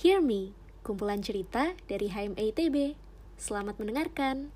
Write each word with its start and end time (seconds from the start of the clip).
Hear 0.00 0.24
Me, 0.24 0.56
kumpulan 0.80 1.20
cerita 1.20 1.76
dari 1.84 2.08
HMA 2.08 2.56
ITB. 2.56 2.96
Selamat 3.36 3.76
mendengarkan. 3.76 4.48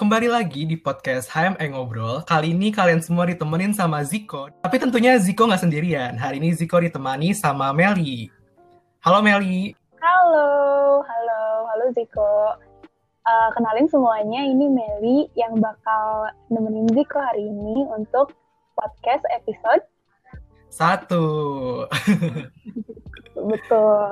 Kembali 0.00 0.32
lagi 0.32 0.64
di 0.64 0.80
podcast 0.80 1.28
HME 1.28 1.76
Ngobrol. 1.76 2.24
Kali 2.24 2.56
ini 2.56 2.72
kalian 2.72 3.04
semua 3.04 3.28
ditemenin 3.28 3.76
sama 3.76 4.00
Ziko. 4.00 4.48
Tapi 4.64 4.80
tentunya 4.80 5.20
Ziko 5.20 5.44
nggak 5.44 5.60
sendirian. 5.60 6.16
Hari 6.16 6.40
ini 6.40 6.56
Ziko 6.56 6.80
ditemani 6.80 7.36
sama 7.36 7.68
Meli. 7.76 8.32
Halo 9.04 9.20
Meli. 9.20 9.76
Halo, 10.00 10.48
halo, 11.04 11.40
halo 11.68 11.84
Ziko. 11.92 12.56
Uh, 13.26 13.50
kenalin 13.58 13.90
semuanya, 13.90 14.46
ini 14.46 14.70
Meli 14.70 15.26
yang 15.34 15.58
bakal 15.58 16.30
nemenin 16.46 16.86
Ziko 16.94 17.18
hari 17.18 17.42
ini 17.42 17.82
untuk 17.90 18.30
podcast 18.78 19.26
episode 19.34 19.82
Satu. 20.70 21.26
Betul. 23.50 24.06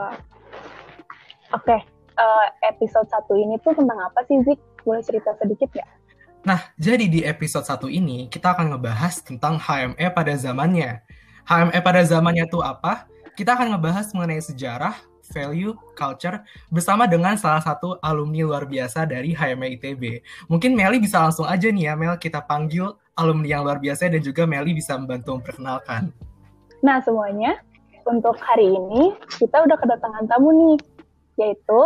Oke, 1.55 1.77
uh, 2.19 2.47
episode 2.67 3.07
satu 3.07 3.39
ini 3.39 3.55
tuh 3.63 3.79
tentang 3.79 4.03
apa 4.03 4.27
sih 4.27 4.43
Zik? 4.43 4.59
Boleh 4.83 5.07
cerita 5.07 5.31
sedikit 5.39 5.71
nggak? 5.71 5.91
Nah, 6.45 6.61
jadi 6.75 7.07
di 7.07 7.23
episode 7.23 7.71
satu 7.71 7.87
ini 7.87 8.27
kita 8.27 8.59
akan 8.59 8.75
ngebahas 8.75 9.23
tentang 9.23 9.63
HME 9.63 10.11
pada 10.11 10.35
zamannya. 10.35 11.07
HME 11.47 11.79
pada 11.87 12.03
zamannya 12.03 12.51
tuh 12.51 12.67
apa? 12.67 13.07
Kita 13.39 13.55
akan 13.55 13.79
ngebahas 13.79 14.11
mengenai 14.11 14.43
sejarah, 14.43 14.99
value, 15.33 15.73
culture 15.97 16.45
bersama 16.69 17.09
dengan 17.09 17.37
salah 17.41 17.65
satu 17.65 17.97
alumni 18.05 18.45
luar 18.45 18.65
biasa 18.69 19.09
dari 19.09 19.33
HME 19.33 19.81
ITB. 19.81 20.03
Mungkin 20.53 20.77
Meli 20.77 21.01
bisa 21.01 21.25
langsung 21.25 21.49
aja 21.49 21.71
nih 21.71 21.89
ya, 21.89 21.95
Mel, 21.97 22.17
kita 22.21 22.45
panggil 22.45 22.93
alumni 23.17 23.49
yang 23.57 23.63
luar 23.65 23.81
biasa 23.81 24.11
dan 24.11 24.21
juga 24.21 24.45
Meli 24.45 24.77
bisa 24.77 24.99
membantu 24.99 25.41
memperkenalkan. 25.41 26.13
Nah, 26.85 27.01
semuanya, 27.01 27.57
untuk 28.05 28.37
hari 28.37 28.69
ini 28.69 29.17
kita 29.41 29.65
udah 29.65 29.77
kedatangan 29.81 30.29
tamu 30.29 30.53
nih, 30.53 30.79
yaitu 31.41 31.81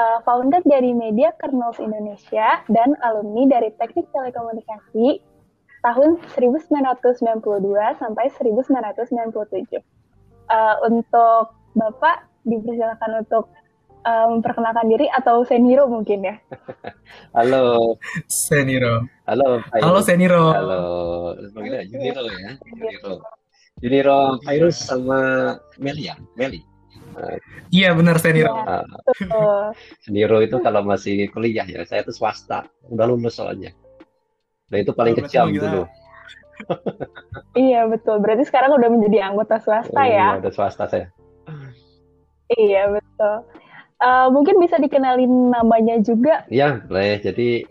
uh, 0.00 0.18
founder 0.24 0.64
dari 0.64 0.96
Media 0.96 1.34
Kernels 1.36 1.76
Indonesia 1.76 2.64
dan 2.72 2.96
alumni 3.04 3.44
dari 3.50 3.68
Teknik 3.76 4.08
Telekomunikasi 4.14 5.20
tahun 5.84 6.20
1992 6.36 8.00
sampai 8.00 8.26
1997. 8.32 9.80
Uh, 10.50 10.76
untuk 10.88 11.54
Bapak 11.78 12.26
dipersilakan 12.44 13.26
untuk 13.26 13.52
uh, 14.04 14.26
memperkenalkan 14.32 14.86
diri 14.88 15.06
atau 15.12 15.44
Seniro 15.44 15.88
mungkin 15.88 16.24
ya. 16.24 16.34
Halo. 17.36 17.96
Seniro. 18.28 19.04
Halo. 19.28 19.60
Pak 19.68 19.80
Halo 19.80 20.00
Seniro. 20.00 20.52
Halo. 20.54 20.82
Panggilnya 21.52 21.84
Juniro 21.88 22.22
ya. 22.28 22.50
Juniro. 22.64 23.12
Juniro 23.80 24.20
Virus 24.44 24.76
sama 24.76 25.20
Meli 25.80 26.08
ya. 26.12 26.16
Meli. 26.36 26.60
Iya 27.74 27.92
benar 27.92 28.16
Seniro. 28.22 28.54
Ya. 28.54 28.86
Seniro 30.04 30.38
itu 30.40 30.56
kalau 30.62 30.84
masih 30.86 31.28
kuliah 31.32 31.66
ya. 31.66 31.84
Saya 31.84 32.06
itu 32.06 32.14
swasta. 32.14 32.64
Udah 32.88 33.04
lulus 33.08 33.36
soalnya. 33.36 33.74
Nah 34.70 34.78
itu 34.78 34.94
paling 34.94 35.18
Oh, 35.18 35.26
kejam 35.26 35.50
dulu. 35.50 35.82
Iya 37.56 37.88
betul. 37.88 38.20
Berarti 38.22 38.44
sekarang 38.46 38.76
udah 38.76 38.88
menjadi 38.92 39.32
anggota 39.32 39.58
swasta 39.58 40.02
ya. 40.06 40.36
Iya, 40.36 40.44
udah 40.44 40.52
swasta 40.52 40.84
saya. 40.86 41.08
Iya 42.50 42.82
betul. 42.90 43.36
Uh, 44.00 44.26
mungkin 44.32 44.56
bisa 44.58 44.80
dikenalin 44.80 45.52
namanya 45.52 46.00
juga. 46.00 46.48
Iya, 46.48 46.80
boleh. 46.88 47.20
Jadi 47.20 47.68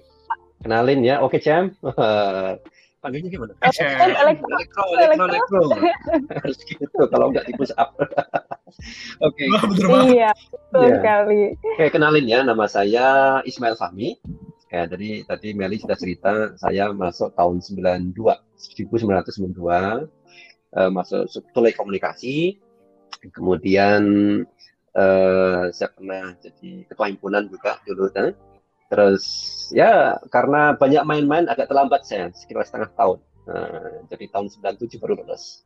kenalin 0.62 1.02
ya. 1.02 1.20
Oke, 1.20 1.42
Cem. 1.42 1.74
Panggilnya 3.02 3.32
gimana? 3.32 3.56
Eh, 3.64 3.72
Kan 3.72 4.12
elektro. 4.12 4.52
Elektro, 4.52 4.84
elektro, 5.00 5.26
elektro. 5.32 5.62
Harus 6.44 6.58
gitu 6.68 7.00
kalau 7.08 7.32
nggak 7.32 7.48
di 7.48 7.54
push 7.56 7.72
up. 7.80 7.96
Oke. 9.26 9.48
Banget. 9.48 9.80
Iya 10.12 10.32
betul 10.36 10.84
Iya. 10.84 10.96
sekali. 11.00 11.42
Oke, 11.80 11.86
kenalin 11.96 12.26
ya, 12.28 12.40
nama 12.44 12.68
saya 12.68 13.40
Ismail 13.48 13.80
Fahmi. 13.80 14.20
Ya, 14.70 14.86
jadi 14.86 15.26
tadi 15.26 15.58
Meli 15.58 15.82
sudah 15.82 15.98
cerita, 15.98 16.54
saya 16.60 16.94
masuk 16.94 17.34
tahun 17.34 17.58
92, 17.58 18.38
1992, 18.78 20.06
eh, 20.76 20.90
masuk 20.94 21.26
telekomunikasi. 21.56 22.60
Kemudian 23.34 24.04
eh, 25.00 25.64
saya 25.72 25.90
pernah 25.96 26.36
jadi 26.44 26.84
ketua 26.92 27.08
himpunan 27.08 27.48
juga 27.48 27.80
dulu. 27.88 28.12
kan. 28.12 28.36
Terus 28.90 29.24
ya 29.72 30.18
karena 30.34 30.76
banyak 30.76 31.04
main-main 31.06 31.46
agak 31.48 31.70
terlambat 31.72 32.04
saya, 32.04 32.34
sekitar 32.36 32.68
setengah 32.68 32.92
tahun. 32.98 33.20
Nah, 33.50 34.06
jadi 34.12 34.26
tahun 34.30 34.48
97 34.52 35.02
baru 35.02 35.14
lulus. 35.24 35.64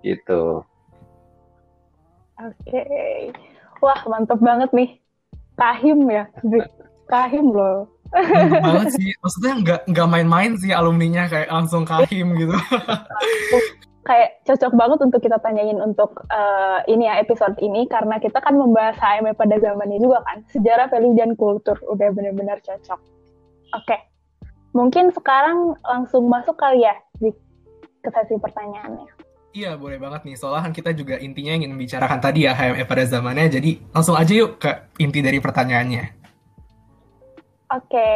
Gitu. 0.00 0.64
Oke. 2.40 2.82
Wah 3.84 4.00
mantep 4.08 4.40
banget 4.40 4.70
nih. 4.72 4.90
Kahim 5.60 6.08
ya. 6.08 6.24
Kahim 7.12 7.52
loh. 7.52 7.90
Banget 8.64 8.96
sih. 8.96 9.10
Maksudnya 9.22 9.52
nggak 9.60 9.80
nggak 9.92 10.08
main-main 10.08 10.52
sih 10.58 10.72
alumninya 10.74 11.28
kayak 11.30 11.50
langsung 11.52 11.84
kahim 11.84 12.34
gitu. 12.38 12.56
Kayak 14.00 14.40
cocok 14.48 14.72
banget 14.74 14.98
untuk 15.04 15.20
kita 15.20 15.36
tanyain 15.44 15.76
untuk 15.76 16.24
eh, 16.32 16.78
ini 16.88 17.04
ya 17.04 17.20
episode 17.20 17.56
ini 17.60 17.84
karena 17.84 18.16
kita 18.16 18.40
kan 18.40 18.56
membahas 18.56 18.96
HME 18.96 19.36
pada 19.36 19.60
zamannya 19.60 20.00
juga 20.00 20.24
kan. 20.24 20.40
Sejarah, 20.48 20.88
value, 20.88 21.16
dan 21.16 21.36
kultur. 21.36 21.76
Udah 21.84 22.08
benar-benar 22.12 22.64
cocok. 22.64 23.00
Oke. 23.76 23.96
Mungkin 24.70 25.10
sekarang 25.12 25.76
langsung 25.82 26.30
masuk 26.30 26.54
kali 26.54 26.86
ya 26.86 26.94
Zik, 27.18 27.34
ke 28.00 28.08
sesi 28.14 28.38
pertanyaannya. 28.38 29.10
Iya 29.50 29.74
boleh 29.74 29.98
banget 29.98 30.22
nih. 30.30 30.36
Soalnya 30.38 30.70
kan 30.70 30.72
kita 30.72 30.90
juga 30.94 31.18
intinya 31.18 31.58
ingin 31.58 31.74
membicarakan 31.74 32.22
tadi 32.22 32.46
ya 32.46 32.54
HME 32.54 32.86
pada 32.86 33.02
zamannya. 33.02 33.50
Jadi 33.50 33.82
langsung 33.90 34.14
aja 34.14 34.30
yuk 34.30 34.62
ke 34.62 34.70
inti 35.02 35.18
dari 35.18 35.42
pertanyaannya. 35.42 36.04
Oke. 37.74 38.10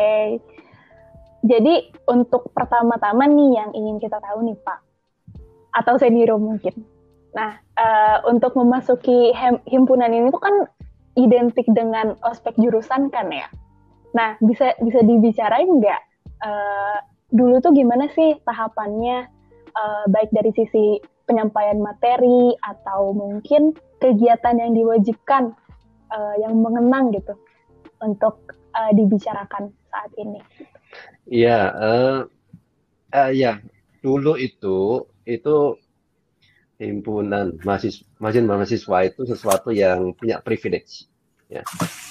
Jadi 1.45 1.75
untuk 2.09 2.49
pertama-tama 2.55 3.29
nih 3.29 3.51
yang 3.59 3.71
ingin 3.77 3.97
kita 4.01 4.17
tahu 4.17 4.47
nih 4.49 4.57
Pak, 4.65 4.79
atau 5.75 5.99
Seniro 5.99 6.39
mungkin. 6.39 6.73
Nah, 7.35 7.59
eh, 7.59 8.19
untuk 8.31 8.55
memasuki 8.55 9.35
himpunan 9.67 10.15
ini 10.15 10.31
tuh 10.31 10.43
kan 10.43 10.57
identik 11.19 11.67
dengan 11.75 12.15
ospek 12.23 12.55
jurusan 12.59 13.11
kan 13.11 13.31
ya. 13.31 13.51
Nah, 14.15 14.39
bisa 14.39 14.79
bisa 14.79 15.03
dibicarain 15.03 15.67
nggak 15.67 16.01
eh, 16.47 16.99
dulu 17.35 17.59
tuh 17.59 17.75
gimana 17.75 18.07
sih 18.15 18.39
tahapannya, 18.47 19.27
eh, 19.75 20.05
baik 20.07 20.31
dari 20.31 20.55
sisi 20.55 21.03
penyampaian 21.27 21.83
materi 21.83 22.55
atau 22.63 23.11
mungkin 23.11 23.75
kegiatan 23.99 24.55
yang 24.55 24.73
diwajibkan, 24.79 25.51
eh, 26.15 26.35
yang 26.39 26.55
mengenang 26.63 27.11
gitu 27.11 27.35
untuk 27.99 28.39
eh, 28.55 28.93
dibicarakan 28.95 29.75
saat 29.91 30.11
ini. 30.19 30.39
Iya, 31.27 31.59
eh 31.75 32.19
eh, 33.11 33.31
ya 33.35 33.59
dulu 34.05 34.37
itu 34.37 35.09
itu 35.25 35.81
himpunan 36.77 37.57
mahasiswa 37.65 38.05
mahasiswa 38.21 38.99
itu 39.09 39.25
sesuatu 39.25 39.73
yang 39.73 40.13
punya 40.13 40.45
privilege, 40.45 41.09
ya 41.49 41.65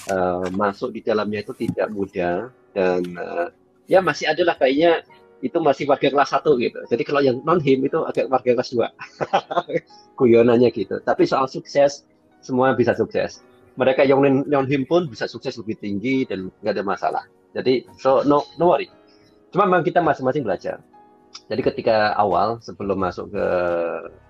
Eh, 0.03 0.47
masuk 0.51 0.91
di 0.91 0.99
dalamnya 0.99 1.47
itu 1.47 1.55
tidak 1.55 1.87
mudah 1.87 2.51
dan 2.75 2.99
eh, 3.07 3.47
ya 3.87 4.03
masih 4.03 4.27
ada 4.27 4.43
lah 4.43 4.59
kayaknya 4.59 4.99
itu 5.39 5.55
masih 5.63 5.87
warga 5.87 6.11
kelas 6.11 6.27
satu 6.27 6.59
gitu. 6.59 6.75
Jadi 6.91 7.03
kalau 7.07 7.23
yang 7.23 7.39
non 7.47 7.63
him 7.63 7.87
itu 7.87 8.03
agak 8.03 8.27
warga 8.27 8.51
kelas 8.51 8.75
dua, 8.75 8.91
guyonannya 10.19 10.67
gitu. 10.75 10.99
Tapi 11.07 11.23
soal 11.23 11.47
sukses 11.47 12.03
semua 12.43 12.75
bisa 12.75 12.91
sukses. 12.99 13.39
Mereka 13.79 14.03
yang 14.03 14.19
non 14.43 14.67
him 14.67 14.83
pun 14.83 15.07
bisa 15.07 15.23
sukses 15.23 15.55
lebih 15.55 15.79
tinggi 15.79 16.27
dan 16.27 16.51
nggak 16.59 16.75
ada 16.75 16.83
masalah. 16.83 17.23
Jadi 17.55 17.87
so 17.95 18.27
no 18.27 18.43
no 18.59 18.75
worry. 18.75 18.91
Cuma 19.55 19.71
memang 19.71 19.87
kita 19.87 20.03
masing-masing 20.03 20.43
belajar. 20.43 20.83
Jadi 21.49 21.61
ketika 21.61 22.15
awal 22.15 22.57
sebelum 22.63 23.03
masuk 23.03 23.33
ke 23.33 23.47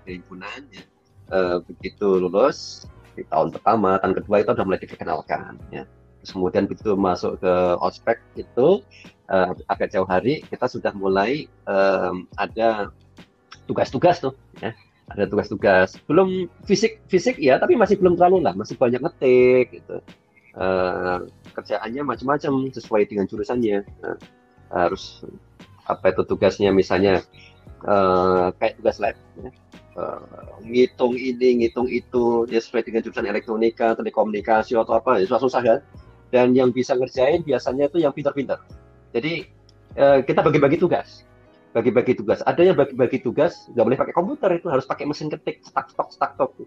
himpunan, 0.09 0.59
ya, 0.73 0.83
eh, 1.31 1.57
begitu 1.63 2.19
lulus 2.19 2.89
di 3.13 3.23
tahun 3.29 3.53
pertama, 3.53 4.01
tahun 4.01 4.17
kedua 4.17 4.35
itu 4.41 4.49
udah 4.51 4.65
mulai 4.65 4.81
dikenalkan. 4.81 5.61
Ya. 5.69 5.83
Terus 6.23 6.31
kemudian 6.33 6.65
begitu 6.65 6.95
masuk 6.95 7.37
ke 7.43 7.53
ospek 7.83 8.17
itu 8.39 8.81
eh, 9.29 9.49
agak 9.69 9.93
jauh 9.93 10.07
hari 10.07 10.41
kita 10.47 10.65
sudah 10.65 10.91
mulai 10.95 11.45
em, 11.69 12.25
ada 12.39 12.89
tugas-tugas 13.69 14.23
tuh. 14.23 14.33
Ya. 14.63 14.73
Ada 15.11 15.27
tugas-tugas. 15.29 15.99
Belum 16.07 16.47
fisik 16.63 17.03
fisik 17.11 17.37
ya, 17.37 17.59
tapi 17.59 17.75
masih 17.75 17.99
belum 17.99 18.15
terlalu 18.15 18.39
lah, 18.41 18.55
masih 18.55 18.79
banyak 18.79 19.03
ngetik 19.03 19.83
gitu. 19.83 19.99
Eh, 20.53 21.17
kerjaannya 21.53 22.01
macam-macam 22.05 22.69
sesuai 22.69 23.09
dengan 23.09 23.25
jurusannya. 23.25 23.83
Nah, 24.05 24.17
harus 24.73 25.21
apa 25.87 26.15
itu 26.15 26.23
tugasnya 26.27 26.69
misalnya 26.71 27.23
eh, 27.83 28.47
kayak 28.57 28.79
tugas 28.79 28.97
lab 28.99 29.15
ya. 29.39 29.49
Eh, 29.93 30.19
ngitung 30.65 31.13
ini 31.13 31.61
ngitung 31.61 31.85
itu 31.85 32.49
ya 32.49 32.57
sesuai 32.57 32.81
dengan 32.89 33.05
jurusan 33.05 33.29
elektronika 33.29 33.93
telekomunikasi 33.93 34.73
atau 34.73 34.97
apa 34.97 35.21
ya 35.21 35.25
susah-susah 35.29 35.61
kan. 35.61 35.79
Dan 36.33 36.57
yang 36.57 36.73
bisa 36.73 36.97
ngerjain 36.97 37.45
biasanya 37.45 37.93
itu 37.93 38.01
yang 38.01 38.09
pintar-pintar. 38.09 38.57
Jadi 39.13 39.45
uh, 40.01 40.25
kita 40.25 40.41
bagi-bagi 40.41 40.81
tugas. 40.81 41.21
Bagi-bagi 41.77 42.17
tugas. 42.17 42.41
Ada 42.41 42.73
yang 42.73 42.73
bagi-bagi 42.73 43.21
tugas 43.21 43.69
nggak 43.69 43.85
boleh 43.85 43.99
pakai 44.01 44.15
komputer 44.17 44.49
itu 44.57 44.65
harus 44.65 44.89
pakai 44.89 45.05
mesin 45.05 45.29
ketik 45.29 45.61
stak 45.61 45.93
stok 45.93 46.09
stak 46.09 46.33
stok 46.33 46.57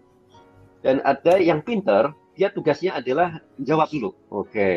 dan 0.85 1.01
ada 1.03 1.41
yang 1.41 1.59
pinter 1.59 2.13
dia 2.37 2.53
tugasnya 2.53 2.95
adalah 2.95 3.41
jawab 3.59 3.89
dulu. 3.89 4.13
Oke. 4.29 4.55
Okay. 4.55 4.73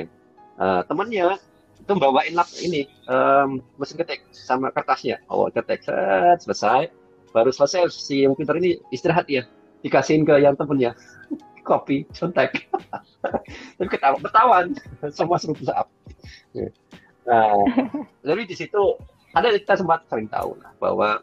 uh, 0.58 0.82
temannya 0.88 1.36
itu 1.80 1.92
bawain 1.96 2.36
lap 2.36 2.46
ini 2.60 2.86
um, 3.08 3.58
mesin 3.80 3.96
ketik 3.98 4.22
sama 4.30 4.70
kertasnya. 4.70 5.18
Oh 5.26 5.48
ketik 5.50 5.82
set, 5.82 6.44
selesai. 6.44 6.92
Baru 7.34 7.50
selesai 7.50 7.90
si 7.90 8.22
yang 8.26 8.36
pinter 8.36 8.58
ini 8.60 8.78
istirahat 8.94 9.26
ya. 9.26 9.48
Dikasihin 9.82 10.22
ke 10.22 10.38
yang 10.38 10.54
temennya. 10.54 10.92
Kopi 11.68 12.06
contek. 12.12 12.68
Tapi 13.76 13.88
ketawa 13.88 14.16
ketahuan. 14.20 14.66
Semua 15.16 15.40
seru 15.40 15.56
up 15.72 15.88
nah 17.20 17.52
jadi 18.26 18.42
di 18.42 18.56
situ 18.58 18.98
ada 19.36 19.54
kita 19.54 19.78
sempat 19.78 20.02
sering 20.10 20.26
tahu 20.26 20.58
lah 20.58 20.72
bahwa 20.82 21.22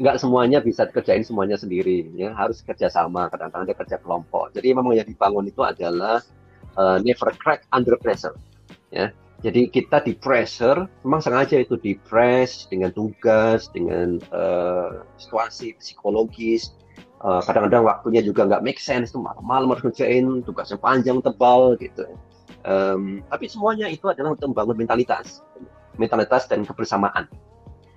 nggak 0.00 0.16
semuanya 0.16 0.58
bisa 0.64 0.88
kerjain 0.88 1.20
semuanya 1.20 1.60
sendiri 1.60 2.08
ya. 2.16 2.32
Harus 2.32 2.64
kerjasama 2.64 3.28
kadang-kadang 3.28 3.68
ada 3.68 3.74
kerja 3.76 3.96
kelompok. 4.00 4.52
Jadi 4.56 4.72
memang 4.72 4.96
yang 4.96 5.06
dibangun 5.06 5.48
itu 5.48 5.60
adalah 5.60 6.24
uh, 6.76 6.98
never 7.00 7.30
crack 7.36 7.64
under 7.72 7.94
pressure 8.00 8.34
ya 8.88 9.12
jadi 9.38 9.70
kita 9.70 10.02
di 10.02 10.18
pressure 10.18 10.90
memang 11.06 11.22
sengaja 11.22 11.62
itu 11.62 11.78
di 11.78 11.94
press 11.94 12.66
dengan 12.66 12.90
tugas 12.90 13.70
dengan 13.70 14.18
uh, 14.34 15.06
situasi 15.14 15.78
psikologis. 15.78 16.74
Eh, 17.18 17.42
kadang-kadang 17.42 17.82
waktunya 17.82 18.22
juga 18.22 18.46
nggak 18.46 18.62
make 18.62 18.78
sense 18.78 19.10
tuh 19.10 19.18
malam-malam 19.18 19.74
harus 19.74 19.82
ngerjain 19.82 20.42
tugasnya 20.46 20.78
panjang 20.78 21.18
tebal 21.18 21.74
gitu. 21.82 22.06
Um, 22.62 23.26
tapi 23.26 23.50
semuanya 23.50 23.90
itu 23.90 24.06
adalah 24.06 24.34
untuk 24.34 24.54
membangun 24.54 24.86
mentalitas 24.86 25.42
mentalitas 25.98 26.46
dan 26.46 26.62
kebersamaan 26.62 27.26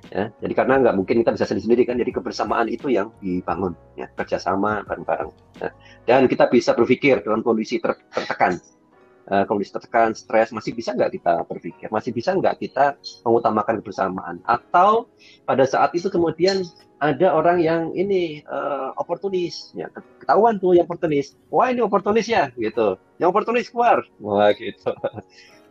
ya. 0.09 0.33
Jadi 0.41 0.53
karena 0.57 0.81
nggak 0.81 0.95
mungkin 0.97 1.21
kita 1.21 1.37
bisa 1.37 1.45
sendiri-sendiri 1.45 1.83
kan 1.85 2.01
jadi 2.01 2.11
kebersamaan 2.17 2.65
itu 2.65 2.89
yang 2.89 3.13
dibangun 3.21 3.77
ya. 3.93 4.09
Kerjasama 4.17 4.85
bareng-bareng 4.89 5.29
ya. 5.61 5.69
dan 6.09 6.25
kita 6.25 6.49
bisa 6.49 6.73
berpikir 6.73 7.21
dalam 7.21 7.45
kondisi 7.45 7.77
ter 7.77 7.97
tertekan 8.09 8.57
uh, 9.31 9.47
kondisi 9.47 9.71
tertekan 9.71 10.11
stres 10.11 10.51
masih 10.51 10.75
bisa 10.75 10.91
nggak 10.91 11.15
kita 11.15 11.47
berpikir 11.47 11.87
masih 11.87 12.11
bisa 12.11 12.35
nggak 12.35 12.59
kita 12.59 12.99
mengutamakan 13.23 13.79
kebersamaan 13.79 14.43
atau 14.43 15.07
pada 15.47 15.63
saat 15.63 15.95
itu 15.95 16.11
kemudian 16.11 16.67
ada 17.01 17.33
orang 17.33 17.57
yang 17.57 17.89
ini 17.97 18.45
uh, 18.45 18.93
oportunis, 18.93 19.73
ya 19.73 19.89
ketahuan 20.21 20.61
tuh 20.61 20.77
yang 20.77 20.85
oportunis. 20.85 21.33
Wah 21.49 21.73
ini 21.73 21.81
oportunis 21.81 22.29
ya, 22.29 22.53
gitu. 22.53 23.01
Yang 23.17 23.27
oportunis 23.33 23.73
keluar, 23.73 24.05
wah 24.21 24.53
gitu. 24.53 24.93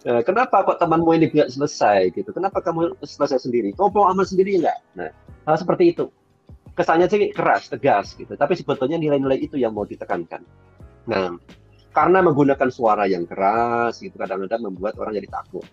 Uh, 0.02 0.22
kenapa 0.28 0.66
kok 0.66 0.82
temanmu 0.82 1.14
ini 1.14 1.30
nggak 1.30 1.54
selesai 1.54 2.10
gitu? 2.18 2.34
Kenapa 2.34 2.58
kamu 2.58 2.98
selesai 3.06 3.46
sendiri? 3.46 3.70
Kamu 3.78 3.94
mau 3.94 4.10
aman 4.10 4.26
sendiri 4.26 4.58
nggak? 4.58 4.78
Nah, 4.98 5.14
hal 5.46 5.54
seperti 5.54 5.94
itu. 5.94 6.10
Kesannya 6.74 7.06
sih 7.06 7.30
keras, 7.30 7.70
tegas 7.70 8.18
gitu. 8.18 8.34
Tapi 8.34 8.58
sebetulnya 8.58 8.98
nilai-nilai 8.98 9.38
itu 9.38 9.54
yang 9.54 9.70
mau 9.70 9.86
ditekankan. 9.86 10.42
Nah, 11.06 11.38
karena 11.90 12.22
menggunakan 12.22 12.70
suara 12.70 13.04
yang 13.10 13.26
keras 13.26 13.98
gitu 13.98 14.14
kadang-kadang 14.14 14.70
membuat 14.70 14.94
orang 14.98 15.19
jadi 15.19 15.28
takut. 15.31 15.66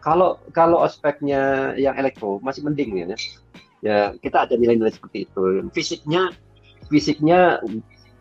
Kalau 0.00 0.40
kalau 0.56 0.80
aspeknya 0.80 1.74
yang 1.76 1.98
elektro 1.98 2.40
masih 2.40 2.64
mending 2.64 3.04
ya 3.04 3.06
ya 3.84 3.98
kita 4.16 4.48
ada 4.48 4.54
nilai-nilai 4.56 4.94
seperti 4.94 5.28
itu. 5.28 5.68
Fisiknya 5.76 6.32
fisiknya 6.88 7.60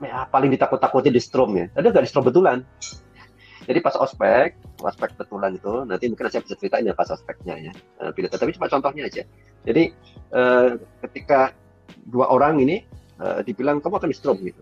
ya, 0.04 0.28
paling 0.28 0.52
ditakut-takuti 0.52 1.08
di 1.08 1.22
strom 1.24 1.56
ya. 1.56 1.72
Ada 1.80 1.88
nggak 1.94 2.04
di 2.04 2.10
strom 2.12 2.28
betulan? 2.28 2.68
Jadi 3.68 3.80
pas 3.84 3.96
ospek 3.96 4.56
ospek 4.84 5.16
betulan 5.20 5.56
itu 5.56 5.84
nanti 5.88 6.08
mungkin 6.08 6.32
saya 6.32 6.44
bisa 6.44 6.56
ceritain 6.56 6.88
ya 6.88 6.96
pas 6.96 7.10
ospeknya 7.12 7.56
ya 7.60 7.74
uh, 8.00 8.12
tapi 8.16 8.56
cuma 8.56 8.68
contohnya 8.68 9.08
aja. 9.08 9.24
Jadi 9.64 9.92
uh, 10.36 10.80
ketika 11.08 11.56
dua 12.08 12.32
orang 12.32 12.60
ini 12.64 12.84
uh, 13.20 13.44
dibilang 13.44 13.80
kamu 13.80 14.00
akan 14.00 14.10
di 14.12 14.18
strom 14.18 14.40
gitu 14.44 14.60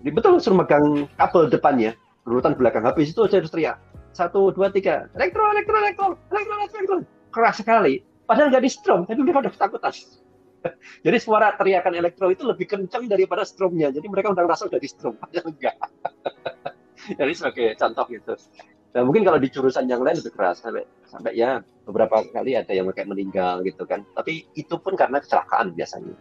betul 0.00 0.38
suruh 0.38 0.58
megang 0.60 1.10
kabel 1.18 1.50
depannya 1.50 1.92
urutan 2.24 2.56
belakang 2.56 2.84
habis 2.86 3.12
itu 3.12 3.20
saya 3.28 3.42
harus 3.44 3.52
teriak 3.52 3.76
satu 4.14 4.54
dua 4.54 4.70
tiga 4.70 5.10
elektro 5.18 5.42
elektro 5.50 5.76
elektro 5.76 6.06
elektro 6.30 6.54
elektro 6.62 6.96
keras 7.34 7.58
sekali 7.60 8.00
Padahal 8.24 8.48
nggak 8.48 8.64
di 8.64 8.72
strom, 8.72 9.04
tapi 9.04 9.20
mereka 9.20 9.44
udah 9.44 9.52
ketakutan. 9.52 9.92
Jadi 11.04 11.18
suara 11.20 11.52
teriakan 11.60 11.92
elektro 11.92 12.32
itu 12.32 12.42
lebih 12.48 12.64
kencang 12.64 13.04
daripada 13.04 13.44
stromnya. 13.44 13.92
Jadi 13.92 14.08
mereka 14.08 14.32
udah 14.32 14.42
ngerasa 14.48 14.72
udah 14.72 14.80
di 14.80 14.88
strom, 14.88 15.14
padahal 15.20 15.52
enggak. 15.52 15.76
Jadi 17.20 17.32
sebagai 17.36 17.66
contoh 17.76 18.04
gitu. 18.08 18.32
Nah, 18.96 19.02
mungkin 19.04 19.26
kalau 19.26 19.38
di 19.42 19.48
jurusan 19.50 19.90
yang 19.90 20.00
lain 20.00 20.22
lebih 20.22 20.32
keras 20.32 20.62
sampai 20.62 20.86
sampai 21.04 21.34
ya 21.34 21.60
beberapa 21.84 22.22
kali 22.30 22.56
ada 22.56 22.72
yang 22.72 22.88
kayak 22.96 23.12
meninggal 23.12 23.60
gitu 23.60 23.84
kan. 23.84 24.06
Tapi 24.16 24.48
itu 24.56 24.74
pun 24.80 24.96
karena 24.96 25.20
kecelakaan 25.20 25.76
biasanya. 25.76 26.16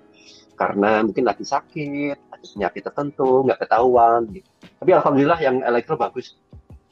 Karena 0.64 1.04
mungkin 1.04 1.28
lagi 1.28 1.44
sakit, 1.44 2.32
ada 2.32 2.46
penyakit 2.48 2.82
tertentu, 2.88 3.44
nggak 3.44 3.60
ketahuan. 3.68 4.32
Gitu. 4.32 4.48
Tapi 4.80 4.92
alhamdulillah 4.96 5.40
yang 5.44 5.60
elektro 5.68 6.00
bagus. 6.00 6.40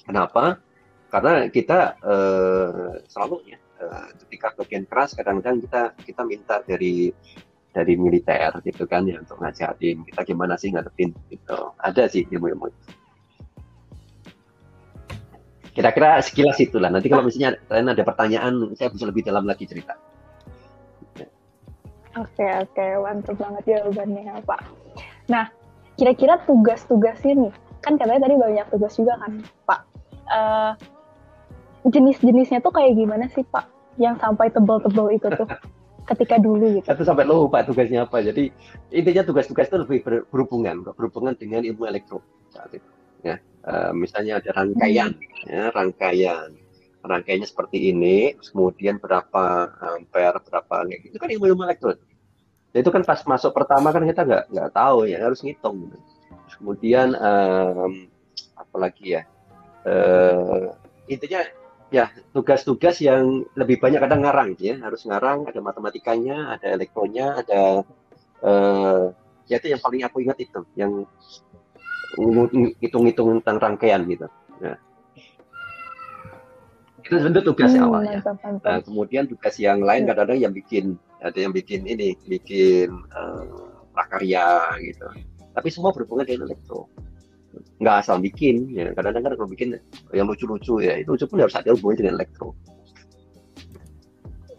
Kenapa? 0.03 0.59
Karena 1.07 1.47
kita 1.47 1.95
eh, 2.03 2.99
selalu 3.07 3.37
ya 3.47 3.59
Eh, 3.81 4.07
ketika 4.25 4.53
bagian 4.53 4.85
keras 4.85 5.17
kadang-kadang 5.17 5.57
kita 5.57 5.97
kita 6.05 6.21
minta 6.21 6.61
dari 6.61 7.09
dari 7.73 7.93
militer 7.97 8.53
gitu 8.61 8.85
kan 8.85 9.09
ya 9.09 9.17
untuk 9.17 9.41
ngajarin 9.41 10.05
kita 10.05 10.21
gimana 10.21 10.53
sih 10.53 10.69
ngadepin 10.69 11.09
gitu 11.33 11.73
ada 11.81 12.05
sih 12.05 12.29
ilmu-ilmu 12.29 12.69
kira-kira 15.73 16.21
sekilas 16.21 16.61
itulah 16.61 16.93
nanti 16.93 17.09
kalau 17.09 17.25
misalnya 17.25 17.57
kalian 17.65 17.89
ada 17.89 18.03
pertanyaan 18.05 18.53
saya 18.77 18.93
bisa 18.93 19.09
lebih 19.09 19.25
dalam 19.25 19.49
lagi 19.49 19.65
cerita 19.65 19.97
oke 22.17 22.45
oke 22.67 22.85
mantap 23.03 23.35
banget 23.39 23.63
jawabannya 23.67 24.33
pak 24.43 24.61
nah 25.29 25.45
kira-kira 25.95 26.39
tugas-tugasnya 26.47 27.47
nih 27.47 27.53
kan 27.81 27.97
katanya 27.97 28.27
tadi 28.29 28.35
banyak 28.37 28.65
tugas 28.71 28.93
juga 28.97 29.17
kan 29.21 29.43
pak 29.67 29.81
uh, 30.31 30.73
jenis-jenisnya 31.87 32.61
tuh 32.61 32.73
kayak 32.73 32.93
gimana 32.93 33.25
sih 33.33 33.41
Pak? 33.49 33.65
Yang 33.97 34.21
sampai 34.21 34.53
tebel-tebel 34.53 35.07
itu 35.17 35.27
tuh 35.33 35.47
ketika 36.13 36.35
dulu 36.37 36.81
gitu. 36.81 36.85
Itu 36.85 37.05
sampai 37.05 37.25
lupa 37.25 37.65
tugasnya 37.65 38.05
apa. 38.05 38.21
Jadi 38.21 38.53
intinya 38.93 39.23
tugas-tugas 39.25 39.69
itu 39.69 39.77
lebih 39.81 39.99
berhubungan, 40.29 40.85
berhubungan 40.93 41.33
dengan 41.37 41.65
ilmu 41.65 41.89
elektro 41.89 42.21
saat 42.53 42.69
itu. 42.73 42.89
Ya, 43.21 43.37
uh, 43.69 43.93
misalnya 43.93 44.41
ada 44.41 44.49
rangkaian, 44.57 45.13
hmm. 45.13 45.45
ya, 45.45 45.69
rangkaian, 45.69 46.49
rangkaiannya 47.01 47.49
seperti 47.49 47.91
ini, 47.91 48.37
kemudian 48.37 49.01
berapa 49.01 49.73
ampere, 49.97 50.37
berapa 50.45 50.75
gitu 50.89 51.17
kan 51.17 51.29
ilmu-ilmu 51.29 51.65
elektro. 51.65 51.97
Ya, 52.71 52.79
itu 52.79 52.91
kan 52.93 53.03
pas 53.03 53.19
masuk 53.27 53.51
pertama 53.51 53.91
kan 53.91 54.05
kita 54.07 54.23
nggak 54.23 54.43
nggak 54.47 54.69
tahu 54.71 55.09
ya 55.09 55.19
harus 55.21 55.43
ngitung. 55.43 55.89
Gitu. 55.89 55.99
kemudian 56.61 57.17
um, 57.17 58.05
apalagi 58.53 59.17
ya, 59.17 59.21
uh, 59.87 60.69
intinya 61.09 61.41
ya 61.91 62.07
tugas-tugas 62.31 63.03
yang 63.03 63.43
lebih 63.59 63.83
banyak 63.83 63.99
kadang 63.99 64.23
ngarang 64.23 64.55
ya 64.55 64.79
harus 64.79 65.03
ngarang 65.03 65.43
ada 65.43 65.59
matematikanya 65.59 66.55
ada 66.55 66.71
elektronya 66.71 67.43
ada 67.43 67.83
uh, 68.47 69.11
ya 69.51 69.59
itu 69.59 69.75
yang 69.75 69.81
paling 69.83 70.07
aku 70.07 70.23
ingat 70.23 70.39
itu 70.39 70.63
yang 70.79 71.03
hitung-hitung 72.79 73.43
tentang 73.43 73.59
rangkaian 73.59 74.07
gitu 74.07 74.31
nah, 74.63 74.79
itu 77.11 77.19
bentuk 77.27 77.43
tugas 77.43 77.75
hmm, 77.75 77.83
awalnya. 77.83 78.23
Nah, 78.63 78.79
kemudian 78.79 79.27
tugas 79.27 79.59
yang 79.59 79.83
lain 79.83 80.07
kadang-kadang 80.07 80.47
yang 80.47 80.53
bikin 80.55 80.95
ada 81.19 81.35
yang 81.35 81.51
bikin 81.51 81.83
ini 81.83 82.15
bikin 82.23 82.87
uh, 83.11 83.67
prakarya 83.91 84.79
gitu. 84.79 85.11
Tapi 85.51 85.67
semua 85.67 85.91
berhubungan 85.91 86.23
dengan 86.23 86.47
elektro. 86.47 86.87
Nggak 87.83 88.07
asal 88.07 88.23
bikin 88.23 88.71
ya. 88.71 88.95
Kadang-kadang 88.95 89.27
kan 89.27 89.33
kalau 89.43 89.51
bikin 89.51 89.75
yang 90.15 90.23
lucu-lucu 90.31 90.79
ya 90.79 91.03
itu 91.03 91.11
lucu 91.11 91.27
pun 91.27 91.43
harus 91.43 91.51
ada 91.51 91.75
hubungannya 91.75 91.99
dengan 91.99 92.15
elektro. 92.23 92.55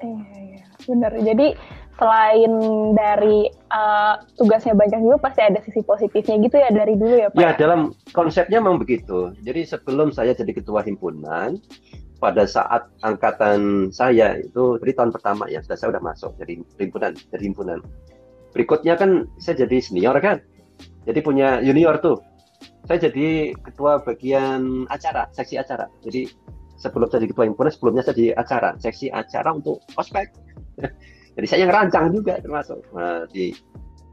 Iya, 0.04 0.36
iya. 0.44 0.62
benar. 0.84 1.12
Jadi 1.24 1.56
selain 1.96 2.52
dari 2.92 3.48
uh, 3.72 4.20
tugasnya 4.36 4.76
banyak 4.76 5.00
juga 5.00 5.16
pasti 5.24 5.40
ada 5.40 5.56
sisi 5.64 5.80
positifnya 5.86 6.36
gitu 6.42 6.56
ya 6.60 6.68
dari 6.68 7.00
dulu 7.00 7.14
ya 7.16 7.28
Pak? 7.32 7.40
Ya 7.40 7.56
dalam 7.56 7.96
konsepnya 8.12 8.60
memang 8.60 8.76
begitu. 8.76 9.32
Jadi 9.40 9.64
sebelum 9.64 10.12
saya 10.12 10.36
jadi 10.36 10.52
ketua 10.52 10.84
himpunan, 10.84 11.56
pada 12.22 12.46
saat 12.46 12.86
angkatan 13.02 13.90
saya 13.90 14.38
itu 14.38 14.78
dari 14.78 14.94
tahun 14.94 15.10
pertama 15.10 15.50
ya 15.50 15.58
sudah 15.66 15.74
saya 15.74 15.90
sudah 15.90 16.02
masuk 16.06 16.30
jadi 16.38 16.62
himpunan, 16.78 17.12
jadi 17.34 17.44
himpunan. 17.50 17.78
Berikutnya 18.54 18.94
kan 18.94 19.26
saya 19.42 19.66
jadi 19.66 19.82
senior 19.82 20.14
kan, 20.22 20.38
jadi 21.02 21.18
punya 21.18 21.58
junior 21.66 21.98
tuh 21.98 22.22
saya 22.86 23.10
jadi 23.10 23.54
ketua 23.58 23.98
bagian 24.06 24.86
acara, 24.86 25.26
seksi 25.34 25.58
acara. 25.58 25.90
Jadi 26.06 26.30
sebelum 26.78 27.10
saya 27.10 27.26
jadi 27.26 27.30
ketua 27.34 27.46
himpunan, 27.50 27.70
sebelumnya 27.74 28.02
saya 28.06 28.14
jadi 28.14 28.30
acara, 28.38 28.70
seksi 28.78 29.10
acara 29.10 29.50
untuk 29.54 29.82
ospek. 29.98 30.30
jadi 31.38 31.46
saya 31.46 31.60
yang 31.66 31.72
rancang 31.74 32.14
juga 32.14 32.38
termasuk. 32.38 32.78
Nah, 32.94 33.26
di 33.30 33.50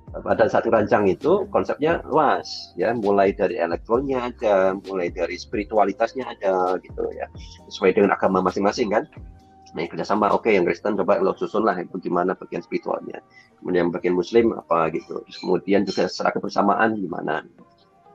pada 0.10 0.50
saat 0.50 0.66
rancang 0.66 1.06
itu 1.06 1.46
konsepnya 1.54 2.02
luas 2.10 2.74
ya 2.74 2.98
mulai 2.98 3.30
dari 3.30 3.62
elektronya 3.62 4.34
ada 4.34 4.74
mulai 4.90 5.14
dari 5.14 5.38
spiritualitasnya 5.38 6.26
ada 6.26 6.82
gitu 6.82 7.06
ya 7.14 7.30
sesuai 7.70 7.94
dengan 7.94 8.18
agama 8.18 8.42
masing-masing 8.42 8.90
kan 8.90 9.06
Nah, 9.70 9.86
kerjasama, 9.86 10.34
oke, 10.34 10.50
okay, 10.50 10.58
yang 10.58 10.66
Kristen 10.66 10.98
coba 10.98 11.22
lo 11.22 11.38
susun 11.38 11.62
lah 11.62 11.78
bagaimana 11.78 12.34
bagian 12.34 12.66
spiritualnya. 12.66 13.22
Kemudian 13.62 13.94
bagian 13.94 14.18
Muslim 14.18 14.56
apa 14.58 14.90
gitu. 14.96 15.22
Kemudian 15.30 15.86
juga 15.86 16.10
secara 16.10 16.34
kebersamaan 16.34 16.98
gimana. 16.98 17.46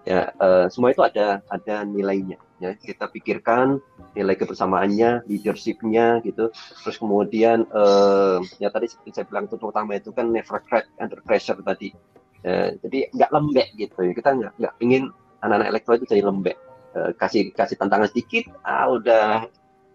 Ya, 0.05 0.35
uh, 0.43 0.67
semua 0.67 0.91
itu 0.91 1.01
ada 1.07 1.41
ada 1.49 1.87
nilainya. 1.87 2.37
Ya, 2.65 2.73
kita 2.81 3.13
pikirkan 3.13 3.77
nilai 4.17 4.41
kebersamaannya, 4.41 5.29
leadershipnya 5.29 6.25
gitu. 6.25 6.49
Terus 6.81 6.97
kemudian 6.97 7.69
uh, 7.69 8.41
ya 8.57 8.73
tadi 8.73 8.89
seperti 8.89 9.21
saya 9.21 9.29
bilang 9.29 9.45
itu 9.53 9.61
terutama 9.61 10.01
itu 10.01 10.17
kan 10.17 10.33
never 10.33 10.65
crack 10.65 10.89
under 10.97 11.21
pressure 11.21 11.61
tadi. 11.61 11.93
Uh, 12.41 12.73
jadi 12.81 13.13
nggak 13.13 13.31
lembek 13.37 13.69
gitu. 13.77 14.01
Ya. 14.01 14.13
Kita 14.17 14.31
nggak 14.33 14.53
nggak 14.57 14.75
ingin 14.81 15.13
anak-anak 15.45 15.77
elektro 15.77 15.93
itu 16.01 16.09
jadi 16.09 16.25
lembek. 16.25 16.57
Uh, 16.97 17.13
kasih 17.21 17.53
kasih 17.53 17.77
tantangan 17.77 18.09
sedikit, 18.09 18.49
ah 18.65 18.89
udah 18.89 19.45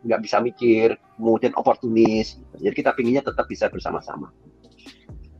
nggak 0.05 0.21
bisa 0.21 0.37
mikir, 0.37 0.93
kemudian 1.17 1.57
oportunis. 1.57 2.37
Jadi 2.53 2.85
kita 2.85 2.93
pinginnya 2.93 3.25
tetap 3.25 3.49
bisa 3.49 3.65
bersama-sama. 3.73 4.29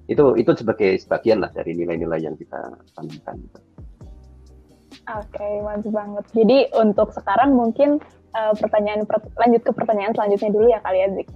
Itu 0.10 0.34
itu 0.34 0.50
sebagai 0.58 0.98
sebagian 0.98 1.46
lah 1.46 1.54
dari 1.54 1.78
nilai-nilai 1.78 2.26
yang 2.26 2.34
kita 2.34 2.74
tanamkan. 2.98 3.38
Oke, 5.10 5.42
okay, 5.42 5.54
mantap 5.66 5.90
banget. 5.90 6.26
Jadi 6.38 6.58
untuk 6.78 7.10
sekarang 7.10 7.58
mungkin 7.58 7.98
uh, 8.38 8.54
pertanyaan 8.54 9.10
per, 9.10 9.26
lanjut 9.42 9.62
ke 9.66 9.72
pertanyaan 9.74 10.14
selanjutnya 10.14 10.50
dulu 10.54 10.66
ya 10.70 10.80
kali 10.86 11.02
ya 11.02 11.08
Zik. 11.18 11.28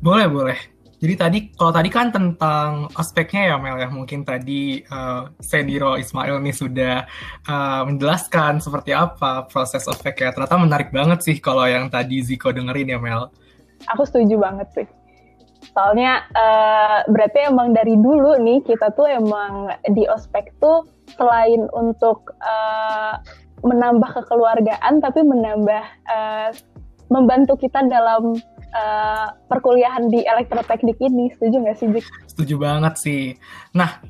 Boleh, 0.00 0.24
boleh. 0.24 0.58
Jadi 0.96 1.14
tadi 1.20 1.38
kalau 1.52 1.76
tadi 1.76 1.92
kan 1.92 2.08
tentang 2.08 2.88
aspeknya 2.96 3.52
ya 3.52 3.56
Mel 3.60 3.76
ya 3.76 3.92
mungkin 3.92 4.24
tadi 4.24 4.80
uh, 4.88 5.28
Seniro 5.44 6.00
Ismail 6.00 6.40
nih 6.40 6.56
sudah 6.56 7.04
uh, 7.44 7.84
menjelaskan 7.84 8.64
seperti 8.64 8.96
apa 8.96 9.44
proses 9.44 9.84
ospeknya. 9.84 10.32
Ternyata 10.32 10.56
menarik 10.56 10.88
banget 10.88 11.20
sih 11.20 11.36
kalau 11.36 11.68
yang 11.68 11.92
tadi 11.92 12.24
Ziko 12.24 12.48
dengerin 12.48 12.96
ya 12.96 12.98
Mel. 12.98 13.28
Aku 13.92 14.08
setuju 14.08 14.40
banget 14.40 14.68
sih. 14.72 14.86
Soalnya 15.72 16.26
uh, 16.34 16.98
berarti 17.10 17.50
emang 17.50 17.72
dari 17.74 17.96
dulu 17.98 18.38
nih 18.42 18.62
kita 18.66 18.92
tuh 18.94 19.08
emang 19.08 19.72
di 19.90 20.06
ospek 20.06 20.54
tuh 20.62 20.86
selain 21.16 21.66
untuk 21.74 22.34
uh, 22.42 23.18
menambah 23.64 24.10
kekeluargaan 24.22 25.00
tapi 25.00 25.24
menambah 25.24 25.84
uh, 26.06 26.50
membantu 27.10 27.54
kita 27.56 27.86
dalam 27.86 28.34
uh, 28.74 29.26
perkuliahan 29.46 30.10
di 30.10 30.26
elektroteknik 30.26 30.98
ini. 30.98 31.30
Setuju 31.34 31.56
nggak 31.62 31.76
sih, 31.78 31.86
Dik? 31.90 32.06
Setuju 32.34 32.54
banget 32.58 32.94
sih. 32.98 33.22
Nah, 33.72 34.02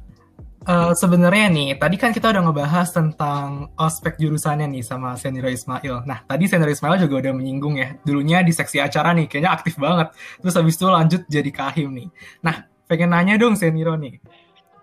uh, 0.67 0.93
sebenarnya 0.93 1.47
nih, 1.49 1.69
tadi 1.79 1.97
kan 1.97 2.11
kita 2.11 2.35
udah 2.35 2.43
ngebahas 2.51 2.91
tentang 2.91 3.71
ospek 3.79 4.19
jurusannya 4.19 4.67
nih 4.69 4.83
sama 4.83 5.15
Seniro 5.15 5.47
Ismail. 5.47 6.05
Nah, 6.05 6.27
tadi 6.27 6.51
Seniro 6.51 6.69
Ismail 6.69 7.01
juga 7.07 7.23
udah 7.23 7.33
menyinggung 7.33 7.79
ya, 7.79 7.95
dulunya 8.03 8.43
di 8.43 8.51
seksi 8.51 8.83
acara 8.83 9.15
nih, 9.15 9.31
kayaknya 9.31 9.55
aktif 9.55 9.79
banget. 9.79 10.13
Terus 10.43 10.55
habis 10.59 10.75
itu 10.75 10.87
lanjut 10.91 11.23
jadi 11.31 11.51
kahim 11.55 11.89
nih. 11.95 12.09
Nah, 12.43 12.67
pengen 12.91 13.15
nanya 13.15 13.39
dong 13.39 13.55
Seniro 13.55 13.95
nih. 13.95 14.19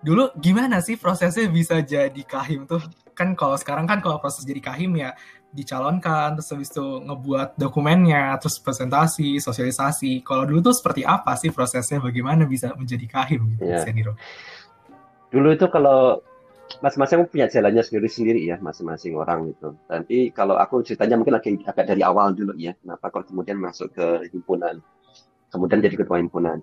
Dulu 0.03 0.35
gimana 0.39 0.83
sih 0.83 0.99
prosesnya 0.99 1.47
bisa 1.47 1.79
jadi 1.79 2.23
kahim 2.27 2.67
tuh? 2.67 2.83
Kan 3.15 3.37
kalau 3.37 3.55
sekarang 3.55 3.87
kan 3.87 4.03
kalau 4.03 4.19
proses 4.19 4.43
jadi 4.43 4.59
kahim 4.59 4.99
ya 4.99 5.15
dicalonkan, 5.53 6.33
terus 6.33 6.49
habis 6.49 6.73
itu 6.73 6.81
ngebuat 6.81 7.55
dokumennya, 7.61 8.35
terus 8.41 8.57
presentasi, 8.57 9.37
sosialisasi. 9.37 10.25
Kalau 10.25 10.49
dulu 10.49 10.65
tuh 10.65 10.75
seperti 10.75 11.05
apa 11.05 11.37
sih 11.37 11.53
prosesnya? 11.53 12.01
Bagaimana 12.01 12.49
bisa 12.49 12.73
menjadi 12.73 13.05
kahim, 13.05 13.53
gitu, 13.53 13.69
yeah. 13.69 13.85
Seniro? 13.85 14.17
Dulu 15.33 15.49
itu 15.49 15.65
kalau 15.73 16.21
masing-masing 16.85 17.25
punya 17.25 17.49
jalannya 17.49 17.81
sendiri-sendiri 17.81 18.45
ya, 18.45 18.61
masing-masing 18.61 19.17
orang 19.17 19.49
itu. 19.49 19.73
Nanti 19.89 20.29
kalau 20.29 20.61
aku 20.61 20.85
ceritanya 20.85 21.17
mungkin 21.17 21.41
agak, 21.41 21.65
agak 21.65 21.85
dari 21.89 22.05
awal 22.05 22.37
dulu 22.37 22.53
ya, 22.53 22.77
kenapa 22.77 23.09
kalau 23.09 23.25
kemudian 23.25 23.57
masuk 23.57 23.89
ke 23.97 24.29
himpunan, 24.29 24.77
kemudian 25.49 25.81
jadi 25.81 25.95
ketua 25.97 26.21
himpunan. 26.21 26.61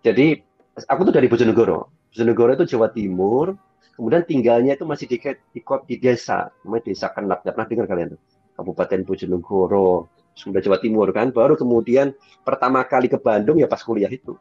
Jadi 0.00 0.40
aku 0.88 1.00
tuh 1.12 1.14
dari 1.14 1.28
Bojonegoro. 1.28 1.92
Bojonegoro 2.08 2.50
itu 2.56 2.64
Jawa 2.72 2.88
Timur, 2.88 3.52
Kemudian 3.96 4.28
tinggalnya 4.28 4.76
itu 4.76 4.84
masih 4.84 5.08
di, 5.08 5.16
di, 5.56 5.60
di 5.64 5.96
desa, 5.96 6.52
namanya 6.62 6.92
desa 6.92 7.08
Kenap. 7.16 7.40
Tidak 7.40 7.52
pernah 7.56 7.68
dengar 7.72 7.86
kalian 7.88 8.08
tuh. 8.12 8.20
Kabupaten 8.52 9.00
Bojonegoro, 9.08 10.12
Sunda 10.36 10.60
Jawa 10.60 10.76
Timur 10.84 11.08
kan. 11.16 11.32
Baru 11.32 11.56
kemudian 11.56 12.12
pertama 12.44 12.84
kali 12.84 13.08
ke 13.08 13.16
Bandung 13.16 13.56
ya 13.56 13.64
pas 13.64 13.80
kuliah 13.80 14.12
itu. 14.12 14.36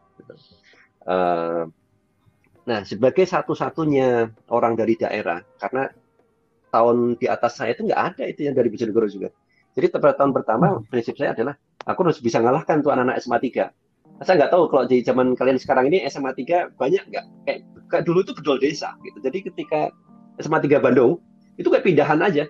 Uh, 1.07 1.71
nah, 2.65 2.81
sebagai 2.83 3.25
satu-satunya 3.25 4.29
orang 4.51 4.73
dari 4.77 4.97
daerah, 4.97 5.41
karena 5.61 5.89
tahun 6.69 7.15
di 7.15 7.29
atas 7.31 7.61
saya 7.61 7.71
itu 7.71 7.87
nggak 7.87 8.01
ada 8.13 8.23
itu 8.27 8.45
yang 8.45 8.53
dari 8.57 8.67
Bojonegoro 8.67 9.07
juga. 9.07 9.29
Jadi 9.75 9.91
pada 9.91 10.15
tahun 10.15 10.31
pertama 10.35 10.83
prinsip 10.87 11.15
saya 11.15 11.31
adalah 11.35 11.55
aku 11.87 12.07
harus 12.07 12.19
bisa 12.19 12.39
ngalahkan 12.39 12.79
tuh 12.79 12.91
anak-anak 12.95 13.19
SMA 13.19 13.39
3 13.39 13.71
saya 14.23 14.39
nggak 14.39 14.51
tahu 14.55 14.71
kalau 14.71 14.87
di 14.87 15.03
zaman 15.03 15.35
kalian 15.35 15.59
sekarang 15.59 15.91
ini 15.91 16.07
SMA 16.07 16.31
3 16.31 16.79
banyak 16.79 17.03
nggak 17.11 17.25
kayak, 17.43 17.59
kayak 17.91 18.03
dulu 18.07 18.23
itu 18.23 18.31
bedol 18.31 18.55
desa 18.63 18.95
gitu. 19.03 19.17
Jadi 19.19 19.51
ketika 19.51 19.91
SMA 20.39 20.63
3 20.63 20.79
Bandung 20.79 21.19
itu 21.59 21.67
kayak 21.67 21.83
pindahan 21.83 22.19
aja. 22.23 22.47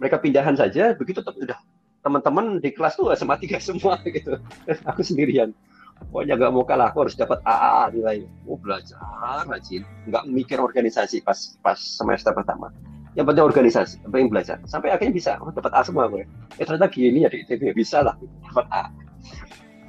Mereka 0.00 0.24
pindahan 0.24 0.56
saja 0.56 0.96
begitu 0.96 1.20
tetap 1.20 1.36
udah 1.36 1.60
teman-teman 2.02 2.58
di 2.58 2.72
kelas 2.72 2.96
tuh 2.96 3.12
SMA 3.12 3.36
3 3.36 3.60
semua 3.60 4.00
gitu. 4.08 4.40
aku 4.88 5.04
sendirian. 5.04 5.52
Pokoknya 6.10 6.34
nggak 6.40 6.52
mau 6.52 6.64
kalah, 6.66 6.90
aku 6.90 7.06
harus 7.06 7.14
dapat 7.14 7.38
AA 7.46 7.94
nilai. 7.94 8.18
Oh 8.48 8.58
belajar 8.58 8.98
rajin, 9.46 9.86
nggak 10.08 10.24
mikir 10.28 10.58
organisasi 10.58 11.22
pas 11.22 11.56
pas 11.62 11.78
semester 11.78 12.34
pertama. 12.34 12.72
Yang 13.12 13.28
penting 13.28 13.44
organisasi, 13.44 13.94
yang 14.02 14.10
penting 14.10 14.30
belajar. 14.32 14.56
Sampai 14.64 14.88
akhirnya 14.88 15.12
bisa, 15.12 15.36
oh, 15.44 15.52
dapat 15.52 15.72
A 15.76 15.84
semua 15.84 16.08
gue. 16.08 16.24
Eh 16.56 16.64
ternyata 16.64 16.88
gini 16.88 17.24
ya 17.24 17.28
di 17.28 17.44
ITB 17.44 17.76
bisa 17.76 18.00
lah, 18.00 18.16
dapat 18.48 18.66
A. 18.72 18.84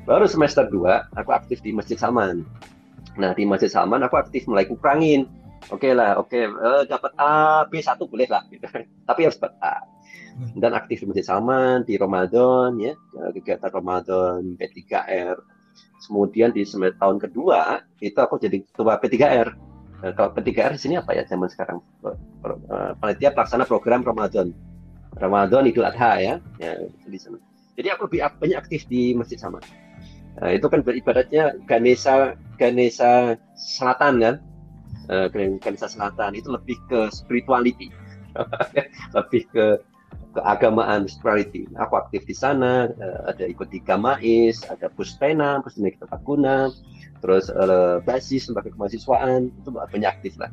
Baru 0.04 0.28
semester 0.28 0.68
2 0.68 1.16
aku 1.16 1.32
aktif 1.32 1.64
di 1.64 1.72
Masjid 1.72 1.96
Saman. 1.96 2.44
Nah, 3.16 3.32
di 3.32 3.48
Masjid 3.48 3.72
Saman 3.72 4.04
aku 4.04 4.20
aktif 4.20 4.44
mulai 4.52 4.68
kurangin. 4.68 5.32
Oke 5.72 5.88
okay 5.88 5.92
lah, 5.96 6.20
oke 6.20 6.36
okay, 6.36 6.44
eh, 6.44 6.84
dapat 6.92 7.16
A, 7.16 7.64
B1 7.72 7.96
boleh 8.04 8.28
lah 8.28 8.44
gitu. 8.52 8.68
Tapi 9.08 9.20
harus 9.24 9.40
dapat 9.40 9.56
A. 9.64 9.80
Dan 10.60 10.76
aktif 10.76 11.00
di 11.00 11.08
Masjid 11.08 11.24
Saman, 11.24 11.88
di 11.88 11.96
Ramadan 11.96 12.76
ya, 12.76 12.92
kegiatan 13.32 13.72
Ramadan 13.72 14.60
P3R. 14.60 15.53
Kemudian 16.04 16.52
di 16.52 16.68
tahun 16.68 17.18
kedua 17.22 17.84
itu 18.04 18.20
aku 18.20 18.36
jadi 18.40 18.60
ketua 18.60 19.00
P3R. 19.00 19.50
Nah, 20.04 20.12
kalau 20.16 20.36
P3R 20.36 20.76
di 20.76 20.82
sini 20.82 20.96
apa 21.00 21.16
ya 21.16 21.24
zaman 21.24 21.48
sekarang? 21.48 21.80
Panitia 23.00 23.32
pelaksana 23.32 23.64
program 23.64 24.04
Ramadan. 24.04 24.52
Ramadan 25.14 25.70
Idul 25.70 25.86
Adha 25.86 26.20
ya, 26.20 26.34
ya 26.58 26.74
di 27.06 27.20
sana. 27.22 27.38
Jadi 27.78 27.88
aku 27.94 28.10
lebih 28.10 28.26
banyak 28.42 28.58
aktif 28.58 28.86
di 28.90 29.14
Masjid 29.14 29.38
Saman. 29.38 29.62
Nah, 30.42 30.50
itu 30.50 30.66
kan 30.66 30.82
beribadatnya 30.82 31.54
Ganesha 31.70 32.34
Ganesha 32.58 33.38
Selatan 33.54 34.18
kan, 34.22 34.36
Ganesha 35.62 35.86
Selatan 35.86 36.34
itu 36.34 36.50
lebih 36.50 36.78
ke 36.90 37.14
spirituality, 37.14 37.94
lebih 39.18 39.46
ke 39.54 39.66
keagamaan 40.34 41.06
spirituality. 41.06 41.70
Aku 41.78 41.98
aktif 41.98 42.26
di 42.26 42.36
sana, 42.36 42.90
uh, 42.90 43.22
ada 43.30 43.46
ikut 43.46 43.70
di 43.70 43.80
Gamais, 43.80 44.66
ada 44.68 44.90
Puspena, 44.90 45.62
Pusdena 45.62 45.94
Tempat 46.02 46.22
Guna, 46.26 46.58
terus 47.22 47.48
uh, 47.54 48.02
basis 48.04 48.50
lembaga 48.50 48.74
kemahasiswaan 48.74 49.54
itu 49.54 49.70
banyak 49.70 50.10
aktif 50.10 50.34
lah. 50.42 50.50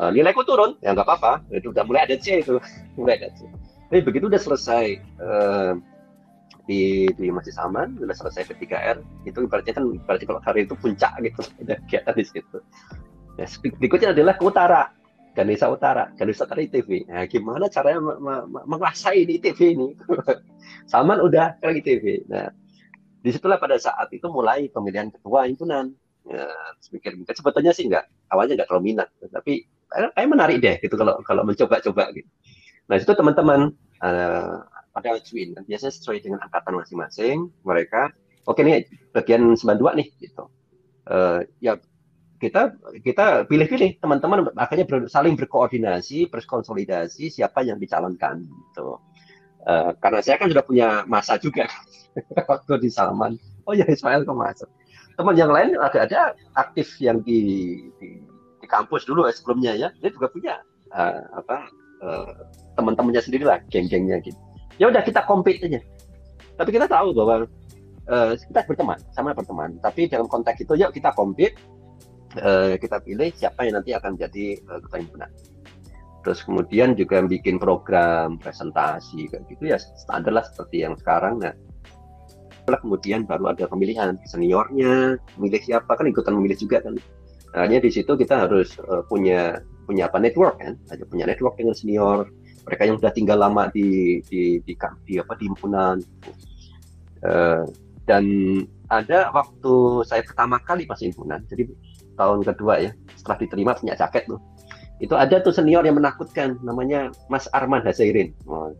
Uh, 0.00 0.08
nilaiku 0.08 0.42
turun, 0.48 0.80
ya 0.80 0.96
nggak 0.96 1.04
apa-apa, 1.04 1.44
itu 1.52 1.68
udah 1.68 1.84
mulai 1.84 2.08
ada 2.08 2.16
C 2.16 2.40
itu, 2.40 2.56
mulai 2.98 3.20
ada 3.20 3.28
C. 3.36 3.44
Tapi 3.92 4.00
begitu 4.00 4.32
udah 4.32 4.40
selesai 4.40 4.96
uh, 5.20 5.76
di 6.66 7.10
di 7.18 7.26
Masjid 7.28 7.54
Saman 7.54 7.98
sudah 7.98 8.14
selesai 8.14 8.46
P3R 8.46 9.02
itu 9.26 9.38
ibaratnya 9.42 9.74
kan 9.74 9.84
berarti 10.06 10.24
kalau 10.30 10.40
hari 10.46 10.62
itu 10.62 10.78
puncak 10.78 11.10
gitu 11.18 11.42
ada 11.66 11.74
kegiatan 11.86 12.14
di 12.14 12.24
situ 12.24 12.58
ya, 13.34 13.46
berikutnya 13.82 14.14
adalah 14.14 14.34
ke 14.38 14.44
utara 14.46 14.82
Ganesha 15.32 15.66
Utara 15.72 16.12
Ganesha 16.16 16.44
Utara 16.44 16.60
ITV 16.60 17.08
nah 17.08 17.24
gimana 17.24 17.66
caranya 17.72 18.00
menguasai 18.68 19.24
di 19.24 19.40
ITV 19.40 19.60
ini? 19.76 19.88
Saman 20.90 21.20
udah 21.24 21.56
ke 21.58 21.68
ITV 21.82 22.28
nah 22.28 22.52
di 23.22 23.30
situlah 23.30 23.56
pada 23.56 23.78
saat 23.78 24.10
itu 24.10 24.26
mulai 24.26 24.66
pemilihan 24.66 25.08
ketua 25.14 25.46
himpunan. 25.46 25.94
Ya, 26.22 26.46
pikir 26.90 27.18
mikir 27.18 27.34
sebetulnya 27.34 27.70
sih 27.74 27.86
enggak 27.86 28.10
awalnya 28.30 28.58
enggak 28.58 28.68
terlalu 28.70 28.94
minat. 28.94 29.08
Tapi 29.30 29.66
kayak 29.90 30.28
menarik 30.28 30.58
deh 30.58 30.76
gitu 30.82 30.94
kalau 30.98 31.22
kalau 31.22 31.42
mencoba-coba 31.46 32.10
gitu. 32.14 32.26
Nah 32.90 32.98
itu 32.98 33.14
teman-teman 33.14 33.70
uh, 34.02 34.66
pada 34.92 35.16
kan 35.22 35.64
biasanya 35.64 35.92
sesuai 35.94 36.18
dengan 36.20 36.42
angkatan 36.42 36.74
masing-masing 36.82 37.38
mereka. 37.62 38.10
Oke 38.42 38.66
nih 38.66 38.90
bagian 39.14 39.54
92 39.54 39.98
nih 40.02 40.08
gitu. 40.18 40.50
Uh, 41.06 41.46
ya 41.62 41.78
kita 42.42 42.74
kita 43.06 43.46
pilih-pilih 43.46 44.02
teman-teman 44.02 44.50
akhirnya 44.58 44.82
ber, 44.82 45.06
saling 45.06 45.38
berkoordinasi 45.38 46.26
berkonsolidasi 46.26 47.30
siapa 47.30 47.62
yang 47.62 47.78
dicalonkan 47.78 48.42
gitu. 48.42 48.98
Uh, 49.62 49.94
karena 50.02 50.18
saya 50.18 50.42
kan 50.42 50.50
sudah 50.50 50.66
punya 50.66 51.06
masa 51.06 51.38
juga 51.38 51.70
waktu 52.50 52.82
di 52.82 52.90
Salman. 52.90 53.38
Oh 53.62 53.78
ya 53.78 53.86
Ismail 53.86 54.26
kok 54.26 54.34
masuk. 54.34 54.66
Teman 55.14 55.38
yang 55.38 55.54
lain 55.54 55.78
ada-ada 55.78 56.34
aktif 56.58 56.98
yang 56.98 57.22
di, 57.22 57.78
di 58.02 58.18
di 58.58 58.66
kampus 58.66 59.06
dulu 59.06 59.30
ya, 59.30 59.32
sebelumnya 59.32 59.72
ya. 59.78 59.88
Dia 60.02 60.10
juga 60.10 60.26
punya 60.34 60.58
uh, 60.90 61.22
apa 61.38 61.70
uh, 62.02 62.34
teman-temannya 62.74 63.22
sendiri 63.22 63.46
lah 63.46 63.62
geng-gengnya 63.70 64.18
gitu. 64.18 64.38
Ya 64.82 64.90
udah 64.90 65.06
kita 65.06 65.22
compete 65.30 65.62
aja. 65.62 65.78
Tapi 66.58 66.74
kita 66.74 66.90
tahu 66.90 67.14
bahwa 67.14 67.46
uh, 68.10 68.32
kita 68.34 68.66
berteman, 68.66 68.98
sama 69.14 69.30
berteman. 69.30 69.78
Tapi 69.78 70.10
dalam 70.10 70.26
konteks 70.26 70.66
itu, 70.66 70.74
yuk 70.74 70.90
kita 70.90 71.14
compete, 71.14 71.54
uh, 72.40 72.74
kita 72.80 73.02
pilih 73.04 73.28
siapa 73.36 73.66
yang 73.66 73.82
nanti 73.82 73.92
akan 73.92 74.16
jadi 74.16 74.56
uh, 74.70 74.78
ketua 74.80 74.98
himpunan. 75.02 75.30
Terus 76.22 76.38
kemudian 76.46 76.94
juga 76.94 77.18
bikin 77.26 77.58
program 77.58 78.38
presentasi 78.38 79.26
kayak 79.26 79.42
gitu 79.50 79.74
ya 79.74 79.76
standar 79.76 80.30
lah 80.30 80.46
seperti 80.46 80.86
yang 80.86 80.94
sekarang. 80.94 81.42
Nah, 81.42 81.50
kemudian 82.78 83.26
baru 83.26 83.50
ada 83.50 83.66
pemilihan 83.66 84.14
seniornya, 84.22 85.18
milih 85.34 85.62
siapa 85.66 85.98
kan 85.98 86.06
ikutan 86.06 86.38
memilih 86.38 86.62
juga 86.62 86.78
kan. 86.78 86.94
Hanya 87.52 87.82
di 87.82 87.90
situ 87.92 88.14
kita 88.14 88.48
harus 88.48 88.78
uh, 88.86 89.02
punya 89.10 89.60
punya 89.84 90.06
apa 90.06 90.22
network 90.22 90.62
kan, 90.62 90.78
ada 90.88 91.02
punya 91.04 91.26
network 91.26 91.58
dengan 91.58 91.74
senior, 91.74 92.30
mereka 92.64 92.82
yang 92.86 92.96
sudah 93.02 93.12
tinggal 93.12 93.42
lama 93.42 93.68
di 93.74 94.22
di 94.24 94.62
di, 94.62 94.72
di, 94.72 94.74
di 94.78 95.14
apa 95.18 95.34
di 95.36 95.44
himpunan. 95.50 95.96
Uh, 97.22 97.66
dan 98.06 98.24
ada 98.90 99.30
waktu 99.30 100.02
saya 100.06 100.22
pertama 100.26 100.58
kali 100.62 100.86
pas 100.86 100.98
himpunan, 101.02 101.42
jadi 101.50 101.66
tahun 102.22 102.46
kedua 102.46 102.74
ya, 102.78 102.90
setelah 103.18 103.36
diterima 103.42 103.74
punya 103.74 103.98
jaket 103.98 104.30
tuh. 104.30 104.38
Itu 105.02 105.18
ada 105.18 105.42
tuh 105.42 105.50
senior 105.50 105.82
yang 105.82 105.98
menakutkan, 105.98 106.62
namanya 106.62 107.10
Mas 107.26 107.50
Arman 107.50 107.82
Hasairin. 107.82 108.30
Oh, 108.46 108.70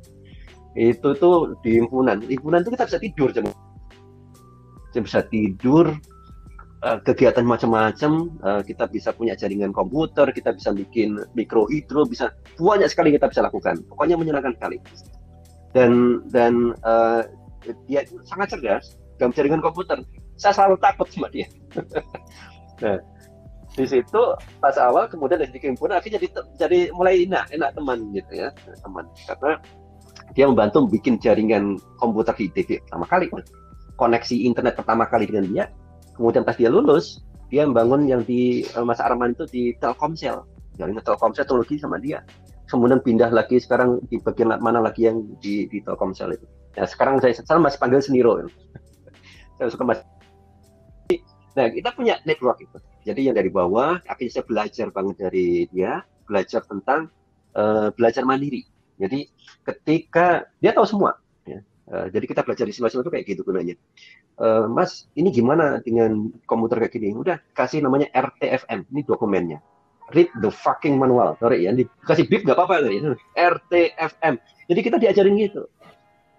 itu 0.79 1.11
tuh 1.19 1.59
di 1.67 1.83
himpunan, 1.83 2.23
himpunan 2.31 2.63
itu 2.63 2.71
kita 2.79 2.87
bisa 2.87 2.99
tidur 3.03 3.29
jam 3.35 3.45
saya 4.93 5.03
bisa 5.09 5.21
tidur 5.33 5.87
uh, 6.85 6.99
kegiatan 7.01 7.45
macam-macam 7.49 8.29
uh, 8.45 8.61
kita 8.61 8.85
bisa 8.93 9.13
punya 9.17 9.33
jaringan 9.33 9.73
komputer 9.73 10.29
kita 10.37 10.53
bisa 10.53 10.69
bikin 10.77 11.17
mikro 11.33 11.65
hidro 11.73 12.05
bisa 12.05 12.29
banyak 12.61 12.89
sekali 12.93 13.17
kita 13.17 13.33
bisa 13.33 13.41
lakukan. 13.41 13.81
Pokoknya 13.89 14.21
menyenangkan 14.21 14.53
sekali. 14.61 14.77
Dan 15.73 16.21
dan 16.29 16.77
uh, 16.85 17.25
dia 17.89 18.05
sangat 18.29 18.53
cerdas 18.53 19.01
dalam 19.17 19.33
jaringan 19.33 19.65
komputer. 19.65 20.05
Saya 20.37 20.53
selalu 20.53 20.77
takut 20.81 21.09
sama 21.09 21.33
dia. 21.33 21.49
Nah 22.83 22.99
di 23.73 23.89
situ 23.89 24.23
pas 24.61 24.77
awal 24.77 25.09
kemudian 25.09 25.41
dari 25.41 25.73
pun 25.73 25.89
akhirnya 25.89 26.21
jadi 26.21 26.29
jadi 26.61 26.79
mulai 26.93 27.25
enak 27.25 27.49
enak 27.57 27.73
teman 27.73 27.99
gitu 28.13 28.33
ya 28.37 28.49
teman. 28.85 29.09
Karena 29.25 29.57
dia 30.37 30.45
membantu 30.49 30.89
bikin 30.89 31.17
jaringan 31.21 31.81
komputer 31.97 32.37
di 32.37 32.53
ITB 32.53 32.85
pertama 32.89 33.07
kali. 33.09 33.27
Koneksi 33.97 34.37
internet 34.45 34.75
pertama 34.77 35.05
kali 35.09 35.25
dengan 35.29 35.45
dia. 35.49 35.65
Kemudian 36.17 36.45
pas 36.45 36.57
dia 36.57 36.69
lulus 36.69 37.25
dia 37.53 37.69
membangun 37.69 38.09
yang 38.09 38.25
di 38.25 38.65
uh, 38.77 38.85
Mas 38.85 39.01
Arman 39.01 39.37
itu 39.37 39.45
di 39.49 39.63
Telkomsel. 39.77 40.41
Jaringan 40.81 41.05
Telkomsel 41.05 41.45
teknologi 41.45 41.77
sama 41.77 42.01
dia. 42.01 42.25
Kemudian 42.69 43.05
pindah 43.05 43.29
lagi 43.29 43.61
sekarang 43.61 44.01
di 44.09 44.17
bagian 44.21 44.57
mana 44.57 44.81
lagi 44.81 45.05
yang 45.05 45.21
di, 45.41 45.69
di 45.69 45.85
Telkomsel 45.85 46.33
itu. 46.33 46.49
Nah 46.77 46.89
sekarang 46.89 47.21
saya 47.21 47.37
saya 47.37 47.61
masih 47.61 47.77
panggil 47.81 48.01
Seniro. 48.01 48.41
Saya 49.61 49.69
suka 49.69 49.85
mas 49.85 50.01
nah 51.53 51.67
kita 51.69 51.91
punya 51.93 52.15
network 52.25 52.59
itu 52.65 52.79
jadi 53.05 53.31
yang 53.31 53.37
dari 53.37 53.51
bawah 53.53 54.01
akhirnya 54.09 54.33
saya 54.41 54.45
belajar 54.47 54.87
banget 54.91 55.17
dari 55.21 55.49
dia 55.69 56.01
belajar 56.25 56.65
tentang 56.65 57.13
uh, 57.57 57.93
belajar 57.93 58.25
mandiri 58.25 58.65
jadi 58.97 59.29
ketika 59.67 60.49
dia 60.63 60.73
tahu 60.73 60.87
semua 60.89 61.23
Uh, 61.93 62.07
jadi 62.09 62.25
kita 62.25 62.41
belajar 62.41 62.65
di 62.65 62.73
simulasi 62.73 63.03
itu 63.03 63.13
kayak 63.13 63.25
gitu 63.29 63.43
gunanya. 63.45 63.77
Uh, 64.41 64.65
Mas, 64.71 65.13
ini 65.13 65.29
gimana 65.29 65.83
dengan 65.85 66.33
komputer 66.49 66.81
kayak 66.81 66.95
gini? 66.95 67.13
Udah 67.13 67.43
kasih 67.59 67.85
namanya 67.85 68.07
RTFM, 68.17 68.89
ini 68.95 69.05
dokumennya. 69.05 69.59
Read 70.17 70.33
the 70.41 70.49
fucking 70.49 70.97
manual, 70.97 71.37
sorry 71.37 71.69
ya. 71.69 71.75
Dikasih 71.77 72.31
bip 72.33 72.49
nggak 72.49 72.57
apa-apa 72.57 72.87
ya. 72.89 73.13
RTFM. 73.35 74.35
Jadi 74.73 74.81
kita 74.81 74.97
diajarin 74.97 75.37
gitu. 75.37 75.69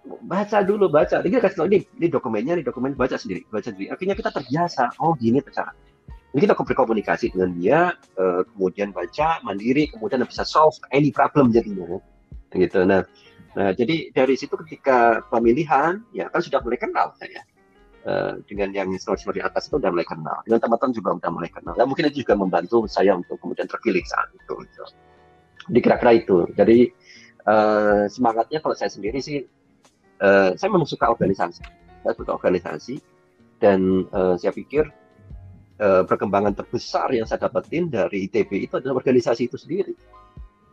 Baca 0.04 0.60
dulu, 0.60 0.92
baca. 0.92 1.24
Kita 1.24 1.40
kasih 1.40 1.56
tahu 1.56 1.68
ini, 1.72 1.80
ini 1.96 2.06
dokumennya, 2.12 2.60
ini 2.60 2.64
dokumen 2.64 2.92
baca 2.92 3.16
sendiri, 3.16 3.44
baca 3.48 3.72
sendiri. 3.72 3.88
Akhirnya 3.88 4.16
kita 4.16 4.30
terbiasa. 4.32 5.00
Oh 5.00 5.16
gini 5.16 5.40
cara. 5.48 5.72
Jadi 6.34 6.50
kita 6.50 6.54
berkomunikasi 6.58 7.24
dengan 7.30 7.50
dia, 7.56 7.78
uh, 8.18 8.42
kemudian 8.52 8.90
baca 8.90 9.38
mandiri, 9.46 9.86
kemudian 9.88 10.20
bisa 10.26 10.42
solve 10.42 10.74
any 10.90 11.14
problem 11.14 11.54
jadinya. 11.54 12.02
Gitu. 12.50 12.82
Nah, 12.82 13.06
Nah, 13.54 13.70
jadi 13.70 14.10
dari 14.10 14.34
situ 14.34 14.58
ketika 14.66 15.22
pemilihan, 15.30 16.02
ya 16.10 16.26
kan 16.26 16.42
sudah 16.42 16.58
mulai 16.62 16.78
kenal 16.78 17.14
saya. 17.18 17.42
Uh, 18.04 18.36
dengan 18.44 18.68
yang 18.68 18.92
senior 19.00 19.32
di 19.32 19.40
atas 19.40 19.64
itu 19.64 19.80
sudah 19.80 19.88
mulai 19.88 20.04
kenal. 20.04 20.36
Dengan 20.44 20.60
teman-teman 20.60 20.92
juga 20.92 21.16
sudah 21.16 21.32
mulai 21.32 21.48
kenal. 21.48 21.72
Dan 21.72 21.88
mungkin 21.88 22.04
itu 22.12 22.20
juga 22.20 22.36
membantu 22.36 22.84
saya 22.84 23.16
untuk 23.16 23.40
kemudian 23.40 23.64
terpilih 23.64 24.04
saat 24.04 24.28
itu. 24.36 24.54
Gitu. 24.60 24.82
Di 25.72 25.78
kira-kira 25.80 26.12
itu. 26.12 26.44
Jadi 26.52 26.92
uh, 27.48 28.04
semangatnya 28.12 28.60
kalau 28.60 28.76
saya 28.76 28.92
sendiri 28.92 29.24
sih, 29.24 29.48
uh, 30.20 30.54
saya 30.54 30.68
memang 30.70 30.86
suka 30.86 31.10
organisasi. 31.10 31.62
Saya 32.04 32.14
suka 32.14 32.36
organisasi. 32.36 33.00
Dan 33.62 34.04
uh, 34.12 34.36
saya 34.36 34.52
pikir 34.52 34.84
uh, 35.80 36.02
perkembangan 36.04 36.52
terbesar 36.52 37.08
yang 37.14 37.24
saya 37.24 37.48
dapetin 37.48 37.88
dari 37.88 38.28
ITB 38.28 38.68
itu 38.68 38.76
adalah 38.76 39.00
organisasi 39.00 39.48
itu 39.48 39.56
sendiri 39.56 39.94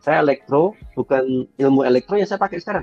saya 0.02 0.18
elektro, 0.18 0.74
bukan 0.98 1.46
ilmu 1.46 1.86
elektro 1.86 2.18
yang 2.18 2.26
saya 2.26 2.42
pakai 2.42 2.58
sekarang. 2.58 2.82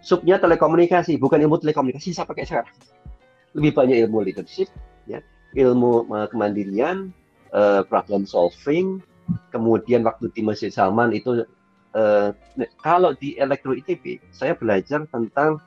Subnya 0.00 0.40
telekomunikasi, 0.40 1.20
bukan 1.20 1.44
ilmu 1.44 1.60
telekomunikasi 1.60 2.16
saya 2.16 2.24
pakai 2.24 2.48
sekarang. 2.48 2.72
Lebih 3.52 3.76
banyak 3.76 3.96
ilmu 4.08 4.24
leadership, 4.24 4.72
ya, 5.04 5.20
ilmu 5.52 6.08
uh, 6.08 6.24
kemandirian, 6.32 7.12
uh, 7.52 7.84
problem 7.84 8.24
solving, 8.24 9.04
kemudian 9.52 10.00
waktu 10.00 10.32
di 10.32 10.40
Masjid 10.40 10.72
Salman 10.72 11.12
itu 11.12 11.44
uh, 11.92 12.32
kalau 12.80 13.12
di 13.12 13.36
elektro 13.36 13.76
ITB 13.76 14.24
saya 14.32 14.56
belajar 14.56 15.04
tentang 15.12 15.60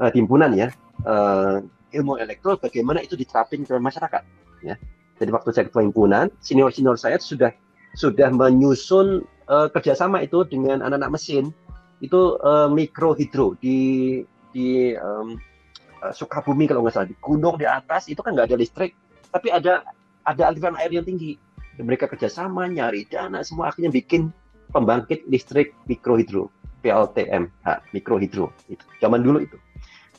uh, 0.00 0.10
timbunan 0.10 0.52
ya 0.52 0.68
uh, 1.04 1.62
ilmu 1.94 2.18
elektro 2.20 2.58
bagaimana 2.58 3.00
itu 3.00 3.14
diterapin 3.14 3.64
ke 3.64 3.74
masyarakat 3.76 4.22
ya. 4.64 4.74
Jadi 5.16 5.30
waktu 5.32 5.48
saya 5.54 5.64
ketua 5.68 5.80
himpunan 5.80 6.28
senior 6.44 6.68
senior 6.68 7.00
saya 7.00 7.16
sudah 7.16 7.52
sudah 7.96 8.28
menyusun 8.28 9.24
uh, 9.48 9.68
kerjasama 9.72 10.20
itu 10.20 10.44
dengan 10.44 10.84
anak-anak 10.84 11.16
mesin. 11.16 11.54
Itu 12.04 12.36
uh, 12.44 12.68
mikro 12.68 13.16
hidro 13.16 13.56
di 13.56 14.20
di 14.52 14.92
um, 14.96 15.40
Sukabumi 16.12 16.68
kalau 16.68 16.84
nggak 16.84 16.94
salah 16.94 17.08
di 17.08 17.16
gunung 17.18 17.56
di 17.56 17.64
atas 17.64 18.06
itu 18.06 18.20
kan 18.20 18.36
nggak 18.36 18.52
ada 18.52 18.60
listrik 18.60 18.94
tapi 19.32 19.48
ada 19.50 19.82
ada 20.28 20.42
aliran 20.52 20.76
air 20.76 20.92
yang 20.92 21.08
tinggi. 21.08 21.40
Mereka 21.80 22.08
kerjasama 22.08 22.68
nyari 22.68 23.08
dana 23.08 23.40
semua 23.40 23.72
akhirnya 23.72 23.92
bikin 23.92 24.28
pembangkit 24.76 25.24
listrik 25.28 25.72
mikro 25.88 26.20
hidro 26.20 26.52
PLTM 26.84 27.48
mikro 27.96 28.20
hidro 28.20 28.52
itu. 28.68 28.84
Zaman 29.00 29.24
dulu 29.24 29.44
itu 29.44 29.56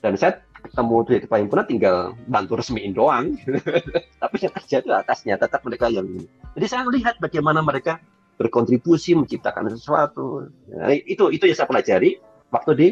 dan 0.02 0.14
saya 0.18 0.42
ketemu 0.58 0.96
di 1.06 1.22
ketua 1.24 1.40
himpunan 1.40 1.66
tinggal 1.70 1.98
bantu 2.28 2.60
resmiin 2.60 2.92
doang 2.92 3.38
tapi 4.22 4.36
yang 4.42 4.54
kerja 4.54 4.76
itu 4.84 4.92
atasnya 4.92 5.38
tetap 5.38 5.62
mereka 5.64 5.88
yang 5.88 6.06
ini 6.06 6.26
jadi 6.58 6.66
saya 6.66 6.82
melihat 6.86 7.16
bagaimana 7.22 7.62
mereka 7.62 8.02
berkontribusi 8.38 9.18
menciptakan 9.18 9.74
sesuatu. 9.74 10.48
Nah, 10.70 10.94
itu 10.94 11.34
itu 11.34 11.44
yang 11.50 11.58
saya 11.58 11.68
pelajari 11.68 12.22
waktu 12.54 12.72
di 12.78 12.88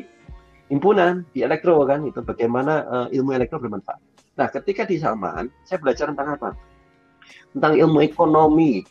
himpunan 0.73 1.21
di 1.31 1.45
elektro 1.45 1.85
kan 1.85 2.03
itu 2.09 2.19
bagaimana 2.25 2.73
uh, 2.89 3.07
ilmu 3.13 3.37
elektro 3.37 3.61
bermanfaat. 3.61 4.01
Nah, 4.35 4.51
ketika 4.51 4.83
di 4.83 4.99
Salman, 4.99 5.47
saya 5.63 5.79
belajar 5.79 6.11
tentang 6.11 6.35
apa? 6.35 6.49
Tentang 7.55 7.73
ilmu 7.77 8.03
ekonomi, 8.03 8.83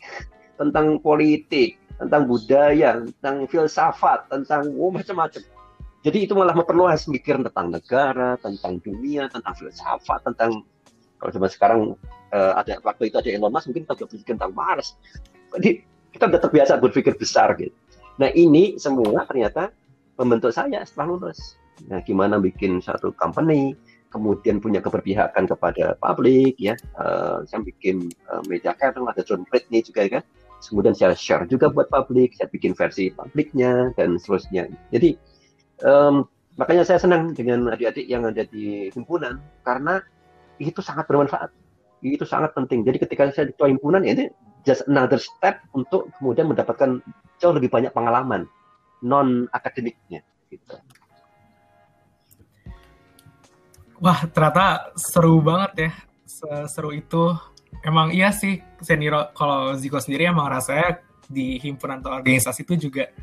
tentang 0.57 0.97
politik, 1.03 1.77
tentang 2.01 2.25
budaya, 2.25 3.03
tentang 3.03 3.45
filsafat, 3.45 4.25
tentang 4.31 4.73
oh, 4.79 4.89
macam-macam. 4.89 5.43
Jadi 6.05 6.29
itu 6.29 6.37
malah 6.37 6.53
memperluas 6.53 7.09
mikir 7.09 7.41
tentang 7.41 7.73
negara, 7.73 8.37
tentang 8.37 8.77
dunia, 8.77 9.25
tentang 9.25 9.57
filsafat, 9.57 10.21
tentang 10.21 10.61
kalau 11.17 11.31
zaman 11.33 11.49
sekarang 11.49 11.79
uh, 12.29 12.53
ada 12.61 12.77
waktu 12.85 13.09
itu 13.09 13.17
ada 13.17 13.29
Elon 13.33 13.49
Musk 13.49 13.73
mungkin 13.73 13.89
kita 13.89 14.05
berpikir 14.05 14.37
tentang 14.37 14.53
Mars. 14.53 14.93
Jadi 15.57 15.81
kita 16.13 16.29
udah 16.29 16.37
terbiasa 16.37 16.77
berpikir 16.77 17.17
besar 17.17 17.57
gitu. 17.57 17.73
Nah 18.21 18.29
ini 18.37 18.77
semua 18.77 19.25
ternyata 19.25 19.73
membentuk 20.21 20.53
saya 20.53 20.85
setelah 20.85 21.17
lulus. 21.17 21.57
Nah 21.89 22.05
gimana 22.05 22.37
bikin 22.37 22.85
satu 22.85 23.09
company, 23.17 23.73
kemudian 24.13 24.61
punya 24.61 24.85
keberpihakan 24.85 25.49
kepada 25.49 25.97
publik 25.97 26.53
ya. 26.61 26.77
Uh, 27.01 27.41
saya 27.49 27.65
bikin 27.65 28.13
uh, 28.29 28.45
media 28.45 28.77
care, 28.77 28.93
ada 28.93 29.21
John 29.25 29.41
Britney 29.49 29.81
juga 29.81 30.05
kan. 30.05 30.23
Kemudian 30.61 30.93
saya 30.93 31.17
share 31.17 31.49
juga 31.49 31.73
buat 31.73 31.89
publik, 31.89 32.37
saya 32.37 32.45
bikin 32.53 32.77
versi 32.77 33.09
publiknya 33.09 33.89
dan 33.97 34.21
seterusnya. 34.21 34.69
Jadi 34.89 35.17
um, 35.83 36.27
makanya 36.55 36.87
saya 36.87 36.99
senang 37.01 37.35
dengan 37.35 37.67
adik-adik 37.71 38.05
yang 38.07 38.23
ada 38.23 38.47
di 38.47 38.87
himpunan 38.93 39.41
karena 39.67 39.99
itu 40.61 40.79
sangat 40.79 41.09
bermanfaat. 41.09 41.51
Itu 42.05 42.23
sangat 42.23 42.53
penting. 42.55 42.85
Jadi 42.85 42.97
ketika 43.01 43.27
saya 43.33 43.49
di 43.49 43.55
himpunan 43.57 44.05
ya 44.05 44.15
ini 44.15 44.25
just 44.63 44.85
another 44.87 45.19
step 45.19 45.59
untuk 45.75 46.07
kemudian 46.17 46.47
mendapatkan 46.47 47.01
jauh 47.41 47.53
lebih 47.53 47.69
banyak 47.69 47.91
pengalaman 47.91 48.47
non 49.03 49.45
akademiknya 49.51 50.23
gitu. 50.49 50.77
Wah, 54.03 54.27
ternyata 54.27 54.91
seru 54.99 55.39
banget 55.39 55.71
ya. 55.87 55.91
Seru 56.67 56.91
itu. 56.91 57.31
Emang 57.85 58.09
iya 58.09 58.33
sih, 58.33 58.59
Seniro, 58.81 59.29
kalau 59.37 59.77
Ziko 59.77 60.01
sendiri 60.01 60.25
emang 60.25 60.49
rasanya 60.49 61.05
di 61.29 61.61
himpunan 61.61 62.01
atau 62.01 62.17
organisasi 62.17 62.65
itu 62.65 62.89
juga 62.89 63.13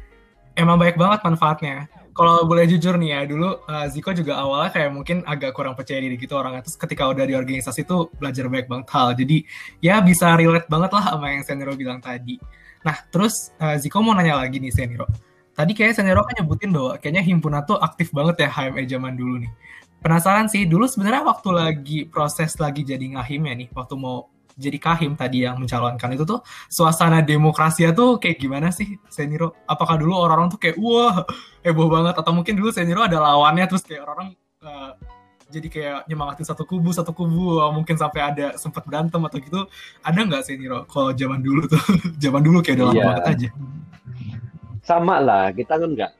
emang 0.54 0.78
banyak 0.78 0.96
banget 0.96 1.20
manfaatnya. 1.26 1.76
Kalau 2.12 2.44
boleh 2.44 2.68
jujur 2.68 3.00
nih 3.00 3.10
ya, 3.16 3.20
dulu 3.24 3.64
uh, 3.64 3.86
Ziko 3.88 4.12
juga 4.12 4.36
awalnya 4.36 4.70
kayak 4.72 4.90
mungkin 4.92 5.16
agak 5.24 5.56
kurang 5.56 5.72
percaya 5.72 5.98
diri 6.00 6.20
gitu 6.20 6.36
orangnya. 6.36 6.60
Terus 6.60 6.76
ketika 6.76 7.08
udah 7.08 7.24
di 7.24 7.32
organisasi 7.32 7.88
tuh 7.88 8.12
belajar 8.20 8.52
banyak 8.52 8.68
banget 8.68 8.88
hal. 8.92 9.08
Jadi 9.16 9.36
ya 9.80 10.04
bisa 10.04 10.36
relate 10.36 10.68
banget 10.68 10.92
lah 10.92 11.04
sama 11.16 11.26
yang 11.32 11.42
Seniro 11.42 11.72
bilang 11.72 12.04
tadi. 12.04 12.36
Nah, 12.84 12.96
terus 13.08 13.56
uh, 13.58 13.80
Ziko 13.80 14.04
mau 14.04 14.12
nanya 14.12 14.36
lagi 14.38 14.60
nih 14.60 14.72
Seniro. 14.72 15.08
Tadi 15.52 15.72
kayak 15.72 15.96
Seniro 15.96 16.20
kan 16.24 16.36
nyebutin 16.36 16.70
bahwa 16.72 17.00
kayaknya 17.00 17.24
himpunan 17.24 17.64
tuh 17.64 17.80
aktif 17.80 18.12
banget 18.12 18.44
ya 18.44 18.48
HME 18.52 18.84
zaman 18.88 19.16
dulu 19.16 19.40
nih. 19.42 19.52
Penasaran 20.02 20.50
sih, 20.50 20.66
dulu 20.66 20.90
sebenarnya 20.90 21.22
waktu 21.22 21.48
lagi 21.54 21.98
proses 22.10 22.58
lagi 22.58 22.82
jadi 22.82 23.14
ngahim 23.14 23.46
ya 23.46 23.54
nih, 23.54 23.68
waktu 23.70 23.94
mau 23.94 24.26
jadi 24.62 24.78
kahim 24.78 25.18
tadi 25.18 25.42
yang 25.42 25.58
mencalonkan. 25.58 26.14
Itu 26.14 26.22
tuh 26.22 26.40
suasana 26.70 27.26
demokrasi 27.26 27.90
tuh 27.90 28.22
kayak 28.22 28.38
gimana 28.38 28.70
sih 28.70 28.94
Seniro? 29.10 29.58
Apakah 29.66 29.98
dulu 29.98 30.14
orang-orang 30.14 30.54
tuh 30.54 30.60
kayak 30.62 30.78
wah 30.78 31.26
heboh 31.66 31.90
banget. 31.90 32.14
Atau 32.22 32.30
mungkin 32.30 32.54
dulu 32.54 32.70
Seniro 32.70 33.02
ada 33.02 33.18
lawannya 33.18 33.66
terus 33.66 33.82
kayak 33.82 34.06
orang-orang 34.06 34.38
uh, 34.62 34.94
jadi 35.52 35.68
kayak 35.68 35.98
nyemangatin 36.08 36.48
satu 36.48 36.64
kubu 36.64 36.96
satu 36.96 37.12
kubu 37.12 37.60
mungkin 37.76 38.00
sampai 38.00 38.20
ada 38.24 38.46
sempat 38.56 38.86
berantem 38.88 39.20
atau 39.20 39.38
gitu. 39.42 39.60
Ada 40.00 40.20
nggak 40.22 40.42
Seniro 40.46 40.88
kalau 40.88 41.10
zaman 41.12 41.42
dulu 41.42 41.68
tuh? 41.68 41.82
Zaman 42.22 42.40
dulu 42.40 42.64
kayak 42.64 42.80
udah 42.80 42.86
lama 42.88 42.96
yeah. 42.96 43.06
banget 43.10 43.26
aja. 43.28 43.48
Sama 44.82 45.16
lah 45.20 45.52
kita 45.52 45.76
kan 45.76 45.90
nggak 45.92 46.12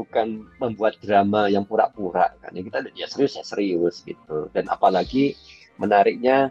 bukan 0.00 0.48
membuat 0.56 0.96
drama 1.04 1.52
yang 1.52 1.68
pura-pura 1.68 2.32
kan. 2.40 2.50
Ya 2.56 2.62
kita 2.64 2.78
ya 2.96 3.06
serius 3.10 3.36
ya 3.36 3.44
serius 3.44 4.00
gitu. 4.08 4.48
Dan 4.56 4.72
apalagi 4.72 5.36
menariknya 5.76 6.48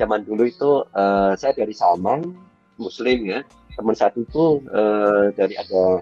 zaman 0.00 0.24
dulu 0.24 0.48
itu 0.48 0.70
uh, 0.96 1.36
saya 1.36 1.52
dari 1.52 1.76
Salman 1.76 2.32
Muslim 2.80 3.28
ya. 3.28 3.44
Teman 3.76 3.92
satu 3.92 4.24
tuh 4.32 4.64
uh, 4.72 5.28
dari 5.36 5.60
ada 5.60 6.00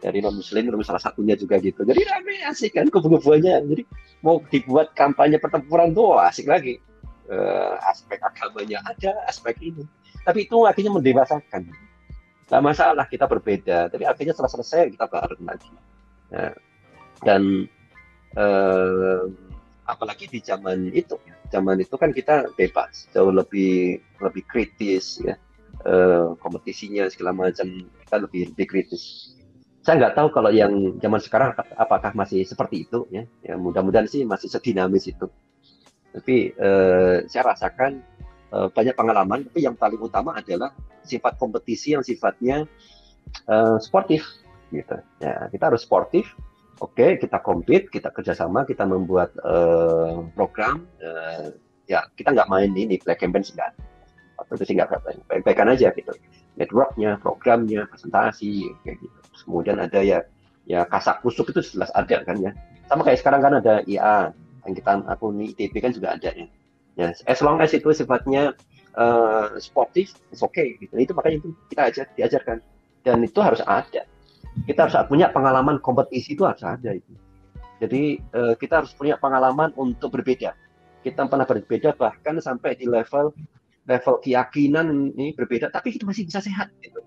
dari 0.00 0.20
non 0.20 0.36
Muslim 0.36 0.68
terus 0.68 0.84
salah 0.84 1.00
satunya 1.00 1.32
juga 1.40 1.56
gitu. 1.56 1.80
Jadi 1.80 2.04
rame 2.04 2.44
asik 2.52 2.76
kan 2.76 2.92
kubu-kubuannya. 2.92 3.64
Jadi 3.64 3.82
mau 4.20 4.44
dibuat 4.52 4.92
kampanye 4.92 5.40
pertempuran 5.40 5.96
tuh 5.96 6.20
asik 6.20 6.44
lagi. 6.52 6.76
Uh, 7.30 7.80
aspek 7.88 8.20
agamanya 8.20 8.84
ada 8.84 9.16
aspek 9.24 9.56
ini. 9.64 9.88
Tapi 10.20 10.44
itu 10.44 10.56
akhirnya 10.68 10.92
mendewasakan. 10.92 11.72
Nah, 12.50 12.58
masalah 12.58 13.06
kita 13.06 13.30
berbeda, 13.30 13.86
tapi 13.86 14.02
akhirnya 14.02 14.34
setelah 14.34 14.50
selesai 14.50 14.90
kita 14.90 15.06
bareng 15.06 15.46
lagi. 15.46 15.70
Nah, 16.34 16.50
dan 17.22 17.70
uh, 18.34 19.30
apalagi 19.86 20.26
di 20.26 20.42
zaman 20.42 20.90
itu, 20.90 21.14
zaman 21.50 21.82
itu 21.82 21.94
kan 21.98 22.14
kita 22.14 22.54
bebas 22.54 23.10
jauh 23.10 23.34
lebih 23.34 23.98
lebih 24.22 24.42
kritis 24.46 25.20
ya. 25.20 25.36
Uh, 25.80 26.36
kompetisinya 26.44 27.08
segala 27.08 27.32
macam 27.32 27.88
kita 28.04 28.16
lebih 28.20 28.42
lebih 28.54 28.66
kritis. 28.68 29.34
Saya 29.80 29.96
nggak 29.96 30.14
tahu 30.16 30.28
kalau 30.28 30.52
yang 30.52 31.00
zaman 31.00 31.20
sekarang 31.24 31.56
apakah 31.74 32.12
masih 32.12 32.44
seperti 32.44 32.86
itu 32.86 33.08
ya. 33.10 33.24
Ya 33.42 33.56
mudah-mudahan 33.56 34.06
sih 34.06 34.22
masih 34.22 34.52
sedinamis 34.52 35.08
itu. 35.08 35.26
Tapi 36.10 36.52
uh, 36.58 37.24
saya 37.26 37.54
rasakan 37.54 38.02
uh, 38.52 38.68
banyak 38.70 38.94
pengalaman 38.94 39.46
tapi 39.48 39.64
yang 39.64 39.74
paling 39.78 39.98
utama 39.98 40.36
adalah 40.36 40.74
sifat 41.06 41.40
kompetisi 41.40 41.96
yang 41.96 42.04
sifatnya 42.04 42.68
uh, 43.48 43.80
sportif 43.80 44.26
gitu. 44.68 45.00
Ya 45.18 45.48
kita 45.48 45.72
harus 45.72 45.82
sportif 45.82 46.28
Oke, 46.80 47.20
kita 47.20 47.44
compete, 47.44 47.92
kita 47.92 48.08
kerjasama, 48.08 48.64
kita 48.64 48.88
membuat 48.88 49.36
uh, 49.44 50.24
program. 50.32 50.88
Uh, 50.96 51.52
ya, 51.84 52.08
kita 52.16 52.32
nggak 52.32 52.48
main 52.48 52.72
ini 52.72 52.96
play 52.96 53.20
campaign 53.20 53.44
sih 53.44 53.52
nggak. 53.52 53.76
Atau 54.40 54.56
itu 54.56 54.64
sih 54.64 54.74
nggak 54.80 54.88
baik-baikan 55.28 55.68
aja 55.68 55.92
gitu. 55.92 56.08
Networknya, 56.56 57.20
programnya, 57.20 57.84
presentasi, 57.84 58.72
kayak 58.80 58.96
gitu. 58.96 59.18
Kemudian 59.44 59.76
ada 59.76 60.00
ya, 60.00 60.24
ya 60.64 60.88
kasak 60.88 61.20
kusuk 61.20 61.52
itu 61.52 61.60
jelas 61.76 61.92
ada 61.92 62.24
kan 62.24 62.40
ya. 62.40 62.56
Sama 62.88 63.04
kayak 63.04 63.20
sekarang 63.20 63.44
kan 63.44 63.52
ada 63.60 63.84
IA 63.84 64.32
yang 64.64 64.72
kita 64.72 65.04
aku 65.04 65.36
nih 65.36 65.52
ITB 65.52 65.84
kan 65.84 65.92
juga 65.92 66.16
ada 66.16 66.32
ya. 66.32 66.48
Ya, 66.96 67.12
as 67.28 67.44
long 67.44 67.60
as 67.60 67.76
itu 67.76 67.92
sifatnya 67.92 68.56
uh, 68.96 69.52
sportif, 69.60 70.16
it's 70.32 70.40
okay 70.40 70.80
gitu. 70.80 70.96
Itu 70.96 71.12
makanya 71.12 71.44
itu 71.44 71.48
kita 71.68 71.82
ajar, 71.92 72.06
diajarkan 72.16 72.58
dan 73.04 73.20
itu 73.24 73.40
harus 73.40 73.60
ada 73.68 74.04
kita 74.66 74.86
harus 74.86 74.96
punya 75.06 75.30
pengalaman 75.30 75.78
kompetisi 75.82 76.34
itu 76.34 76.46
harus 76.46 76.62
ada 76.62 76.94
itu. 76.94 77.12
Jadi 77.80 78.20
uh, 78.36 78.54
kita 78.60 78.84
harus 78.84 78.92
punya 78.92 79.16
pengalaman 79.16 79.72
untuk 79.74 80.12
berbeda. 80.12 80.52
Kita 81.00 81.24
pernah 81.24 81.48
berbeda 81.48 81.96
bahkan 81.96 82.36
sampai 82.36 82.76
di 82.76 82.84
level 82.84 83.32
level 83.88 84.14
keyakinan 84.20 85.16
ini 85.16 85.32
berbeda, 85.32 85.72
tapi 85.72 85.96
kita 85.96 86.04
masih 86.04 86.28
bisa 86.28 86.44
sehat. 86.44 86.68
Gitu. 86.84 87.00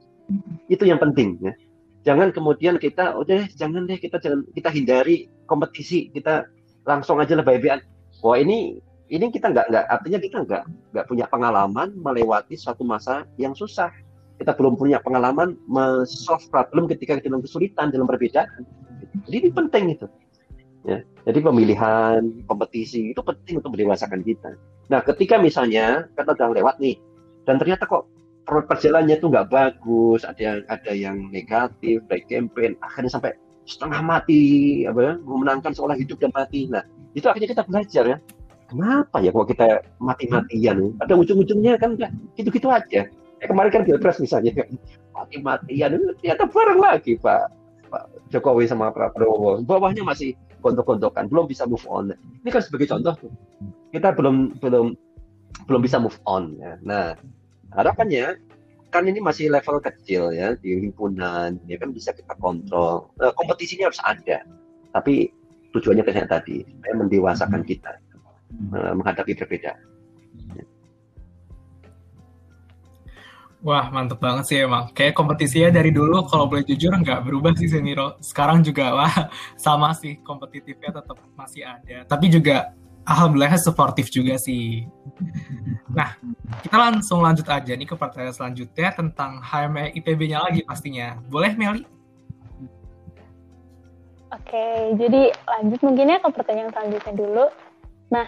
Itu 0.67 0.83
yang 0.89 0.97
penting 0.97 1.37
ya. 1.39 1.53
Jangan 2.03 2.35
kemudian 2.35 2.81
kita 2.81 3.15
udah 3.15 3.47
jangan 3.53 3.87
deh 3.87 3.95
kita 4.01 4.19
jangan 4.19 4.43
kita 4.51 4.69
hindari 4.73 5.29
kompetisi, 5.47 6.09
kita 6.11 6.49
langsung 6.83 7.21
aja 7.23 7.37
lebih 7.39 7.63
baik 7.63 7.87
Wah 8.23 8.39
ini 8.39 8.79
ini 9.11 9.29
kita 9.29 9.51
nggak 9.51 9.67
nggak 9.67 9.85
artinya 9.91 10.19
kita 10.19 10.37
nggak 10.47 10.63
nggak 10.95 11.05
punya 11.11 11.25
pengalaman 11.27 11.91
melewati 11.99 12.55
suatu 12.55 12.87
masa 12.87 13.27
yang 13.35 13.51
susah 13.51 13.91
kita 14.41 14.57
belum 14.57 14.75
punya 14.75 14.97
pengalaman 14.99 15.55
solve 16.09 16.45
problem 16.49 16.89
ketika 16.89 17.19
kita 17.19 17.29
dalam 17.29 17.43
kesulitan 17.45 17.93
dalam 17.93 18.09
perbedaan. 18.09 18.65
Jadi 19.29 19.35
ini 19.45 19.49
penting 19.53 19.85
itu. 19.93 20.07
Ya, 20.83 20.99
jadi 21.23 21.39
pemilihan 21.39 22.43
kompetisi 22.43 23.15
itu 23.15 23.23
penting 23.23 23.63
untuk 23.63 23.71
mendewasakan 23.71 24.19
kita. 24.19 24.59
Nah, 24.91 24.99
ketika 24.99 25.39
misalnya 25.39 26.11
kita 26.11 26.35
udah 26.35 26.49
lewat 26.59 26.75
nih, 26.83 26.99
dan 27.47 27.55
ternyata 27.55 27.87
kok 27.87 28.03
perjalanannya 28.43 29.15
itu 29.15 29.31
nggak 29.31 29.47
bagus, 29.47 30.27
ada 30.27 30.41
yang 30.43 30.59
ada 30.67 30.91
yang 30.91 31.31
negatif, 31.31 32.03
baik 32.11 32.27
campaign, 32.27 32.75
akhirnya 32.83 33.15
sampai 33.15 33.31
setengah 33.63 34.03
mati, 34.03 34.83
apa 34.83 34.99
ya, 34.99 35.13
memenangkan 35.23 35.71
seolah 35.71 35.95
hidup 35.95 36.19
dan 36.19 36.35
mati. 36.35 36.67
Nah, 36.67 36.83
itu 37.15 37.31
akhirnya 37.31 37.55
kita 37.55 37.63
belajar 37.63 38.03
ya. 38.03 38.17
Kenapa 38.67 39.23
ya 39.23 39.31
kalau 39.31 39.47
kita 39.47 39.87
mati-matian? 40.03 40.99
Ada 40.99 41.15
ujung-ujungnya 41.15 41.79
kan 41.79 41.95
gitu-gitu 42.35 42.67
aja 42.67 43.07
kemarin 43.47 43.71
kan 43.71 43.83
pilpres 43.83 44.19
misalnya. 44.19 44.65
Mati-matian. 45.15 45.99
Ternyata 46.19 46.43
bareng 46.49 46.79
lagi 46.79 47.19
Pak. 47.19 47.43
Pak 47.89 48.03
Jokowi 48.33 48.65
sama 48.65 48.89
Prabowo. 48.89 49.61
Bawahnya 49.61 50.01
masih 50.01 50.33
gontok-gontokan 50.63 51.29
belum 51.29 51.45
bisa 51.45 51.67
move 51.67 51.83
on. 51.85 52.13
Ini 52.15 52.49
kan 52.49 52.61
sebagai 52.63 52.89
contoh. 52.89 53.13
Kita 53.93 54.15
belum 54.15 54.57
belum 54.57 54.97
belum 55.69 55.81
bisa 55.85 56.01
move 56.01 56.17
on 56.25 56.57
ya. 56.57 56.81
nah 56.81 57.13
harapannya 57.77 58.41
kan 58.89 59.05
ini 59.05 59.21
masih 59.21 59.53
level 59.53 59.77
kecil 59.81 60.33
ya 60.33 60.57
di 60.57 60.89
himpunan. 60.89 61.61
Ya 61.69 61.77
kan 61.77 61.93
bisa 61.93 62.13
kita 62.13 62.33
kontrol. 62.41 63.13
Nah, 63.21 63.33
kompetisinya 63.37 63.89
harus 63.89 64.01
ada. 64.01 64.41
Tapi 64.93 65.29
tujuannya 65.73 66.05
kayak 66.05 66.29
tadi 66.29 66.61
supaya 66.65 66.93
mendewasakan 67.01 67.61
kita 67.65 67.97
uh, 68.77 68.93
menghadapi 68.93 69.33
perbedaan 69.33 69.81
Wah, 73.63 73.87
mantep 73.87 74.19
banget 74.19 74.43
sih 74.51 74.59
emang. 74.59 74.91
Kayak 74.91 75.15
kompetisinya 75.15 75.71
dari 75.71 75.95
dulu, 75.95 76.27
kalau 76.27 76.51
boleh 76.51 76.67
jujur, 76.67 76.91
nggak 76.99 77.23
berubah 77.23 77.55
sih 77.55 77.71
Seniro. 77.71 78.19
Sekarang 78.19 78.59
juga, 78.59 78.91
wah, 78.91 79.31
sama 79.55 79.95
sih, 79.95 80.19
kompetitifnya 80.19 80.91
tetap 80.91 81.15
masih 81.31 81.63
ada. 81.63 82.03
Tapi 82.03 82.27
juga, 82.27 82.75
alhamdulillah 83.07 83.55
supportif 83.55 84.11
juga 84.11 84.35
sih. 84.35 84.83
Nah, 85.95 86.11
kita 86.59 86.75
langsung 86.75 87.23
lanjut 87.23 87.47
aja 87.47 87.71
nih 87.71 87.87
ke 87.87 87.95
pertanyaan 87.95 88.35
selanjutnya 88.35 88.91
tentang 88.99 89.39
HME 89.39 89.95
IPB-nya 89.95 90.43
lagi 90.43 90.67
pastinya. 90.67 91.15
Boleh, 91.31 91.55
Meli? 91.55 91.87
Oke, 94.27 94.91
jadi 94.99 95.31
lanjut 95.47 95.79
mungkin 95.87 96.11
ya 96.11 96.19
ke 96.19 96.29
pertanyaan 96.35 96.75
selanjutnya 96.75 97.13
dulu. 97.15 97.45
Nah, 98.11 98.27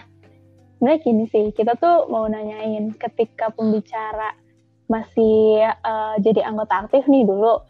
sebenarnya 0.80 1.04
gini 1.04 1.24
sih, 1.28 1.52
kita 1.52 1.76
tuh 1.76 2.08
mau 2.08 2.24
nanyain 2.24 2.88
ketika 2.96 3.52
pembicara 3.52 4.45
masih 4.86 5.66
uh, 5.82 6.14
jadi 6.22 6.46
anggota 6.46 6.86
aktif 6.86 7.04
nih 7.10 7.26
dulu. 7.26 7.62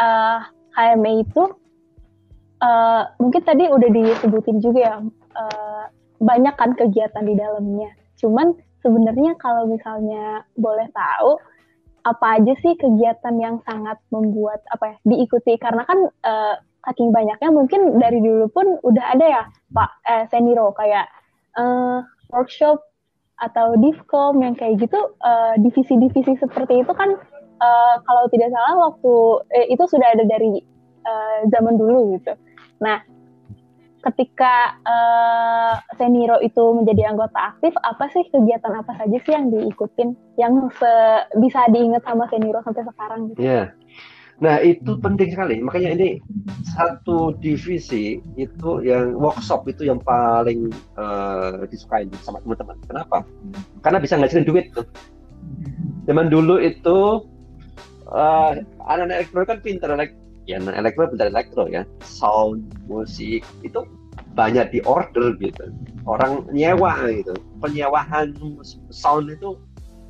Uh, 0.00 0.40
eh, 0.80 0.96
HME 0.96 1.28
itu 1.28 1.42
uh, 2.62 3.02
mungkin 3.20 3.42
tadi 3.44 3.68
udah 3.68 3.90
disebutin 3.90 4.62
juga 4.64 4.80
ya 4.80 4.94
uh, 5.36 5.84
banyak 6.20 6.54
kan 6.56 6.72
kegiatan 6.76 7.24
di 7.26 7.34
dalamnya. 7.36 7.90
Cuman 8.16 8.56
sebenarnya 8.80 9.36
kalau 9.36 9.68
misalnya 9.68 10.44
boleh 10.56 10.88
tahu 10.92 11.36
apa 12.00 12.40
aja 12.40 12.56
sih 12.64 12.76
kegiatan 12.80 13.36
yang 13.36 13.60
sangat 13.68 14.00
membuat 14.08 14.64
apa 14.72 14.94
ya 14.94 14.96
diikuti? 15.04 15.56
Karena 15.60 15.84
kan 15.84 15.98
uh, 16.24 16.54
saking 16.86 17.12
banyaknya 17.12 17.50
mungkin 17.52 18.00
dari 18.00 18.20
dulu 18.24 18.48
pun 18.48 18.66
udah 18.80 19.04
ada 19.12 19.26
ya 19.26 19.42
Pak 19.72 19.90
eh, 20.08 20.24
Seniro 20.32 20.72
kayak 20.72 21.06
uh, 21.60 22.00
workshop 22.32 22.80
atau 23.40 23.72
divkom 23.80 24.44
yang 24.44 24.52
kayak 24.52 24.84
gitu 24.84 25.00
uh, 25.24 25.56
divisi-divisi 25.56 26.36
seperti 26.36 26.84
itu 26.84 26.92
kan 26.92 27.16
uh, 27.60 27.94
kalau 28.04 28.24
tidak 28.28 28.52
salah 28.52 28.90
waktu 28.90 29.14
eh, 29.56 29.66
itu 29.72 29.84
sudah 29.88 30.08
ada 30.12 30.24
dari 30.28 30.60
uh, 31.08 31.38
zaman 31.48 31.80
dulu 31.80 32.20
gitu. 32.20 32.36
Nah, 32.84 33.00
ketika 34.00 34.80
uh, 34.84 35.74
Seniro 35.96 36.40
itu 36.40 36.64
menjadi 36.72 37.12
anggota 37.12 37.56
aktif, 37.56 37.76
apa 37.84 38.08
sih 38.12 38.24
kegiatan 38.32 38.72
apa 38.72 38.96
saja 38.96 39.16
sih 39.20 39.32
yang 39.32 39.52
diikutin 39.52 40.16
yang 40.40 40.72
bisa 41.36 41.60
diingat 41.68 42.04
sama 42.04 42.24
Seniro 42.32 42.64
sampai 42.64 42.84
sekarang 42.88 43.32
gitu? 43.32 43.40
Yeah. 43.40 43.72
Nah 44.40 44.56
itu 44.64 44.96
penting 44.96 45.36
sekali. 45.36 45.60
Makanya 45.60 46.00
ini 46.00 46.08
satu 46.72 47.36
divisi 47.38 48.20
itu 48.40 48.70
yang 48.80 49.16
workshop 49.16 49.68
itu 49.68 49.84
yang 49.84 50.00
paling 50.00 50.72
uh, 50.96 51.60
disukai 51.68 52.08
sama 52.24 52.40
teman-teman. 52.40 52.76
Kenapa? 52.88 53.22
Karena 53.84 54.00
bisa 54.00 54.16
ngajarin 54.16 54.48
duit 54.48 54.72
tuh. 54.72 54.88
Zaman 56.08 56.32
dulu 56.32 56.56
itu 56.56 57.28
uh, 58.10 58.52
anak-anak 58.88 59.24
elektro 59.24 59.42
kan 59.46 59.58
pinter 59.62 59.88
elek 59.94 60.12
ya 60.48 60.58
anak 60.58 60.76
elektro 60.82 61.06
pinter 61.08 61.28
elektro 61.30 61.64
ya 61.70 61.82
sound 62.02 62.66
musik 62.90 63.46
itu 63.62 63.80
banyak 64.34 64.66
di 64.74 64.80
order 64.82 65.34
gitu 65.38 65.70
orang 66.06 66.46
nyewa 66.50 67.06
gitu 67.10 67.34
penyewaan 67.62 68.34
sound 68.90 69.30
itu 69.30 69.54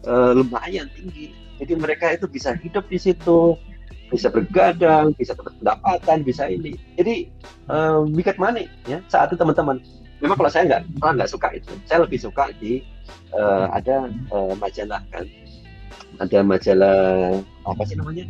uh, 0.08 0.32
lumayan 0.32 0.88
tinggi 0.96 1.36
jadi 1.60 1.76
mereka 1.76 2.16
itu 2.16 2.24
bisa 2.24 2.56
hidup 2.56 2.88
di 2.88 2.96
situ 2.96 3.56
bisa 4.10 4.28
bergadang, 4.28 5.14
bisa 5.14 5.32
dapat 5.38 5.54
pendapatan, 5.62 6.18
bisa 6.26 6.50
ini. 6.50 6.74
Jadi 6.98 7.30
um, 7.70 8.10
we 8.10 8.26
money 8.36 8.66
ya 8.90 8.98
saat 9.06 9.30
itu 9.30 9.38
teman-teman. 9.38 9.78
Memang 10.20 10.36
kalau 10.36 10.52
saya 10.52 10.68
nggak, 10.68 10.82
malah 11.00 11.14
nggak 11.22 11.32
suka 11.32 11.48
itu. 11.56 11.72
Saya 11.88 12.04
lebih 12.04 12.20
suka 12.20 12.52
di 12.60 12.84
uh, 13.32 13.72
ada 13.72 14.12
uh, 14.28 14.52
majalah 14.60 15.00
kan, 15.08 15.24
ada 16.20 16.38
majalah 16.44 17.00
apa 17.64 17.82
sih 17.88 17.96
namanya? 17.96 18.28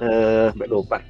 Eh, 0.00 0.48
uh, 0.48 0.66
lupa. 0.70 1.04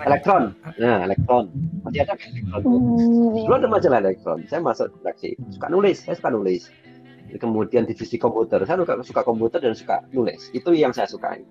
Elektron, 0.00 0.54
nah 0.80 1.04
elektron 1.04 1.50
masih 1.84 2.06
ada 2.06 2.14
kan 2.16 2.30
elektron. 2.32 2.62
Hmm, 2.62 3.36
Dulu 3.44 3.54
ada 3.58 3.68
majalah 3.68 3.98
elektron. 4.00 4.38
Saya 4.48 4.60
masuk 4.64 4.88
redaksi, 5.02 5.36
suka 5.52 5.66
nulis, 5.68 5.96
saya 6.00 6.14
suka 6.16 6.30
nulis 6.32 6.72
kemudian 7.38 7.86
divisi 7.86 8.16
komputer 8.16 8.64
saya 8.66 8.80
suka, 9.04 9.22
komputer 9.22 9.60
dan 9.62 9.76
suka 9.76 10.02
nulis. 10.10 10.50
Itu 10.50 10.74
yang 10.74 10.90
saya 10.90 11.06
sukai 11.06 11.44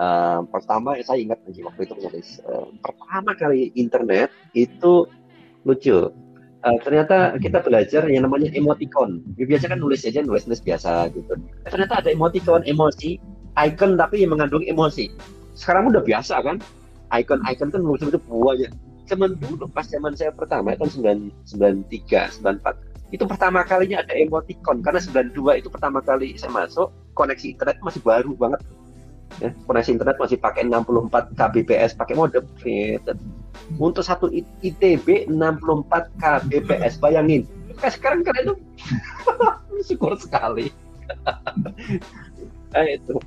uh, 0.00 0.40
pertama 0.48 0.96
saya 1.04 1.20
ingat 1.20 1.42
lagi 1.44 1.60
waktu 1.66 1.80
itu 1.84 1.94
menulis 1.98 2.28
uh, 2.48 2.68
pertama 2.80 3.36
kali 3.36 3.74
internet 3.76 4.32
itu 4.56 5.04
lucu. 5.68 6.08
Uh, 6.60 6.76
ternyata 6.84 7.40
kita 7.40 7.64
belajar 7.64 8.04
yang 8.12 8.28
namanya 8.28 8.52
emoticon. 8.52 9.24
Biasa 9.36 9.72
kan 9.72 9.80
nulis 9.80 10.04
aja 10.04 10.20
nulis 10.20 10.44
nulis 10.44 10.60
biasa 10.60 11.08
gitu. 11.16 11.32
Ternyata 11.64 12.04
ada 12.04 12.08
emoticon 12.12 12.64
emosi 12.68 13.16
icon 13.56 13.96
tapi 13.96 14.24
yang 14.24 14.36
mengandung 14.36 14.64
emosi. 14.68 15.08
Sekarang 15.56 15.88
udah 15.88 16.04
biasa 16.04 16.44
kan? 16.44 16.60
Icon-icon 17.10 17.74
kan 17.74 17.80
nulis 17.82 18.04
itu 18.06 18.20
buahnya 18.28 18.70
zaman 19.10 19.34
dulu 19.42 19.66
pas 19.66 19.82
zaman 19.90 20.14
saya 20.14 20.30
pertama 20.30 20.78
tahun 20.78 21.18
93 21.90 22.38
94 22.46 22.89
itu 23.10 23.26
pertama 23.26 23.66
kalinya 23.66 24.06
ada 24.06 24.14
emoticon 24.14 24.86
karena 24.86 25.02
92 25.02 25.58
itu 25.58 25.68
pertama 25.68 25.98
kali 25.98 26.38
saya 26.38 26.54
masuk 26.54 26.94
koneksi 27.18 27.58
internet 27.58 27.76
masih 27.82 28.00
baru 28.06 28.32
banget. 28.38 28.62
Ya, 29.38 29.50
koneksi 29.66 29.90
internet 29.94 30.16
masih 30.18 30.38
pakai 30.38 30.66
64 30.66 31.34
kbps 31.34 31.98
pakai 31.98 32.14
modem. 32.14 32.46
Untuk 33.78 34.02
satu 34.06 34.30
ITB 34.62 35.26
64 35.26 35.90
kbps 36.18 37.02
bayangin. 37.02 37.46
Kayak 37.78 37.94
sekarang 37.98 38.20
kan 38.22 38.34
itu 38.38 38.54
syukur 39.90 40.14
sekali. 40.18 40.70
Nah, 42.70 42.86
itu. 42.86 43.18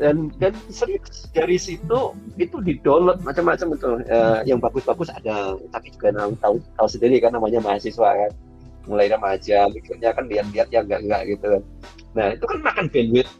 Dan 0.00 0.32
dan 0.40 0.56
serius 0.72 1.28
dari 1.36 1.60
situ 1.60 2.16
itu 2.40 2.56
di 2.64 2.80
download 2.80 3.20
macam-macam 3.20 3.76
itu. 3.76 3.90
Uh, 4.08 4.40
yang 4.48 4.56
bagus-bagus 4.56 5.12
ada 5.12 5.60
tapi 5.68 5.92
juga 5.92 6.16
tahu 6.40 6.56
tahu 6.80 6.88
sendiri 6.88 7.20
kan 7.20 7.36
namanya 7.36 7.60
mahasiswa 7.60 8.00
kan 8.00 8.32
mulai 8.88 9.12
remaja 9.12 9.68
mikirnya 9.72 10.10
kan 10.16 10.24
lihat-lihat 10.28 10.68
ya 10.72 10.80
enggak 10.84 11.00
enggak 11.04 11.22
gitu 11.28 11.46
kan. 11.58 11.62
Nah 12.16 12.26
itu 12.32 12.44
kan 12.46 12.58
makan 12.64 12.86
bandwidth 12.88 13.32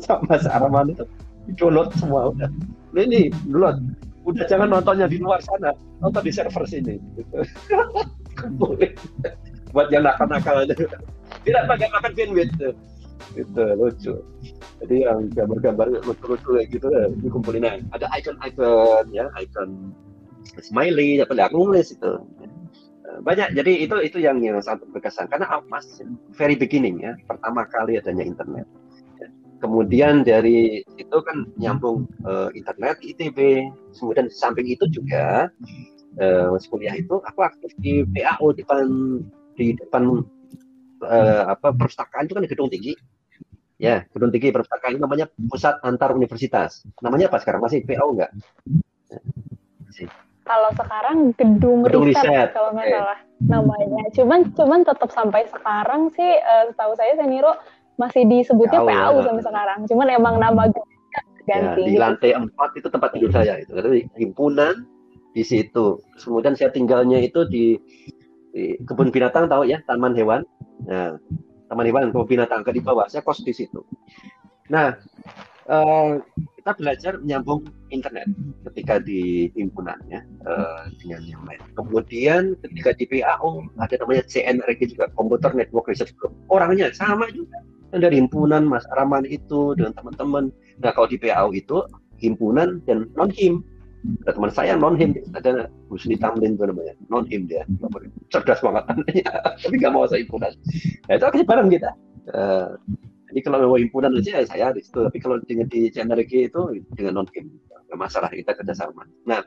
sama 0.04 0.36
Arman 0.38 0.92
itu. 0.92 1.04
Download 1.60 1.92
semua 2.00 2.32
udah. 2.32 2.48
Nah, 2.96 3.02
ini 3.04 3.28
download 3.44 3.78
udah 4.24 4.44
jangan 4.48 4.72
nontonnya 4.72 5.04
di 5.04 5.20
luar 5.20 5.44
sana. 5.44 5.76
Nonton 6.00 6.22
di 6.24 6.32
server 6.32 6.64
sini. 6.64 6.96
Gitu. 8.34 8.76
buat 9.70 9.88
yang 9.94 10.04
nakal-nakal 10.04 10.66
aja. 10.66 10.74
Tidak 11.46 11.62
pakai 11.70 11.86
makan 11.94 12.12
bandwidth 12.18 12.74
itu 13.38 13.62
lucu. 13.78 14.14
Jadi 14.82 14.96
yang 15.06 15.30
gambar-gambar 15.32 16.02
lucu-lucu 16.02 16.50
kayak 16.58 16.68
gitu 16.74 16.86
dikumpulin 17.22 17.66
aja. 17.66 17.78
Ada 17.94 18.06
icon-icon 18.20 19.06
ya 19.14 19.30
icon 19.38 19.94
smiley 20.60 21.22
apa 21.22 21.34
aku 21.40 21.56
nulis 21.56 21.94
itu 21.94 22.12
banyak. 23.22 23.52
Jadi 23.52 23.72
itu 23.84 23.96
itu 24.00 24.18
yang 24.20 24.40
yang 24.40 24.60
sangat 24.64 24.88
berkesan. 24.92 25.28
Karena 25.28 25.60
mas 25.68 26.00
very 26.34 26.56
beginning 26.56 27.00
ya. 27.00 27.12
Pertama 27.28 27.68
kali 27.68 28.00
adanya 28.00 28.24
internet. 28.24 28.66
Kemudian 29.60 30.26
dari 30.26 30.84
itu 31.00 31.18
kan 31.24 31.48
nyambung 31.56 32.04
uh, 32.28 32.52
internet 32.52 33.00
ITB 33.00 33.64
kemudian 33.96 34.28
di 34.28 34.36
samping 34.36 34.68
itu 34.68 34.84
juga 34.92 35.48
uh, 36.20 36.52
kuliah 36.68 36.92
itu 36.92 37.16
aku 37.24 37.40
aktif 37.40 37.72
di 37.80 38.04
PAO 38.04 38.52
di 38.52 38.60
depan 38.60 38.84
di 39.56 39.72
depan 39.72 40.20
uh, 41.00 41.42
apa 41.48 41.72
perpustakaan 41.72 42.28
itu 42.28 42.36
kan 42.36 42.44
di 42.44 42.50
gedung 42.52 42.68
tinggi. 42.68 42.92
Ya 43.80 44.04
gedung 44.12 44.28
tinggi 44.32 44.52
perpustakaan 44.52 45.00
namanya 45.00 45.32
pusat 45.48 45.80
antar 45.80 46.12
universitas. 46.12 46.84
Namanya 47.00 47.32
apa 47.32 47.40
sekarang? 47.40 47.64
Masih 47.64 47.88
PAO 47.88 48.12
enggak 48.12 48.32
masih 49.94 50.10
kalau 50.44 50.70
sekarang 50.76 51.32
gedung, 51.40 51.80
gedung 51.88 52.04
riset, 52.04 52.28
riset 52.28 52.50
kalau 52.52 52.76
nggak 52.76 52.86
okay. 52.86 52.96
salah 53.00 53.18
namanya. 53.48 54.02
Cuman 54.12 54.40
cuman 54.52 54.80
tetap 54.84 55.10
sampai 55.10 55.48
sekarang 55.48 56.12
sih 56.12 56.30
uh, 56.40 56.68
setahu 56.70 56.92
saya 56.96 57.16
Seniro 57.16 57.56
masih 57.96 58.28
disebutnya 58.28 58.84
PAU, 58.84 58.92
PAU 58.92 59.14
ya. 59.20 59.24
sampai 59.24 59.44
sekarang. 59.44 59.78
Cuman 59.88 60.06
emang 60.12 60.34
nama 60.36 60.62
ganti. 61.48 61.82
Ya, 61.84 61.88
di 61.88 61.96
lantai 61.96 62.30
empat 62.36 62.70
itu 62.76 62.88
tempat 62.92 63.10
tidur 63.16 63.30
saya 63.32 63.60
itu. 63.60 63.72
Jadi 63.72 64.08
himpunan 64.20 64.84
di 65.32 65.42
situ. 65.44 66.00
Kemudian 66.20 66.54
saya 66.56 66.70
tinggalnya 66.72 67.20
itu 67.20 67.44
di, 67.48 67.76
di 68.52 68.76
kebun 68.84 69.08
binatang 69.08 69.48
tahu 69.48 69.64
ya, 69.68 69.80
taman 69.88 70.12
hewan. 70.12 70.44
Nah, 70.84 71.16
taman 71.72 71.84
hewan 71.88 72.12
kebun 72.12 72.28
binatang 72.28 72.60
ke 72.64 72.70
di 72.72 72.80
bawah. 72.84 73.08
Saya 73.08 73.24
kos 73.24 73.40
di 73.44 73.52
situ. 73.52 73.80
Nah, 74.72 74.96
uh, 75.68 76.20
kita 76.58 76.80
belajar 76.80 77.12
menyambung 77.20 77.68
internet 77.92 78.24
ketika 78.70 78.96
di 78.96 79.52
himpunannya 79.52 80.24
uh, 80.48 80.88
dengan 80.96 81.20
yang 81.28 81.42
lain. 81.44 81.60
Kemudian 81.76 82.42
ketika 82.64 82.96
di 82.96 83.04
PAO 83.04 83.68
ada 83.76 83.94
namanya 84.00 84.24
CNRG 84.24 84.96
juga 84.96 85.12
Computer 85.12 85.52
Network 85.52 85.92
Research 85.92 86.16
Group. 86.16 86.32
Orangnya 86.48 86.88
sama 86.96 87.28
juga 87.36 87.60
dari 87.92 88.16
himpunan 88.18 88.64
Mas 88.64 88.88
Araman 88.96 89.28
itu 89.28 89.76
dengan 89.76 89.92
teman-teman. 90.00 90.48
Nah 90.80 90.90
kalau 90.96 91.04
di 91.04 91.20
PAO 91.20 91.52
itu 91.52 91.84
himpunan 92.18 92.80
dan 92.88 93.12
non 93.14 93.28
him. 93.28 93.60
Ada 94.28 94.36
teman 94.36 94.52
saya 94.52 94.76
non 94.76 95.00
him, 95.00 95.16
ada 95.32 95.64
Husni 95.88 96.20
Tamlin 96.20 96.60
itu 96.60 96.64
namanya 96.68 96.92
non 97.08 97.24
him 97.24 97.48
dia, 97.48 97.64
cerdas 98.28 98.60
banget, 98.60 98.84
tapi 99.64 99.74
nggak 99.80 99.92
mau 99.96 100.04
saya 100.04 100.20
himpunan. 100.20 100.52
Nah, 101.08 101.14
itu 101.16 101.24
akhirnya 101.24 101.48
bareng 101.48 101.68
kita. 101.72 101.90
Uh, 102.28 102.68
jadi 103.34 103.50
kalau 103.50 103.66
mau 103.66 103.74
himpunan 103.74 104.14
aja 104.14 104.38
ya 104.38 104.46
saya 104.46 104.70
di 104.70 104.78
situ. 104.78 105.02
Tapi 105.02 105.18
kalau 105.18 105.42
dengan 105.42 105.66
di 105.66 105.90
CNRG 105.90 106.54
itu 106.54 106.62
dengan 106.94 107.18
non 107.18 107.28
game 107.34 107.50
masalah 107.98 108.30
kita 108.30 108.54
kerjasama. 108.54 109.02
Nah 109.26 109.42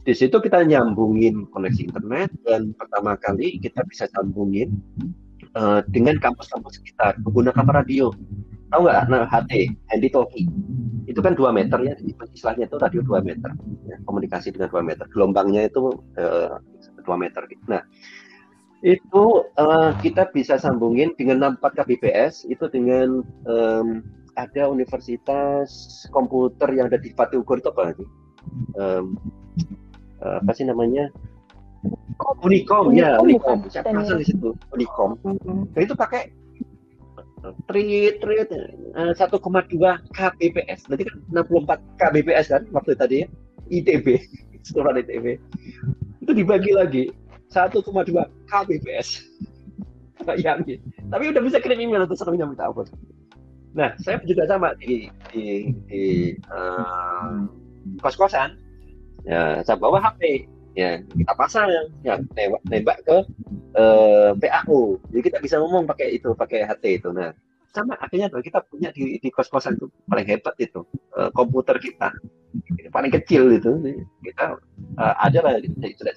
di 0.00 0.16
situ 0.16 0.32
kita 0.40 0.64
nyambungin 0.64 1.44
koneksi 1.52 1.92
internet 1.92 2.32
dan 2.48 2.72
pertama 2.72 3.20
kali 3.20 3.60
kita 3.60 3.84
bisa 3.84 4.08
sambungin 4.16 4.80
uh, 5.52 5.84
dengan 5.92 6.16
kampus-kampus 6.16 6.80
sekitar 6.80 7.20
menggunakan 7.20 7.68
radio. 7.68 8.16
Tahu 8.72 8.80
nggak? 8.88 9.12
Nah 9.12 9.28
HT, 9.28 9.52
handy 9.92 10.08
talkie 10.08 10.48
itu 11.08 11.20
kan 11.24 11.32
2 11.32 11.40
meter 11.56 11.80
ya, 11.84 11.96
istilahnya 12.32 12.68
itu 12.68 12.76
radio 12.76 13.00
2 13.00 13.24
meter, 13.24 13.48
ya, 13.88 13.96
komunikasi 14.04 14.52
dengan 14.52 14.68
2 14.68 14.84
meter, 14.84 15.08
gelombangnya 15.08 15.64
itu 15.64 15.88
uh, 16.20 16.60
2 16.60 17.08
meter. 17.16 17.48
Nah, 17.64 17.80
itu 18.82 19.42
uh, 19.58 19.90
kita 19.98 20.30
bisa 20.30 20.54
sambungin 20.54 21.10
dengan 21.18 21.58
64 21.58 21.82
kbps 21.82 22.46
itu 22.46 22.70
dengan 22.70 23.26
um, 23.50 24.06
ada 24.38 24.70
universitas 24.70 26.06
komputer 26.14 26.70
yang 26.70 26.86
ada 26.86 26.98
di 26.98 27.10
Pati 27.10 27.34
Ukur 27.34 27.58
itu 27.58 27.74
apa 27.74 27.90
lagi? 27.90 28.06
Um, 28.78 29.18
uh, 30.22 30.38
apa 30.38 30.50
sih 30.54 30.62
namanya? 30.62 31.10
Unicom, 32.42 32.94
ya 32.94 33.18
Unicom. 33.18 33.66
Saya 33.66 33.90
di 34.14 34.26
situ 34.26 34.54
Unicom. 34.70 35.18
Dan 35.74 35.80
itu 35.82 35.94
pakai 35.98 36.30
trit 37.66 38.22
trit 38.22 38.50
uh, 38.94 39.10
1,2 39.10 39.34
kbps. 40.14 40.80
Nanti 40.86 41.02
kan 41.02 41.16
64 41.34 41.98
kbps 41.98 42.46
kan 42.54 42.62
waktu 42.70 42.94
tadi 42.94 43.16
ya. 43.26 43.28
ITB, 43.68 44.06
setelah 44.66 44.94
ITB. 45.02 45.36
Itu 46.22 46.32
dibagi 46.32 46.72
lagi 46.72 47.04
1,2 47.50 47.82
kbps. 48.48 49.08
Bayangin. 50.26 50.80
Tapi 51.08 51.24
udah 51.32 51.42
bisa 51.42 51.58
kirim 51.62 51.80
email 51.80 52.04
atau 52.04 52.16
serunya 52.18 52.44
minta 52.44 52.68
ampun. 52.68 52.84
Nah, 53.76 53.94
saya 54.02 54.20
juga 54.24 54.48
sama 54.48 54.74
di 54.80 55.08
di, 55.32 55.72
di 55.88 56.04
uh, 56.50 57.46
kos-kosan. 58.02 58.58
Ya, 59.24 59.60
saya 59.64 59.76
bawa 59.76 60.00
HP. 60.02 60.48
Ya, 60.78 61.02
kita 61.02 61.34
pasang 61.34 61.66
ya 62.06 62.22
nembak, 62.38 62.62
nembak 62.70 62.98
ke 63.02 63.18
uh, 63.74 64.30
eh, 64.30 64.30
PAU. 64.38 65.02
Jadi 65.10 65.20
kita 65.26 65.38
bisa 65.42 65.58
ngomong 65.58 65.90
pakai 65.90 66.14
itu, 66.14 66.30
pakai 66.38 66.62
HT 66.70 66.84
itu. 67.02 67.08
Nah, 67.10 67.34
sama 67.78 67.94
akhirnya 68.02 68.26
kita 68.42 68.58
punya 68.66 68.90
di, 68.90 69.22
di 69.22 69.28
kos-kosan 69.30 69.78
itu 69.78 69.86
paling 70.10 70.26
hebat 70.26 70.54
itu 70.58 70.82
uh, 71.14 71.30
komputer 71.30 71.78
kita. 71.78 72.10
Paling 72.90 73.12
kecil 73.14 73.54
itu 73.54 73.70
kita 74.26 74.58
uh, 74.98 75.14
ada 75.22 75.38
lah 75.44 75.52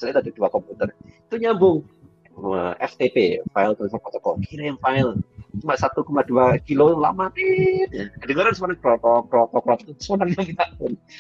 cerita 0.01 0.19
ada 0.23 0.31
dua 0.33 0.49
komputer. 0.49 0.89
Itu 1.29 1.37
nyambung 1.37 1.85
uh, 2.41 2.73
FTP 2.81 3.45
file 3.53 3.73
transfer 3.77 4.01
protokol. 4.01 4.41
Kirim 4.41 4.81
file 4.81 5.21
cuma 5.61 5.75
1,2 5.75 6.63
kilo 6.63 6.95
lama 6.95 7.27
nih 7.35 7.83
kedengaran 8.23 8.55
semua 8.55 8.71
protokol 8.79 9.51
protokol 9.51 9.93
semua 9.99 10.23
kita 10.49 10.65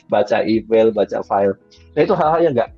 baca 0.09 0.37
email 0.41 0.89
baca 0.89 1.19
file. 1.21 1.53
Nah 1.93 2.01
itu 2.01 2.15
hal-hal 2.15 2.39
yang 2.41 2.53
nggak 2.55 2.71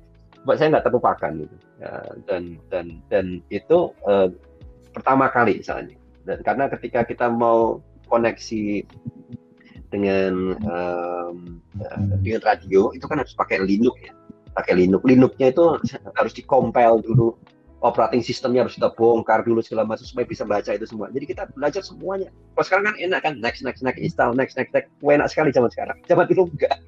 buat 0.44 0.60
saya 0.60 0.76
nggak 0.76 0.84
terlupakan 0.90 1.32
gitu. 1.40 1.56
Ya, 1.80 1.92
dan 2.26 2.42
dan 2.68 2.86
dan 3.08 3.26
itu 3.48 3.94
uh, 4.04 4.28
pertama 4.92 5.30
kali 5.30 5.62
misalnya 5.62 5.94
dan 6.24 6.40
karena 6.44 6.64
ketika 6.72 7.04
kita 7.04 7.26
mau 7.28 7.80
koneksi 8.08 8.84
dengan 9.92 10.58
um, 10.66 11.62
dengan 12.20 12.42
radio 12.42 12.90
itu 12.96 13.06
kan 13.06 13.22
harus 13.22 13.36
pakai 13.36 13.62
Linux 13.62 13.94
ya 14.02 14.12
pakai 14.54 14.74
Linux 14.74 15.02
Linuxnya 15.06 15.54
itu 15.54 15.78
harus 16.18 16.32
dikompil 16.34 17.04
dulu 17.04 17.38
operating 17.84 18.24
sistemnya 18.24 18.64
harus 18.64 18.80
kita 18.80 18.88
bongkar 18.96 19.44
dulu 19.44 19.60
segala 19.60 19.84
macam 19.84 20.08
supaya 20.08 20.24
bisa 20.24 20.48
baca 20.48 20.72
itu 20.72 20.88
semua. 20.88 21.12
Jadi 21.12 21.28
kita 21.28 21.52
belajar 21.52 21.84
semuanya. 21.84 22.32
Kalau 22.56 22.64
sekarang 22.64 22.84
kan 22.88 22.96
enak 22.96 23.20
kan 23.20 23.32
next 23.44 23.60
next 23.60 23.84
next 23.84 24.00
install 24.00 24.32
next 24.32 24.56
next 24.56 24.72
next. 24.72 24.88
Enak 25.04 25.28
sekali 25.28 25.52
zaman 25.52 25.68
sekarang. 25.68 26.00
Zaman 26.08 26.24
dulu 26.32 26.48
enggak. 26.48 26.80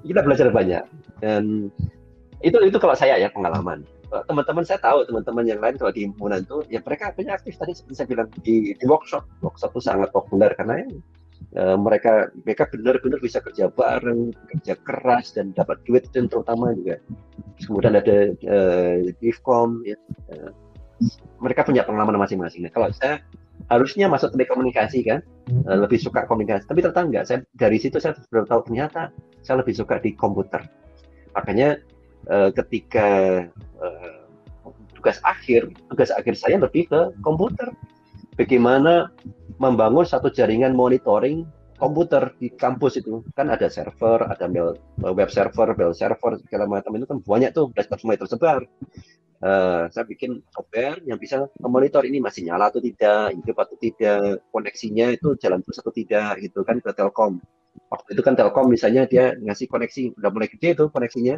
Kita 0.00 0.20
belajar 0.24 0.48
banyak 0.48 0.84
dan 1.20 1.68
itu 2.40 2.56
itu 2.64 2.76
kalau 2.80 2.96
saya 2.96 3.20
ya 3.20 3.28
pengalaman. 3.28 3.84
Teman-teman 4.22 4.62
saya 4.62 4.78
tahu 4.78 5.02
teman-teman 5.10 5.44
yang 5.48 5.58
lain 5.58 5.74
kalau 5.74 5.90
di 5.90 6.06
himpunan 6.06 6.46
itu 6.46 6.62
ya 6.70 6.78
mereka 6.86 7.10
punya 7.10 7.34
aktif 7.34 7.58
tadi 7.58 7.74
seperti 7.74 7.94
saya 7.98 8.08
bilang 8.10 8.28
di, 8.46 8.70
di 8.76 8.86
workshop. 8.86 9.26
Workshop 9.42 9.74
itu 9.74 9.82
sangat 9.82 10.14
populer 10.14 10.54
karena 10.54 10.86
ya, 10.86 10.88
mereka 11.78 12.30
mereka 12.42 12.66
benar-benar 12.70 13.18
bisa 13.22 13.38
kerja 13.38 13.70
bareng, 13.70 14.34
kerja 14.54 14.74
keras 14.82 15.34
dan 15.34 15.54
dapat 15.54 15.78
duit 15.86 16.06
dan 16.10 16.26
terutama 16.26 16.74
juga. 16.74 16.98
Kemudian 17.62 17.94
ada 17.94 18.34
uh, 18.50 18.94
ya, 19.86 19.96
uh, 20.34 20.50
mereka 21.38 21.62
punya 21.62 21.86
pengalaman 21.86 22.18
masing-masing. 22.18 22.66
Nah, 22.66 22.72
kalau 22.74 22.90
saya 22.90 23.22
harusnya 23.70 24.10
masuk 24.10 24.34
telekomunikasi 24.34 25.06
kan, 25.06 25.22
uh, 25.70 25.78
lebih 25.78 26.02
suka 26.02 26.26
komunikasi. 26.26 26.66
Tapi 26.66 26.82
ternyata 26.82 27.02
enggak. 27.06 27.24
Saya 27.30 27.38
dari 27.54 27.78
situ 27.78 28.02
saya 28.02 28.18
baru 28.34 28.46
tahu 28.50 28.60
ternyata 28.70 29.14
saya 29.46 29.62
lebih 29.62 29.74
suka 29.78 30.02
di 30.02 30.18
komputer. 30.18 30.66
Makanya 31.34 31.78
uh, 32.28 32.50
ketika 32.52 33.08
uh, 33.80 34.24
tugas 34.96 35.20
akhir, 35.24 35.68
tugas 35.92 36.10
akhir 36.14 36.34
saya 36.38 36.56
lebih 36.60 36.88
ke 36.88 37.00
komputer. 37.20 37.72
Bagaimana 38.34 39.14
membangun 39.62 40.02
satu 40.02 40.26
jaringan 40.26 40.74
monitoring 40.74 41.46
komputer 41.78 42.32
di 42.38 42.50
kampus 42.54 43.02
itu 43.02 43.22
kan 43.34 43.50
ada 43.50 43.66
server, 43.66 44.26
ada 44.26 44.46
mail, 44.46 44.78
web 44.98 45.30
server, 45.30 45.74
mail 45.74 45.92
server 45.94 46.38
segala 46.46 46.64
macam 46.70 46.94
itu 46.96 47.06
kan 47.06 47.18
banyak 47.22 47.50
tuh 47.54 47.70
dashboard 47.74 48.00
semua 48.00 48.18
tersebar. 48.18 48.60
Uh, 49.44 49.92
saya 49.92 50.08
bikin 50.08 50.40
software 50.48 50.96
yang 51.04 51.20
bisa 51.20 51.44
memonitor 51.60 52.00
ini 52.08 52.16
masih 52.16 52.48
nyala 52.48 52.72
atau 52.72 52.80
tidak, 52.80 53.36
hidup 53.36 53.56
atau 53.60 53.76
tidak, 53.76 54.40
koneksinya 54.48 55.12
itu 55.12 55.36
jalan 55.36 55.60
terus 55.60 55.84
atau 55.84 55.92
tidak 55.92 56.40
gitu 56.40 56.64
kan 56.64 56.80
ke 56.80 56.90
Telkom. 56.96 57.44
Waktu 57.92 58.08
itu 58.16 58.22
kan 58.24 58.34
Telkom 58.38 58.72
misalnya 58.72 59.04
dia 59.04 59.36
ngasih 59.36 59.68
koneksi 59.68 60.16
udah 60.16 60.30
mulai 60.32 60.48
gede 60.48 60.80
tuh 60.80 60.88
koneksinya. 60.88 61.36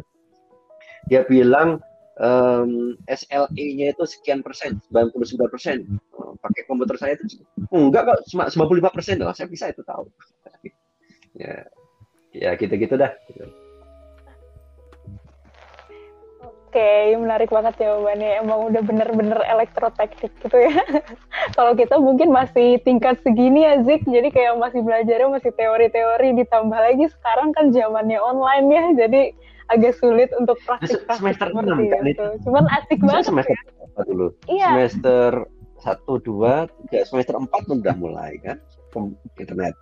Dia 1.07 1.23
bilang 1.23 1.79
um, 2.19 2.97
SLE-nya 3.07 3.95
itu 3.95 4.03
sekian 4.05 4.41
persen, 4.43 4.81
99 4.91 5.53
persen. 5.53 5.77
Oh, 6.17 6.35
pakai 6.41 6.65
komputer 6.67 6.97
saya 6.99 7.13
itu 7.15 7.41
enggak 7.71 8.09
kok, 8.09 8.19
cuma 8.29 8.49
95 8.49 8.95
persen 8.95 9.15
loh. 9.21 9.33
Saya 9.33 9.47
bisa 9.47 9.71
itu 9.71 9.81
tahu. 9.85 10.05
ya, 11.41 11.65
ya 12.33 12.49
gitu-gitu 12.59 12.97
dah. 12.99 13.13
Oke, 16.67 17.15
menarik 17.15 17.49
banget 17.49 17.79
jawabannya. 17.79 18.43
Emang 18.43 18.59
udah 18.67 18.81
bener-bener 18.83 19.39
elektroteknik 19.47 20.29
gitu 20.43 20.57
ya. 20.61 20.75
Kalau 21.57 21.73
kita 21.73 21.95
mungkin 21.95 22.29
masih 22.29 22.83
tingkat 22.83 23.23
segini 23.23 23.63
ya, 23.63 23.81
Zik. 23.87 24.03
Jadi 24.03 24.29
kayak 24.35 24.59
masih 24.59 24.83
belajarnya 24.83 25.31
masih 25.31 25.55
teori-teori. 25.55 26.37
Ditambah 26.43 26.77
lagi 26.77 27.07
sekarang 27.07 27.55
kan 27.55 27.71
zamannya 27.71 28.19
online 28.19 28.67
ya. 28.67 28.85
Jadi 28.93 29.21
agak 29.67 29.93
sulit 29.95 30.29
untuk 30.35 30.55
praktik-praktik 30.63 31.17
semester 31.19 31.47
seperti 31.51 31.85
kan 31.87 32.03
itu. 32.05 32.25
Cuman 32.43 32.63
asik 32.71 32.97
Saya 32.97 33.07
banget 33.07 33.25
semester 33.25 33.55
ya. 33.55 33.83
apa 33.83 34.01
dulu? 34.05 34.27
Iya. 34.47 34.67
Semester 34.69 35.29
satu, 35.77 36.13
dua, 36.19 36.53
tiga, 36.85 36.99
semester 37.05 37.35
empat 37.35 37.61
udah 37.67 37.95
mulai 37.95 38.39
kan 38.41 38.57
internet. 39.37 39.77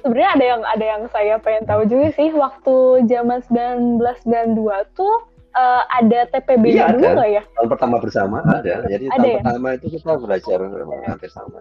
Sebenarnya 0.00 0.30
ada 0.36 0.44
yang 0.44 0.62
ada 0.64 0.84
yang 0.84 1.02
saya 1.08 1.34
pengen 1.36 1.64
tahu 1.64 1.82
juga 1.84 2.12
sih 2.12 2.28
waktu 2.32 2.76
zaman 3.06 3.40
19 3.44 4.00
dan 4.24 4.52
2 4.52 4.64
tuh 4.92 5.14
eh, 5.52 5.82
ada 5.90 6.28
TPB 6.28 6.64
Iya, 6.72 6.92
dulu 6.92 7.04
ada. 7.04 7.14
nggak 7.16 7.30
ya? 7.30 7.42
Tahun 7.56 7.68
pertama 7.68 7.96
bersama 7.98 8.36
ada. 8.44 8.84
Jadi 8.84 9.04
Ada 9.06 9.16
tahun 9.16 9.28
ya? 9.28 9.38
pertama 9.40 9.68
itu 9.74 9.86
kita 9.90 10.12
belajar 10.16 10.58
hampir 11.04 11.30
sama. 11.32 11.58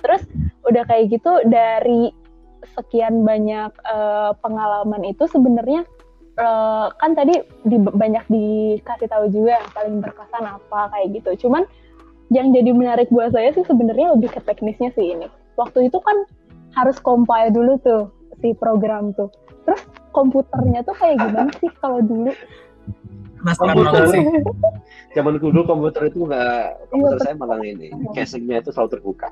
Terus 0.00 0.22
udah 0.64 0.84
kayak 0.84 1.04
gitu 1.10 1.32
dari 1.48 2.12
sekian 2.72 3.22
banyak 3.22 3.70
eh, 3.84 4.32
pengalaman 4.40 5.02
itu 5.04 5.28
sebenarnya 5.28 5.84
eh, 6.40 6.86
kan 6.90 7.10
tadi 7.12 7.44
di, 7.68 7.76
banyak 7.78 8.24
dikasih 8.28 9.08
tahu 9.08 9.28
juga 9.28 9.60
yang 9.60 9.70
paling 9.76 9.96
berkesan 10.00 10.44
apa 10.48 10.80
kayak 10.92 11.08
gitu. 11.20 11.48
Cuman 11.48 11.68
yang 12.32 12.50
jadi 12.56 12.72
menarik 12.72 13.12
buat 13.12 13.36
saya 13.36 13.52
sih 13.52 13.64
sebenarnya 13.68 14.16
lebih 14.16 14.32
ke 14.32 14.40
teknisnya 14.42 14.90
sih 14.96 15.12
ini. 15.12 15.28
Waktu 15.60 15.92
itu 15.92 16.00
kan 16.00 16.24
harus 16.74 16.98
compile 16.98 17.52
dulu 17.54 17.78
tuh 17.84 18.10
si 18.42 18.56
program 18.56 19.14
tuh. 19.14 19.30
Terus 19.68 19.80
komputernya 20.10 20.82
tuh 20.84 20.96
kayak 20.96 21.20
gimana 21.20 21.50
sih 21.60 21.70
kalau 21.78 22.00
dulu? 22.00 22.32
Mas 23.44 23.60
Komputer. 23.60 23.92
Komputer 23.92 24.04
sih. 24.08 24.24
Zaman 25.12 25.36
dulu 25.36 25.60
komputer 25.68 26.08
itu 26.08 26.24
nggak, 26.24 26.88
komputer 26.88 27.16
Iya, 27.20 27.24
saya 27.28 27.34
malah 27.36 27.60
ini, 27.60 27.92
casingnya 28.16 28.64
itu 28.64 28.72
selalu 28.72 28.98
terbuka. 28.98 29.28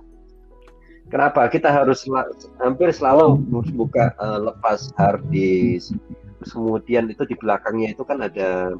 Kenapa? 1.12 1.44
Kita 1.52 1.68
harus 1.68 2.08
sel- 2.08 2.32
hampir 2.56 2.88
selalu 2.88 3.44
harus 3.52 3.72
buka 3.76 4.16
eh, 4.16 4.40
lepas 4.48 4.88
hard 4.96 5.20
disk. 5.28 5.92
Terus 6.40 6.50
kemudian 6.56 7.12
itu 7.12 7.28
di 7.28 7.36
belakangnya 7.36 7.92
itu 7.92 8.00
kan 8.08 8.24
ada 8.24 8.72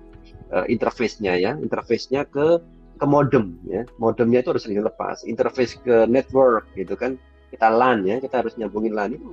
eh, 0.48 0.66
interface-nya 0.72 1.36
ya, 1.36 1.52
interface-nya 1.60 2.24
ke 2.24 2.56
ke 2.96 3.04
modem 3.04 3.60
ya. 3.68 3.84
Modemnya 4.00 4.40
itu 4.40 4.56
harus 4.56 4.64
dilepas. 4.64 5.28
Interface 5.28 5.76
ke 5.76 6.08
network 6.08 6.72
gitu 6.72 6.96
kan. 6.96 7.20
Kita 7.52 7.68
LAN 7.68 8.08
ya, 8.08 8.16
kita 8.16 8.40
harus 8.40 8.56
nyambungin 8.56 8.96
LAN 8.96 9.20
itu 9.20 9.28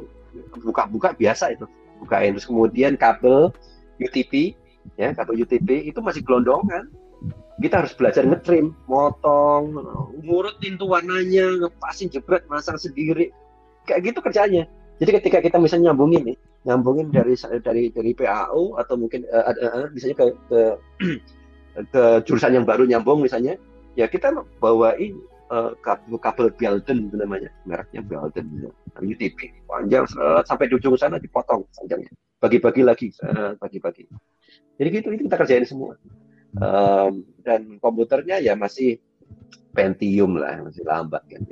buka-buka 0.60 1.16
biasa 1.16 1.56
itu. 1.56 1.64
Bukain 2.04 2.36
terus 2.36 2.52
kemudian 2.52 3.00
kabel 3.00 3.56
UTP 3.96 4.60
ya, 5.00 5.16
kabel 5.16 5.40
UTP 5.48 5.88
itu 5.88 6.04
masih 6.04 6.20
gelondongan 6.20 6.92
kita 7.60 7.84
harus 7.84 7.94
belajar 7.94 8.24
ngetrim, 8.24 8.72
motong, 8.88 9.76
ngurutin 10.24 10.80
tuh 10.80 10.88
warnanya, 10.88 11.68
ngepasin 11.68 12.08
jebret, 12.08 12.48
masang 12.48 12.80
sendiri. 12.80 13.36
Kayak 13.84 14.12
gitu 14.12 14.20
kerjanya. 14.24 14.64
Jadi 15.00 15.12
ketika 15.20 15.40
kita 15.44 15.58
misalnya 15.60 15.92
nyambungin 15.92 16.32
nih, 16.32 16.38
nyambungin 16.68 17.08
dari 17.12 17.36
dari 17.64 17.92
dari 17.92 18.12
PAU 18.16 18.80
atau 18.80 18.96
mungkin 19.00 19.24
eh, 19.28 19.44
ada 19.44 19.60
eh, 19.60 19.88
misalnya 19.92 20.16
ke, 20.20 20.26
ke 20.52 20.60
ke 21.96 22.04
jurusan 22.28 22.56
yang 22.56 22.66
baru 22.68 22.84
nyambung 22.88 23.24
misalnya, 23.24 23.56
ya 23.96 24.08
kita 24.08 24.32
bawain 24.60 25.16
eh, 25.52 25.72
kabel 25.84 26.20
kabel 26.20 26.48
Belden 26.56 27.12
itu 27.12 27.16
namanya, 27.16 27.52
mereknya 27.68 28.04
Belden, 28.04 28.48
ya. 28.60 28.72
UTP 29.00 29.56
panjang 29.64 30.04
seret, 30.12 30.44
sampai 30.44 30.68
di 30.68 30.76
ujung 30.76 31.00
sana 31.00 31.16
dipotong 31.16 31.64
panjangnya, 31.72 32.12
bagi-bagi 32.44 32.84
lagi, 32.84 33.08
bagi-bagi. 33.56 34.04
Jadi 34.76 34.88
gitu 34.92 35.08
itu 35.16 35.24
kita 35.28 35.40
kerjain 35.40 35.64
semua. 35.64 35.96
Um, 36.58 37.30
dan 37.46 37.78
komputernya 37.78 38.42
ya 38.42 38.58
masih 38.58 38.98
Pentium 39.70 40.34
lah, 40.34 40.66
masih 40.66 40.82
lambat 40.82 41.22
kan. 41.30 41.46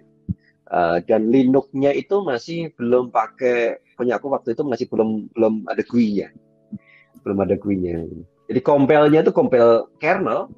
Uh, 0.67 0.97
dan 1.05 1.29
Linux-nya 1.29 1.93
itu 1.93 2.25
masih 2.25 2.73
belum 2.75 3.13
pakai 3.13 3.79
punya 3.93 4.17
aku 4.17 4.33
waktu 4.33 4.57
itu 4.57 4.65
masih 4.65 4.89
belum 4.89 5.29
belum 5.37 5.53
ada 5.69 5.85
GUI-nya. 5.85 6.33
Belum 7.21 7.37
ada 7.45 7.53
GUI-nya. 7.55 8.09
Jadi 8.49 8.59
compile-nya 8.65 9.21
itu 9.21 9.31
compile 9.31 9.85
kernel, 10.01 10.49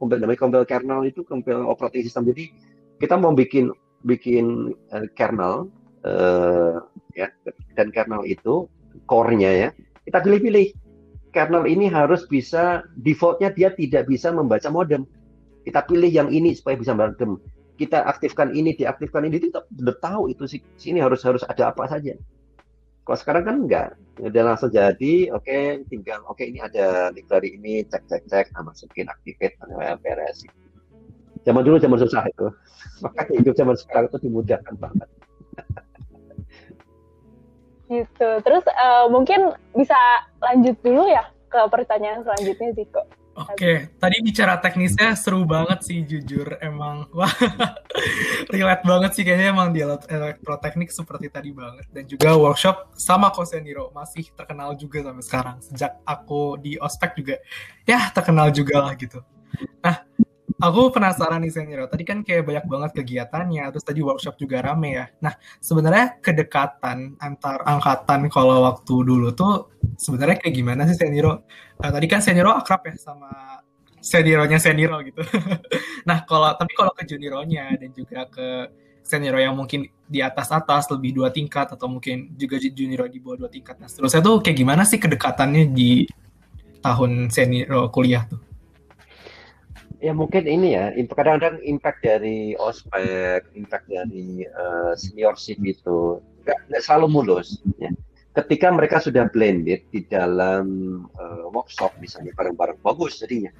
compile 0.00 0.24
namanya 0.24 0.40
compile 0.40 0.66
kernel 0.66 1.00
itu 1.04 1.20
compile 1.22 1.62
operating 1.68 2.08
system. 2.08 2.26
Jadi 2.32 2.48
kita 2.96 3.20
mau 3.20 3.36
bikin 3.36 3.70
bikin 4.08 4.72
uh, 4.90 5.06
kernel 5.14 5.68
uh, 6.08 6.82
ya 7.12 7.28
dan 7.76 7.92
kernel 7.92 8.24
itu 8.24 8.66
core-nya 9.04 9.50
ya. 9.52 9.68
Kita 10.02 10.18
pilih-pilih 10.24 10.81
kernel 11.32 11.64
ini 11.64 11.88
harus 11.88 12.28
bisa 12.28 12.84
defaultnya 13.00 13.50
dia 13.50 13.72
tidak 13.72 14.06
bisa 14.06 14.30
membaca 14.30 14.68
modem. 14.68 15.08
Kita 15.64 15.82
pilih 15.88 16.12
yang 16.12 16.28
ini 16.28 16.52
supaya 16.52 16.76
bisa 16.76 16.92
modem. 16.92 17.40
Kita 17.80 18.04
aktifkan 18.04 18.52
ini, 18.52 18.76
diaktifkan 18.76 19.26
ini, 19.26 19.40
kita 19.40 19.64
udah 19.64 19.96
tahu 19.98 20.30
itu 20.30 20.44
sini 20.76 21.00
harus 21.00 21.24
harus 21.24 21.42
ada 21.48 21.72
apa 21.72 21.88
saja. 21.88 22.14
Kalau 23.02 23.18
sekarang 23.18 23.42
kan 23.42 23.56
enggak, 23.66 23.88
udah 24.22 24.42
langsung 24.46 24.70
jadi, 24.70 25.34
oke 25.34 25.90
tinggal 25.90 26.22
oke 26.30 26.46
ini 26.46 26.62
ada 26.62 27.10
library 27.10 27.58
ini, 27.58 27.82
cek 27.82 28.06
cek 28.06 28.22
cek, 28.30 28.46
nah, 28.54 28.62
masukin 28.62 29.10
activate, 29.10 29.58
nah, 29.66 29.98
beres. 29.98 30.46
Zaman 31.42 31.66
dulu 31.66 31.82
zaman 31.82 31.98
susah 31.98 32.22
itu. 32.30 32.46
Makanya 33.02 33.42
hidup 33.42 33.54
zaman 33.58 33.74
sekarang 33.74 34.06
itu 34.06 34.18
dimudahkan 34.30 34.74
banget. 34.78 35.08
Gitu. 37.92 38.28
Terus 38.40 38.64
uh, 38.72 39.12
mungkin 39.12 39.52
bisa 39.76 39.96
lanjut 40.40 40.76
dulu 40.80 41.04
ya 41.12 41.28
ke 41.52 41.60
pertanyaan 41.68 42.24
selanjutnya 42.24 42.72
Ziko. 42.72 43.04
Oke, 43.32 43.88
tadi 43.96 44.20
bicara 44.20 44.60
teknisnya 44.60 45.16
seru 45.16 45.48
banget 45.48 45.80
sih 45.88 46.04
jujur 46.04 46.60
emang 46.60 47.08
wah 47.16 47.32
relate 48.52 48.84
banget 48.84 49.10
sih 49.16 49.24
kayaknya 49.24 49.56
emang 49.56 49.72
di 49.72 49.80
elektroteknik 49.80 50.92
seperti 50.92 51.32
tadi 51.32 51.48
banget 51.48 51.88
dan 51.96 52.04
juga 52.04 52.36
workshop 52.36 52.92
sama 52.92 53.32
Koseniro 53.32 53.88
masih 53.96 54.28
terkenal 54.36 54.76
juga 54.76 55.00
sampai 55.00 55.24
sekarang 55.24 55.56
sejak 55.64 55.96
aku 56.04 56.60
di 56.60 56.76
ospek 56.76 57.16
juga 57.16 57.40
ya 57.88 58.12
terkenal 58.12 58.52
juga 58.52 58.84
lah 58.84 58.92
gitu. 59.00 59.24
Nah 59.80 60.04
Aku 60.62 60.94
penasaran 60.94 61.42
nih 61.42 61.50
Seniro, 61.50 61.90
tadi 61.90 62.06
kan 62.06 62.22
kayak 62.22 62.46
banyak 62.46 62.64
banget 62.70 62.90
kegiatannya, 63.02 63.66
terus 63.74 63.82
tadi 63.82 63.98
workshop 63.98 64.38
juga 64.38 64.62
rame 64.62 64.94
ya. 64.94 65.10
Nah, 65.18 65.34
sebenarnya 65.58 66.22
kedekatan 66.22 67.18
antar 67.18 67.66
angkatan 67.66 68.30
kalau 68.30 68.62
waktu 68.62 68.94
dulu 69.02 69.34
tuh 69.34 69.74
sebenarnya 69.98 70.38
kayak 70.38 70.54
gimana 70.54 70.86
sih 70.86 70.94
Seniro? 70.94 71.42
Nah, 71.82 71.90
tadi 71.90 72.06
kan 72.06 72.22
Seniro 72.22 72.54
akrab 72.54 72.86
ya 72.86 72.94
sama 72.94 73.58
senironya 73.98 74.62
Seniro 74.62 75.02
gitu. 75.02 75.18
nah, 76.08 76.22
kalau 76.22 76.54
tapi 76.54 76.78
kalau 76.78 76.94
ke 76.94 77.10
juniornya 77.10 77.74
dan 77.82 77.90
juga 77.90 78.30
ke 78.30 78.70
senior 79.02 79.34
yang 79.42 79.58
mungkin 79.58 79.90
di 80.06 80.22
atas 80.22 80.54
atas 80.54 80.86
lebih 80.94 81.10
dua 81.10 81.34
tingkat 81.34 81.74
atau 81.74 81.90
mungkin 81.90 82.38
juga 82.38 82.62
junior 82.62 83.10
di 83.10 83.18
bawah 83.18 83.46
dua 83.46 83.50
tingkat. 83.50 83.82
Nah, 83.82 83.90
seterusnya 83.90 84.22
tuh 84.22 84.38
kayak 84.38 84.62
gimana 84.62 84.86
sih 84.86 85.02
kedekatannya 85.02 85.74
di 85.74 86.06
tahun 86.86 87.34
senior 87.34 87.90
kuliah 87.90 88.30
tuh? 88.30 88.51
Ya 90.02 90.10
mungkin 90.10 90.50
ini 90.50 90.74
ya 90.74 90.90
kadang-kadang 91.14 91.62
impact 91.62 92.02
dari 92.02 92.58
ospek 92.58 93.46
impact 93.54 93.86
dari 93.86 94.42
uh, 94.50 94.98
seniorship 94.98 95.62
itu 95.62 96.18
nggak 96.42 96.82
selalu 96.82 97.06
mulus 97.22 97.62
ya. 97.78 97.86
ketika 98.42 98.74
mereka 98.74 98.98
sudah 98.98 99.30
blended 99.30 99.86
di 99.94 100.02
dalam 100.10 100.66
uh, 101.14 101.46
workshop 101.54 101.94
misalnya 102.02 102.34
bareng-bareng 102.34 102.82
bagus 102.82 103.22
jadinya. 103.22 103.54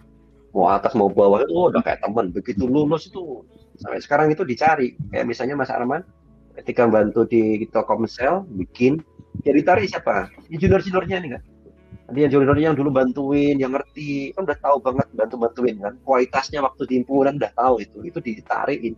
Mau 0.53 0.68
atas 0.68 0.93
mau 0.93 1.09
bawah 1.09 1.40
itu 1.40 1.55
oh, 1.57 1.72
udah 1.72 1.80
kayak 1.80 2.05
teman 2.05 2.28
begitu 2.28 2.68
lulus 2.68 3.09
itu 3.09 3.40
sampai 3.80 4.05
sekarang 4.05 4.28
itu 4.36 4.45
dicari. 4.45 4.93
Kayak 5.09 5.24
misalnya 5.30 5.57
Mas 5.57 5.72
Arman 5.72 6.05
ketika 6.61 6.84
bantu 6.84 7.24
di 7.24 7.64
Telkomsel 7.72 8.45
bikin 8.61 9.01
jadi 9.49 9.64
tarik 9.64 9.88
siapa? 9.88 10.28
Junior 10.53 10.84
juniornya 10.84 11.24
nih 11.24 11.30
kan 11.38 11.43
dia 12.13 12.29
junior 12.29 12.55
yang 12.55 12.77
dulu 12.77 12.93
bantuin, 12.93 13.57
yang 13.57 13.73
ngerti, 13.73 14.37
kan 14.37 14.45
udah 14.45 14.59
tahu 14.61 14.77
banget 14.85 15.07
bantu 15.17 15.37
bantuin 15.41 15.77
kan. 15.81 15.95
Kualitasnya 16.05 16.61
waktu 16.61 16.85
di 16.85 16.95
himpunan 17.01 17.41
udah 17.41 17.53
tahu 17.57 17.75
itu, 17.81 17.99
itu 18.05 18.19
ditarikin, 18.21 18.95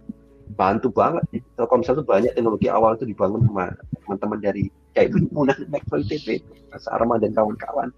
bantu 0.59 0.91
banget. 0.91 1.23
Telkomsel 1.55 2.03
itu 2.03 2.05
banyak 2.05 2.33
teknologi 2.35 2.67
awal 2.67 2.99
itu 2.99 3.07
dibangun 3.07 3.47
sama 3.47 3.71
teman-teman 4.03 4.39
dari 4.43 4.63
ya 4.99 5.07
itu 5.07 5.17
himpunan 5.23 5.57
Metro 5.71 5.97
ITB, 6.03 6.43
Mas 6.75 6.87
Arman 6.91 7.23
dan 7.23 7.31
kawan-kawan. 7.33 7.95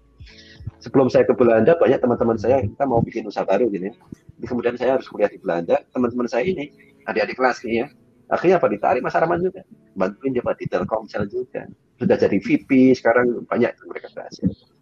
Sebelum 0.77 1.09
saya 1.09 1.25
ke 1.25 1.33
Belanda, 1.33 1.73
banyak 1.73 1.97
teman-teman 1.97 2.37
saya 2.37 2.61
kita 2.61 2.85
mau 2.85 3.01
bikin 3.01 3.25
usaha 3.25 3.43
baru 3.43 3.65
gini. 3.73 3.89
Jadi 4.37 4.45
kemudian 4.45 4.75
saya 4.77 5.01
harus 5.01 5.09
kuliah 5.09 5.31
di 5.33 5.41
Belanda, 5.41 5.81
teman-teman 5.91 6.29
saya 6.29 6.45
ini 6.45 6.69
adik-adik 7.09 7.35
kelas 7.41 7.65
nih 7.65 7.73
ya. 7.81 7.87
Akhirnya 8.29 8.61
apa 8.61 8.67
ditarik 8.69 9.01
Mas 9.01 9.17
Arman 9.17 9.41
juga, 9.41 9.65
bantuin 9.97 10.35
dia 10.35 10.45
di 10.45 10.65
Telkomsel 10.69 11.25
juga. 11.25 11.65
Sudah 11.97 12.13
jadi 12.13 12.37
VP 12.37 12.93
sekarang 12.93 13.49
banyak 13.49 13.73
mereka 13.89 14.13
berhasil 14.13 14.76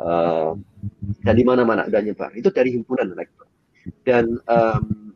uh, 0.00 0.52
dan 1.22 1.34
di 1.34 1.44
mana-mana 1.44 1.86
ada 1.86 2.00
nyebar 2.00 2.32
itu 2.34 2.48
dari 2.50 2.74
himpunan 2.74 3.12
rektor 3.14 3.46
dan 4.06 4.40
um, 4.48 5.12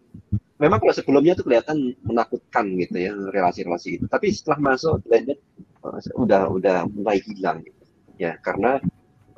memang 0.60 0.78
kalau 0.82 0.94
sebelumnya 0.94 1.38
itu 1.38 1.46
kelihatan 1.46 1.94
menakutkan 2.04 2.74
gitu 2.76 2.96
ya 2.98 3.12
relasi-relasi 3.14 4.02
itu 4.02 4.04
tapi 4.10 4.34
setelah 4.34 4.74
masuk 4.74 5.00
blended 5.06 5.38
uh, 5.86 5.98
udah 6.18 6.50
udah 6.50 6.78
mulai 6.90 7.22
hilang 7.22 7.62
gitu. 7.64 7.82
ya 8.18 8.36
karena 8.42 8.82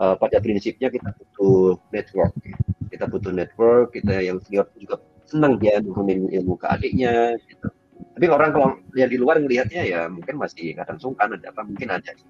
uh, 0.01 0.17
pada 0.17 0.41
prinsipnya 0.41 0.89
kita 0.89 1.13
butuh 1.15 1.79
network 1.93 2.33
kita 2.91 3.05
butuh 3.07 3.33
network 3.33 3.95
kita 3.95 4.19
yang 4.19 4.41
senior 4.43 4.67
juga 4.81 4.99
senang 5.31 5.63
dia 5.63 5.79
nurunin 5.79 6.27
ilmu 6.27 6.59
ke 6.59 6.67
adiknya 6.67 7.39
gitu. 7.47 7.69
tapi 8.19 8.27
orang 8.27 8.51
kalau 8.51 8.69
yang 8.99 9.11
di 9.13 9.19
luar 9.21 9.39
ngelihatnya 9.39 9.83
ya 9.87 10.01
mungkin 10.11 10.41
masih 10.41 10.75
kadang 10.75 10.99
sungkan 10.99 11.39
ada 11.39 11.55
apa 11.55 11.63
mungkin 11.63 11.89
ada 11.93 12.11
ya. 12.11 12.27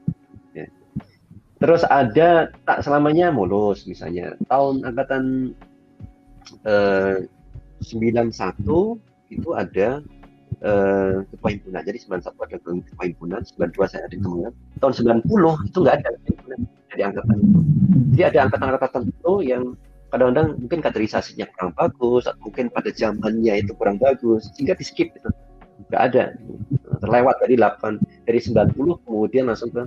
Terus 1.60 1.84
ada 1.84 2.48
tak 2.64 2.80
selamanya 2.80 3.28
mulus 3.28 3.84
misalnya. 3.84 4.32
Tahun 4.48 4.80
angkatan 4.80 5.52
eh, 6.64 7.28
91 7.84 8.32
itu 9.28 9.48
ada 9.52 10.00
eh, 10.64 11.14
ketua 11.28 11.48
himpunan. 11.52 11.82
Jadi 11.84 11.98
91 12.00 12.32
ada 12.32 12.56
himpunan, 13.04 13.40
92 13.44 13.92
saya 13.92 14.08
ada 14.08 14.16
kemudian. 14.16 14.52
Tahun 14.80 14.94
90 15.20 15.68
itu 15.68 15.78
nggak 15.84 15.96
ada 16.00 16.10
dari 16.88 17.02
angkatan. 17.04 17.38
Jadi 18.16 18.22
ada 18.24 18.38
angkatan-angkatan 18.48 18.90
tertentu 19.04 19.34
yang 19.44 19.76
kadang-kadang 20.10 20.58
mungkin 20.58 20.80
kaderisasinya 20.82 21.46
kurang 21.54 21.70
bagus, 21.78 22.26
atau 22.26 22.40
mungkin 22.42 22.66
pada 22.72 22.90
zamannya 22.90 23.62
itu 23.62 23.72
kurang 23.78 24.00
bagus, 24.02 24.50
sehingga 24.56 24.74
di 24.74 24.82
skip 24.82 25.14
itu 25.14 25.30
nggak 25.88 26.02
ada 26.12 26.24
terlewat 27.00 27.36
dari 27.40 27.54
8 27.56 28.26
dari 28.28 28.38
90 28.42 29.06
kemudian 29.08 29.48
langsung 29.48 29.72
ke 29.72 29.82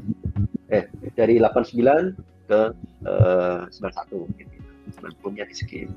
eh 0.74 0.90
dari 1.14 1.38
89 1.38 2.50
ke 2.50 2.62
uh, 3.06 3.70
91 3.70 4.40
gitu. 4.42 4.54
90-nya 5.00 5.46
di 5.48 5.56
skip. 5.56 5.90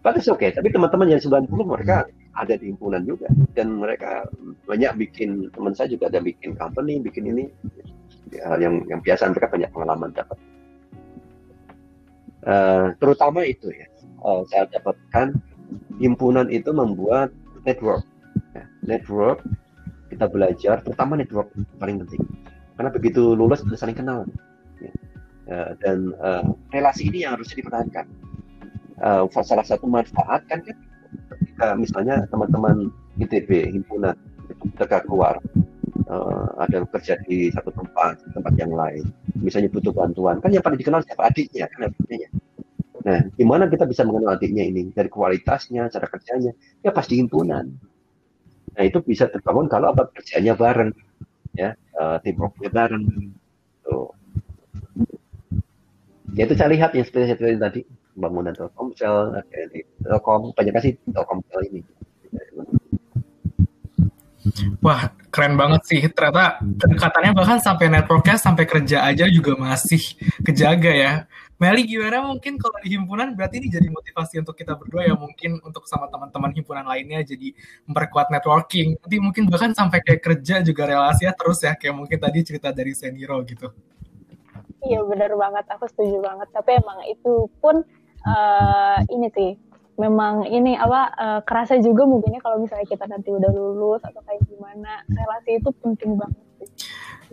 But 0.00 0.16
oke, 0.16 0.40
okay. 0.40 0.50
tapi 0.56 0.72
teman-teman 0.72 1.12
yang 1.12 1.20
90 1.20 1.52
mereka 1.68 2.08
ada 2.32 2.56
di 2.56 2.72
himpunan 2.72 3.04
juga 3.04 3.28
dan 3.52 3.76
mereka 3.76 4.24
banyak 4.64 4.96
bikin 4.96 5.52
teman 5.52 5.76
saya 5.76 5.92
juga 5.92 6.08
ada 6.08 6.24
bikin 6.24 6.56
company, 6.56 6.96
bikin 7.04 7.28
ini 7.28 7.44
ya, 8.32 8.56
yang 8.56 8.80
yang 8.88 9.04
biasa 9.04 9.28
mereka 9.28 9.52
banyak 9.52 9.70
pengalaman 9.74 10.10
dapat. 10.16 10.38
Uh, 12.40 12.96
terutama 12.96 13.44
itu 13.44 13.68
ya, 13.68 13.84
uh, 14.24 14.40
saya 14.48 14.64
dapatkan 14.72 15.36
himpunan 16.00 16.48
itu 16.48 16.72
membuat 16.72 17.28
network, 17.68 18.00
ya, 18.54 18.64
network 18.84 19.44
kita 20.10 20.26
belajar, 20.26 20.82
terutama 20.82 21.14
network 21.14 21.48
paling 21.78 22.02
penting. 22.02 22.22
Karena 22.74 22.90
begitu 22.90 23.38
lulus 23.38 23.62
sudah 23.62 23.78
saling 23.78 23.96
kenal. 23.96 24.26
Ya. 24.82 24.92
uh, 25.54 25.70
dan 25.80 26.12
uh, 26.18 26.44
relasi 26.74 27.08
ini 27.08 27.24
yang 27.24 27.38
harus 27.38 27.54
dipertahankan. 27.54 28.10
Uh, 29.00 29.24
salah 29.40 29.64
satu 29.64 29.88
manfaat 29.88 30.44
kan 30.44 30.60
kan 30.60 30.76
ketika 31.40 31.72
misalnya 31.72 32.28
teman-teman 32.28 32.92
ITB 33.16 33.72
himpunan 33.72 34.12
mereka 34.76 35.00
keluar 35.08 35.40
uh, 36.04 36.48
ada 36.60 36.84
kerja 36.84 37.16
di 37.24 37.48
satu 37.48 37.72
tempat 37.72 38.20
tempat 38.36 38.52
yang 38.60 38.76
lain 38.76 39.08
misalnya 39.40 39.72
butuh 39.72 39.88
bantuan 39.96 40.36
kan 40.44 40.52
yang 40.52 40.60
paling 40.60 40.76
dikenal 40.76 41.00
siapa? 41.00 41.32
Adiknya 41.32 41.64
kan 41.72 41.88
adiknya. 41.88 42.28
Nah 43.08 43.24
gimana 43.40 43.72
kita 43.72 43.88
bisa 43.88 44.04
mengenal 44.04 44.36
adiknya 44.36 44.68
ini? 44.68 44.92
Dari 44.92 45.08
kualitasnya 45.08 45.88
cara 45.88 46.04
kerjanya 46.04 46.52
ya 46.84 46.92
pasti 46.92 47.16
himpunan 47.16 47.72
nah 48.76 48.82
itu 48.86 48.98
bisa 49.02 49.26
terbangun 49.28 49.66
kalau 49.66 49.92
apa 49.92 50.08
kerjanya 50.14 50.54
bareng 50.54 50.90
ya 51.58 51.74
uh, 51.98 52.16
tim 52.22 52.36
rocknya 52.38 52.70
bareng 52.70 53.04
tuh 53.82 54.14
ya 56.34 56.46
itu 56.46 56.54
saya 56.54 56.70
lihat 56.70 56.94
yang 56.94 57.06
seperti 57.06 57.34
saya 57.34 57.58
tadi 57.58 57.80
bangunan 58.14 58.54
Telkomsel 58.54 59.42
Telkom 60.04 60.54
banyak 60.54 60.72
kasih 60.74 60.92
Telkomsel 61.10 61.60
ini 61.70 61.80
Wah, 64.80 65.12
keren 65.28 65.54
banget 65.54 65.84
sih. 65.84 66.00
Ternyata 66.10 66.58
kedekatannya 66.64 67.32
bahkan 67.36 67.58
sampai 67.60 67.92
networknya 67.92 68.40
sampai 68.40 68.64
kerja 68.64 69.04
aja 69.04 69.28
juga 69.28 69.52
masih 69.54 70.00
kejaga 70.40 70.90
ya. 70.90 71.12
Meli 71.60 71.84
gimana 71.84 72.24
mungkin 72.24 72.56
kalau 72.56 72.80
di 72.80 72.96
himpunan 72.96 73.36
berarti 73.36 73.60
ini 73.60 73.68
jadi 73.68 73.92
motivasi 73.92 74.40
untuk 74.40 74.56
kita 74.56 74.72
berdua 74.80 75.04
ya 75.04 75.12
mungkin 75.12 75.60
untuk 75.60 75.84
sama 75.84 76.08
teman-teman 76.08 76.56
himpunan 76.56 76.88
lainnya 76.88 77.20
jadi 77.20 77.52
memperkuat 77.84 78.32
networking. 78.32 78.96
Nanti 78.96 79.16
mungkin 79.20 79.44
bahkan 79.52 79.76
sampai 79.76 80.00
kayak 80.00 80.24
kerja 80.24 80.64
juga 80.64 80.88
relasi 80.88 81.28
ya 81.28 81.36
terus 81.36 81.60
ya 81.60 81.76
kayak 81.76 81.92
mungkin 81.92 82.16
tadi 82.16 82.40
cerita 82.48 82.72
dari 82.72 82.96
Seniro 82.96 83.36
gitu. 83.44 83.68
Iya 84.80 85.04
benar 85.04 85.36
banget, 85.36 85.68
aku 85.68 85.84
setuju 85.92 86.24
banget. 86.24 86.48
Tapi 86.48 86.80
emang 86.80 87.04
itu 87.04 87.52
pun 87.60 87.84
uh, 88.24 88.98
ini 89.12 89.28
sih 89.36 89.52
memang 90.00 90.48
ini 90.48 90.80
apa 90.80 91.12
uh, 91.12 91.40
kerasa 91.44 91.76
juga 91.76 92.08
mungkinnya 92.08 92.40
kalau 92.40 92.56
misalnya 92.56 92.88
kita 92.88 93.04
nanti 93.04 93.28
udah 93.36 93.52
lulus 93.52 94.00
atau 94.00 94.24
kayak 94.24 94.48
gimana 94.48 95.04
relasi 95.12 95.60
itu 95.60 95.68
penting 95.84 96.16
banget. 96.16 96.49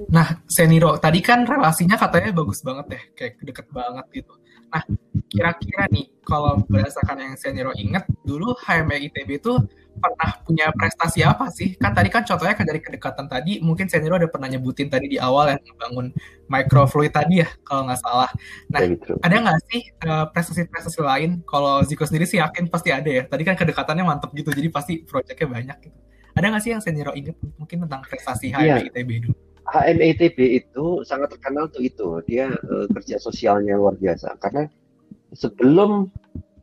Nah, 0.06 0.46
Seniro, 0.46 1.02
tadi 1.02 1.20
kan 1.26 1.42
relasinya 1.50 1.98
katanya 1.98 2.30
bagus 2.30 2.62
banget 2.62 2.86
ya, 2.94 3.02
kayak 3.18 3.34
deket 3.42 3.68
banget 3.74 4.06
gitu. 4.14 4.34
Nah, 4.68 4.84
kira-kira 5.32 5.88
nih, 5.90 6.06
kalau 6.22 6.62
berdasarkan 6.68 7.18
yang 7.24 7.36
Seniro 7.40 7.72
inget, 7.74 8.06
dulu 8.22 8.54
HME 8.62 9.10
ITB 9.10 9.42
itu 9.42 9.58
pernah 9.98 10.30
punya 10.46 10.70
prestasi 10.76 11.26
apa 11.26 11.50
sih? 11.50 11.74
Kan 11.82 11.98
tadi 11.98 12.14
kan 12.14 12.22
contohnya 12.22 12.54
kan 12.54 12.68
dari 12.70 12.78
kedekatan 12.78 13.26
tadi, 13.26 13.58
mungkin 13.64 13.90
Seniro 13.90 14.20
ada 14.20 14.30
pernah 14.30 14.46
nyebutin 14.46 14.92
tadi 14.92 15.10
di 15.10 15.18
awal 15.18 15.56
yang 15.58 15.62
membangun 15.74 16.08
microfluid 16.46 17.10
tadi 17.16 17.42
ya, 17.42 17.50
kalau 17.66 17.90
nggak 17.90 18.00
salah. 18.04 18.30
Nah, 18.70 18.80
Ya, 18.84 18.94
gitu. 18.94 19.18
ada 19.24 19.36
nggak 19.40 19.60
sih 19.72 19.82
eh, 19.90 20.26
prestasi-prestasi 20.30 21.00
lain? 21.02 21.32
Kalau 21.48 21.82
Ziko 21.88 22.06
sendiri 22.06 22.30
sih 22.30 22.38
yakin 22.38 22.70
pasti 22.70 22.94
ada 22.94 23.10
ya. 23.10 23.24
Tadi 23.26 23.42
kan 23.48 23.56
kedekatannya 23.58 24.04
mantep 24.06 24.30
gitu, 24.38 24.54
jadi 24.54 24.70
pasti 24.70 25.02
proyeknya 25.02 25.48
banyak 25.50 25.78
gitu. 25.90 25.98
Ada 26.38 26.54
nggak 26.54 26.62
sih 26.62 26.72
yang 26.76 26.84
Seniro 26.86 27.18
ingat 27.18 27.34
mungkin 27.58 27.88
tentang 27.88 28.06
prestasi. 28.06 28.54
HMI 28.54 28.94
ITB 28.94 29.10
dulu? 29.26 29.34
HMITB 29.68 30.64
itu 30.64 31.04
sangat 31.04 31.36
terkenal 31.36 31.68
untuk 31.68 31.84
itu. 31.84 32.08
Dia 32.28 32.48
eh, 32.52 32.86
kerja 32.92 33.20
sosialnya 33.20 33.76
luar 33.76 34.00
biasa. 34.00 34.40
Karena 34.40 34.68
sebelum 35.36 36.08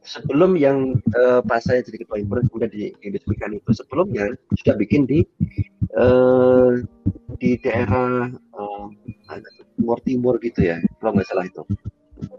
sebelum 0.04 0.56
yang 0.60 1.00
eh, 1.16 1.40
pas 1.44 1.64
saya 1.64 1.80
jadi 1.80 2.04
ketua 2.04 2.20
himpunan 2.20 2.44
kemudian 2.48 2.72
di, 2.72 2.92
diberikan 3.00 3.56
itu 3.56 3.70
sebelumnya 3.72 4.32
sudah 4.60 4.74
bikin 4.76 5.08
di 5.08 5.24
eh, 5.96 6.70
di 7.40 7.56
daerah 7.60 8.28
tuh, 8.54 8.92
timur 9.74 9.98
timur 10.04 10.34
gitu 10.44 10.60
ya 10.60 10.76
kalau 11.00 11.16
nggak 11.16 11.28
salah 11.28 11.44
itu 11.48 11.62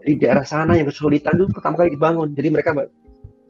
di 0.06 0.14
daerah 0.16 0.46
sana 0.46 0.78
yang 0.78 0.88
kesulitan 0.88 1.36
itu 1.36 1.50
pertama 1.52 1.84
kali 1.84 1.94
dibangun 1.94 2.32
jadi 2.32 2.48
mereka 2.54 2.70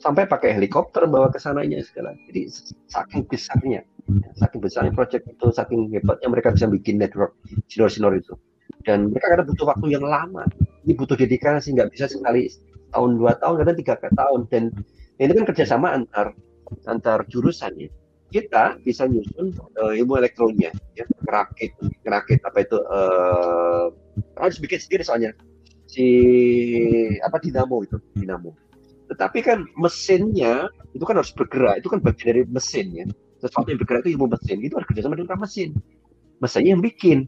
sampai 0.01 0.29
pakai 0.29 0.57
helikopter 0.57 1.07
bawa 1.09 1.31
ke 1.31 1.39
sananya 1.39 1.81
segala 1.85 2.17
jadi 2.29 2.51
saking 2.91 3.25
besarnya 3.29 3.85
saking 4.39 4.61
besarnya 4.63 4.93
proyek 4.95 5.27
itu 5.27 5.47
saking 5.51 5.91
hebatnya 5.91 6.29
mereka 6.31 6.55
bisa 6.55 6.71
bikin 6.71 6.97
network 7.03 7.35
sinor-sinor 7.67 8.15
itu. 8.15 8.35
Dan 8.87 9.11
mereka 9.11 9.35
kadang 9.35 9.47
butuh 9.51 9.67
waktu 9.67 9.87
yang 9.99 10.07
lama. 10.07 10.47
Ini 10.87 10.95
butuh 10.95 11.19
dedikasi 11.19 11.75
nggak 11.75 11.91
bisa 11.91 12.07
sekali 12.07 12.47
tahun 12.95 13.19
dua 13.19 13.35
tahun 13.43 13.67
kadang 13.67 13.77
tiga 13.83 13.95
tahun. 13.99 14.41
Dan 14.47 14.71
ini 15.19 15.33
kan 15.35 15.45
kerjasama 15.51 15.91
antar 15.91 16.31
antar 16.87 17.27
jurusan 17.27 17.75
ya. 17.75 17.91
Kita 18.31 18.79
bisa 18.83 19.07
nyusun 19.07 19.55
eh, 19.55 19.93
ilmu 20.03 20.19
elektroniknya 20.23 20.71
ya. 20.95 21.05
Ngerakit 21.27 21.75
ngerakit 22.07 22.41
apa 22.47 22.59
itu 22.63 22.77
eh 22.79 23.87
harus 24.39 24.57
bikin 24.63 24.79
sendiri 24.79 25.03
soalnya. 25.03 25.31
Si 25.91 26.07
apa 27.23 27.43
dinamo 27.43 27.83
itu 27.83 27.99
dinamo. 28.15 28.55
Tetapi 29.07 29.39
kan 29.43 29.67
mesinnya 29.79 30.71
itu 30.95 31.03
kan 31.03 31.19
harus 31.19 31.31
bergerak 31.35 31.79
itu 31.83 31.91
kan 31.91 32.03
bagian 32.03 32.27
dari 32.35 32.43
mesin 32.47 32.87
ya 32.91 33.07
sesuatu 33.41 33.69
yang 33.69 33.81
bergerak 33.81 34.07
itu 34.07 34.17
ilmu 34.17 34.27
mesin. 34.33 34.59
Itu 34.65 34.75
harus 34.81 34.89
kerjasama 34.89 35.15
dengan 35.19 35.39
mesin. 35.41 35.77
Mesinnya 36.41 36.71
yang 36.77 36.83
bikin. 36.85 37.19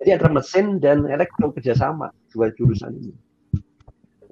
Jadi 0.00 0.10
antara 0.16 0.32
mesin 0.32 0.80
dan 0.80 1.04
elektro 1.04 1.52
kerjasama 1.52 2.08
dua 2.32 2.48
jurusan 2.56 2.96
ini. 2.96 3.12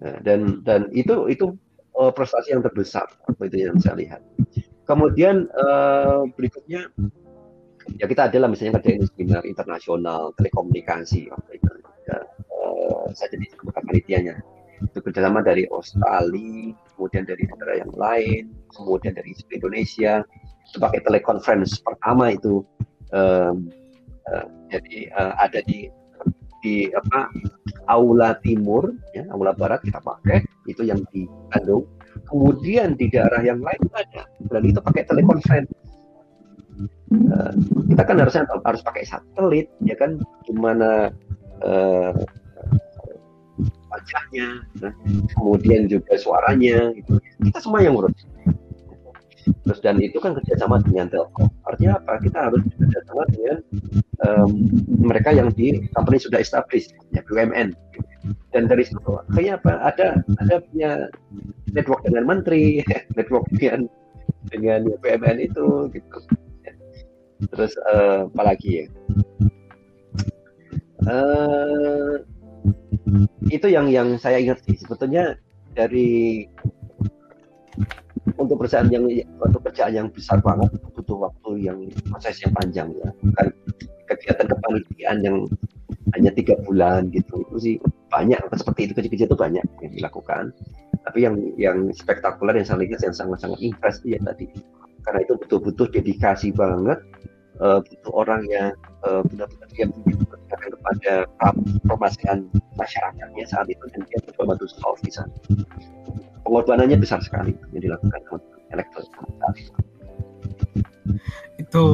Nah, 0.00 0.16
dan 0.24 0.64
dan 0.64 0.88
itu 0.96 1.28
itu 1.28 1.52
eh, 2.00 2.12
prestasi 2.14 2.56
yang 2.56 2.64
terbesar 2.64 3.04
itu 3.44 3.56
yang 3.56 3.76
saya 3.76 3.98
lihat. 4.00 4.20
Kemudian 4.88 5.44
eh, 5.52 6.20
berikutnya 6.32 6.88
ya 8.00 8.04
kita 8.08 8.32
adalah 8.32 8.48
misalnya 8.48 8.80
kerjain 8.80 9.04
seminar 9.12 9.44
internasional 9.44 10.32
telekomunikasi 10.40 11.28
waktu 11.28 11.60
itu. 11.60 11.68
Ya, 12.08 12.18
eh, 12.24 13.04
saya 13.12 13.28
jadi 13.36 13.52
bukan 13.60 13.82
panitianya. 13.84 14.36
Itu 14.78 15.04
kerjasama 15.04 15.44
dari 15.44 15.68
Australia 15.68 16.72
kemudian 16.98 17.22
dari 17.22 17.46
negara 17.46 17.78
yang 17.78 17.94
lain 17.94 18.50
kemudian 18.74 19.14
dari 19.14 19.30
Indonesia 19.54 20.26
pakai 20.76 21.00
telekonferensi 21.00 21.80
pertama 21.80 22.36
itu 22.36 22.60
em, 23.16 23.72
eh, 24.28 24.46
jadi 24.68 24.96
eh, 25.08 25.32
ada 25.40 25.60
di 25.64 25.88
di 26.60 26.90
apa 26.90 27.30
aula 27.86 28.36
timur 28.42 28.90
ya 29.14 29.24
aula 29.32 29.54
barat 29.54 29.80
kita 29.80 30.02
pakai 30.04 30.44
itu 30.68 30.84
yang 30.84 31.00
di 31.14 31.24
Bandung. 31.48 31.88
Kemudian 32.28 32.98
di 32.98 33.08
daerah 33.08 33.40
yang 33.40 33.64
lain 33.64 33.82
ada 33.96 34.28
dan 34.52 34.62
itu 34.66 34.82
pakai 34.84 35.06
telekonferensi 35.08 35.88
Eh, 37.08 37.52
kita 37.88 38.02
kan 38.04 38.20
harusnya 38.20 38.44
harus 38.62 38.84
pakai 38.84 39.02
satelit 39.02 39.66
ya 39.80 39.96
kan 39.96 40.20
gimana 40.44 41.08
eh, 41.64 42.12
wajahnya 43.88 44.60
nah, 44.84 44.92
kemudian 45.32 45.88
juga 45.88 46.20
suaranya 46.20 46.92
gitu. 46.92 47.16
kita 47.48 47.58
semua 47.64 47.80
yang 47.80 47.96
urus 47.96 48.12
terus 49.64 49.80
dan 49.80 49.96
itu 50.00 50.18
kan 50.18 50.36
kerjasama 50.36 50.80
dengan 50.84 51.08
Telkom. 51.12 51.48
Artinya 51.68 52.00
apa? 52.00 52.18
Kita 52.20 52.38
harus 52.50 52.62
kerjasama 52.76 53.22
dengan 53.32 53.56
em, 54.24 54.50
mereka 55.00 55.30
yang 55.32 55.48
di 55.54 55.86
company 55.94 56.18
sudah 56.20 56.40
established 56.42 56.92
ya 57.14 57.22
BUMN 57.28 57.72
dan 58.52 58.68
dari 58.68 58.84
situ 58.84 59.00
kayaknya 59.32 59.60
apa 59.60 59.72
ada 59.84 60.06
ada 60.42 60.54
punya 60.68 60.90
network 61.72 62.02
dengan 62.04 62.24
menteri 62.26 62.82
network 63.18 63.46
dengan 63.54 63.88
dengan 64.52 64.88
BUMN 65.00 65.36
itu 65.40 65.92
gitu. 65.92 66.18
Terus 67.54 67.72
eh, 67.94 68.26
apa 68.26 68.52
ya? 68.66 68.84
Eh, 71.06 72.14
itu 73.48 73.66
yang 73.70 73.86
yang 73.88 74.18
saya 74.18 74.42
ingat 74.42 74.58
sih. 74.66 74.74
Sebetulnya 74.74 75.38
dari 75.78 76.44
untuk 78.36 78.56
perusahaan 78.60 78.88
yang 78.92 79.08
untuk 79.40 79.60
kerjaan 79.70 79.92
yang 79.94 80.08
besar 80.12 80.42
banget 80.44 80.68
butuh 80.92 81.30
waktu 81.30 81.50
yang 81.64 81.78
proses 82.10 82.42
yang 82.44 82.52
panjang 82.52 82.88
ya. 82.92 83.08
Bukan 83.24 83.46
kegiatan 84.08 84.46
kepanitiaan 84.48 85.18
yang 85.24 85.36
hanya 86.16 86.32
tiga 86.32 86.56
bulan 86.64 87.12
gitu 87.12 87.44
itu 87.44 87.56
sih 87.60 87.74
banyak 88.08 88.40
seperti 88.56 88.88
itu 88.88 88.92
kecil-kecil 88.96 89.28
itu 89.28 89.38
banyak 89.38 89.64
yang 89.84 89.92
dilakukan. 89.92 90.52
Tapi 91.04 91.18
yang 91.24 91.36
yang 91.56 91.78
spektakuler 91.92 92.56
yang 92.56 92.66
saya 92.68 92.84
lihat 92.84 93.00
yang 93.00 93.16
sangat-sangat 93.16 93.60
impress 93.60 94.00
ya 94.04 94.20
tadi. 94.20 94.48
Karena 95.04 95.24
itu 95.24 95.40
betul-betul 95.40 95.88
dedikasi 95.88 96.52
banget 96.52 97.00
eh, 97.64 97.80
butuh 97.80 98.12
orang 98.12 98.44
yang 98.48 98.72
eh, 99.08 99.22
benar-benar 99.32 99.68
dia 99.72 99.86
keberpihakan 99.88 100.70
kepada 100.76 101.12
permasalahan 101.84 102.40
masyarakatnya 102.76 103.44
saat 103.44 103.66
itu 103.68 103.84
dan 103.92 104.02
dia 104.08 104.18
betul 104.22 104.68
solve 104.68 105.00
di 105.04 105.12
sana 105.12 105.32
pengorbanannya 106.42 106.98
besar 107.00 107.22
sekali 107.22 107.54
yang 107.74 107.82
dilakukan 107.82 108.20
elektronik 108.72 109.12
itu 111.58 111.84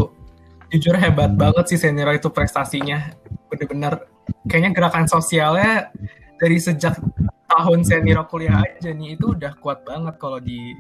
jujur 0.75 0.95
hebat 0.99 1.35
banget 1.39 1.65
sih 1.71 1.79
Seniro 1.79 2.11
itu 2.11 2.29
prestasinya 2.31 3.15
bener-bener 3.49 4.05
kayaknya 4.49 4.71
gerakan 4.75 5.07
sosialnya 5.07 5.95
dari 6.41 6.59
sejak 6.59 6.99
tahun 7.47 7.87
Seniro 7.87 8.27
kuliah 8.27 8.61
aja 8.61 8.91
nih 8.91 9.15
itu 9.15 9.37
udah 9.37 9.55
kuat 9.63 9.87
banget 9.87 10.19
kalau 10.19 10.43
di 10.43 10.75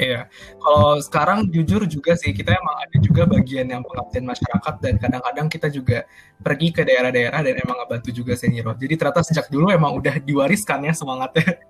ya. 0.00 0.24
Kalau 0.56 0.96
sekarang 1.04 1.52
jujur 1.52 1.84
juga 1.84 2.16
sih 2.16 2.32
kita 2.32 2.56
emang 2.56 2.76
ada 2.80 2.96
juga 3.04 3.22
bagian 3.28 3.68
yang 3.68 3.82
pengabdian 3.84 4.24
masyarakat 4.24 4.74
dan 4.80 4.94
kadang-kadang 4.96 5.46
kita 5.52 5.68
juga 5.68 6.08
pergi 6.40 6.72
ke 6.72 6.82
daerah-daerah 6.82 7.40
dan 7.44 7.54
emang 7.60 7.76
ngebantu 7.84 8.10
juga 8.12 8.32
Seniro. 8.34 8.72
Jadi 8.72 8.94
ternyata 8.96 9.20
sejak 9.20 9.52
dulu 9.52 9.68
emang 9.68 9.92
udah 10.00 10.16
diwariskan 10.24 10.88
ya 10.88 10.96
semangatnya. 10.96 11.60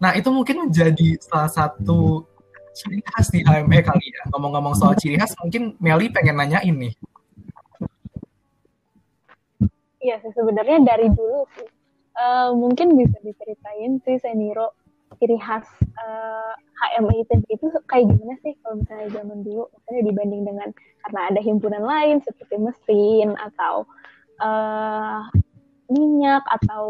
Nah 0.00 0.16
itu 0.16 0.32
mungkin 0.32 0.68
menjadi 0.68 1.20
salah 1.20 1.52
satu 1.52 2.24
ciri 2.74 3.00
khas 3.04 3.28
di 3.28 3.40
HME 3.44 3.80
kali 3.84 4.06
ya. 4.08 4.22
Ngomong-ngomong 4.34 4.74
soal 4.78 4.94
ciri 4.96 5.20
khas, 5.20 5.34
mungkin 5.42 5.76
Meli 5.82 6.08
pengen 6.08 6.38
nanyain 6.38 6.72
nih. 6.72 6.94
Iya 10.00 10.16
sebenarnya 10.32 10.80
dari 10.80 11.12
dulu 11.12 11.44
sih. 11.58 11.68
Eh, 12.20 12.50
mungkin 12.56 12.96
bisa 12.96 13.16
diceritain 13.20 14.00
sih 14.04 14.16
Seniro 14.20 14.76
ciri 15.20 15.36
khas 15.36 15.68
eh, 15.80 16.52
HMI 16.96 17.28
ITB 17.28 17.44
itu 17.48 17.66
kayak 17.84 18.08
gimana 18.08 18.34
sih 18.40 18.56
kalau 18.64 18.80
misalnya 18.80 19.08
zaman 19.20 19.44
dulu 19.44 19.68
misalnya 19.68 20.02
dibanding 20.08 20.42
dengan 20.48 20.68
karena 21.04 21.20
ada 21.28 21.40
himpunan 21.44 21.84
lain 21.84 22.16
seperti 22.24 22.56
mesin 22.56 23.36
atau 23.36 23.84
eh, 24.40 25.20
minyak 25.92 26.44
atau 26.60 26.86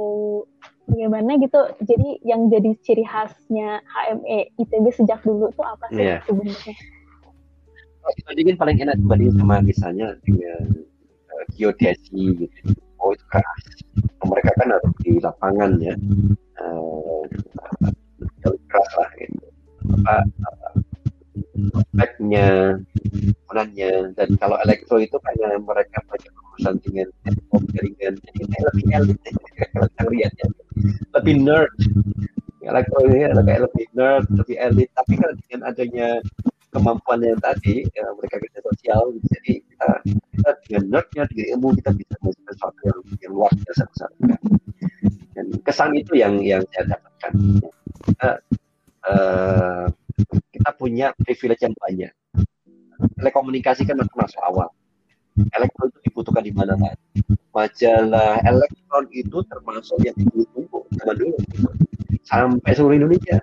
bagaimana 0.90 1.30
gitu 1.38 1.60
jadi 1.86 2.08
yang 2.26 2.50
jadi 2.50 2.70
ciri 2.82 3.04
khasnya 3.06 3.78
HME 3.86 4.50
ITB 4.58 4.84
sejak 4.90 5.22
dulu 5.22 5.48
tuh 5.54 5.64
apa 5.64 5.86
sih 5.94 6.02
Iya. 6.02 6.18
sebenarnya 6.26 6.74
Kalau 8.00 8.14
dibandingin 8.16 8.56
paling 8.56 8.76
enak 8.80 8.96
dibandingin 8.96 9.34
sama 9.36 9.60
misalnya 9.60 10.16
dengan 10.24 10.64
eh, 11.28 11.44
geodesi 11.52 12.32
gitu. 12.32 12.72
Oh 12.96 13.12
itu 13.12 13.24
keras. 13.28 13.64
Mereka 14.24 14.50
kan 14.56 14.72
harus 14.72 14.92
di 15.04 15.20
lapangan 15.20 15.76
ya. 15.84 15.92
Eh, 16.64 17.22
lebih 18.40 18.64
keras 18.72 18.90
lah 18.96 19.10
gitu. 19.20 19.46
Apa, 20.00 20.24
apa 20.24 20.79
speknya, 21.94 22.78
ukurannya 23.44 24.14
dan 24.16 24.28
kalau 24.38 24.56
elektro 24.64 25.00
itu 25.00 25.16
karena 25.20 25.58
mereka 25.60 25.98
banyak 26.06 26.32
urusan 26.32 26.74
dengan 26.84 27.08
network 27.26 27.64
jaringan 27.74 28.14
kayak 28.22 28.64
lebih 28.72 28.86
elit 28.94 29.18
kalau 29.72 29.88
kita 29.90 30.04
lihat 30.12 30.32
ya. 30.38 30.46
Lebih 31.18 31.34
nerd. 31.42 31.72
Elektro 32.60 33.00
ini 33.08 33.26
kayak 33.26 33.60
lebih 33.66 33.84
nerd 33.96 34.24
lebih 34.30 34.56
elit 34.60 34.88
tapi 34.94 35.14
kan 35.18 35.32
dengan 35.48 35.60
adanya 35.72 36.08
kemampuan 36.70 37.18
yang 37.18 37.40
tadi 37.42 37.82
ya, 37.98 38.06
mereka 38.14 38.38
kerja 38.38 38.60
sosial 38.62 39.02
jadi 39.26 39.52
kita, 39.58 39.88
kita 40.06 40.50
dengan 40.66 40.84
nerdnya 40.94 41.22
dengan 41.26 41.46
ilmu 41.58 41.68
kita 41.82 41.90
bisa 41.98 42.14
melakukan 42.22 42.52
sesuatu 42.54 42.80
yang, 42.86 43.00
yang 43.18 43.32
luar 43.34 43.52
biasa 43.58 43.82
besar. 43.90 44.10
Dan 45.34 45.46
kesan 45.66 45.90
itu 45.98 46.12
yang 46.14 46.38
yang 46.42 46.62
saya 46.70 46.94
dapatkan. 46.94 47.32
Kita 48.00 48.30
eh, 49.10 49.84
kita 50.60 50.76
punya 50.76 51.06
privilege 51.16 51.64
yang 51.64 51.72
banyak 51.80 52.12
telekomunikasi 53.16 53.88
kan 53.88 53.96
masuk 53.96 54.40
awal. 54.44 54.68
Elektron 55.56 55.88
itu 55.88 55.98
dibutuhkan 56.10 56.44
di 56.44 56.52
mana 56.52 56.76
mana. 56.76 56.96
Majalah 57.56 58.44
elektron 58.44 59.08
itu 59.08 59.40
termasuk 59.48 59.96
yang 60.04 60.12
ditunggu 60.20 60.84
zaman 61.00 61.16
dulu 61.16 61.36
sampai 62.28 62.70
seluruh 62.76 62.96
Indonesia. 63.00 63.40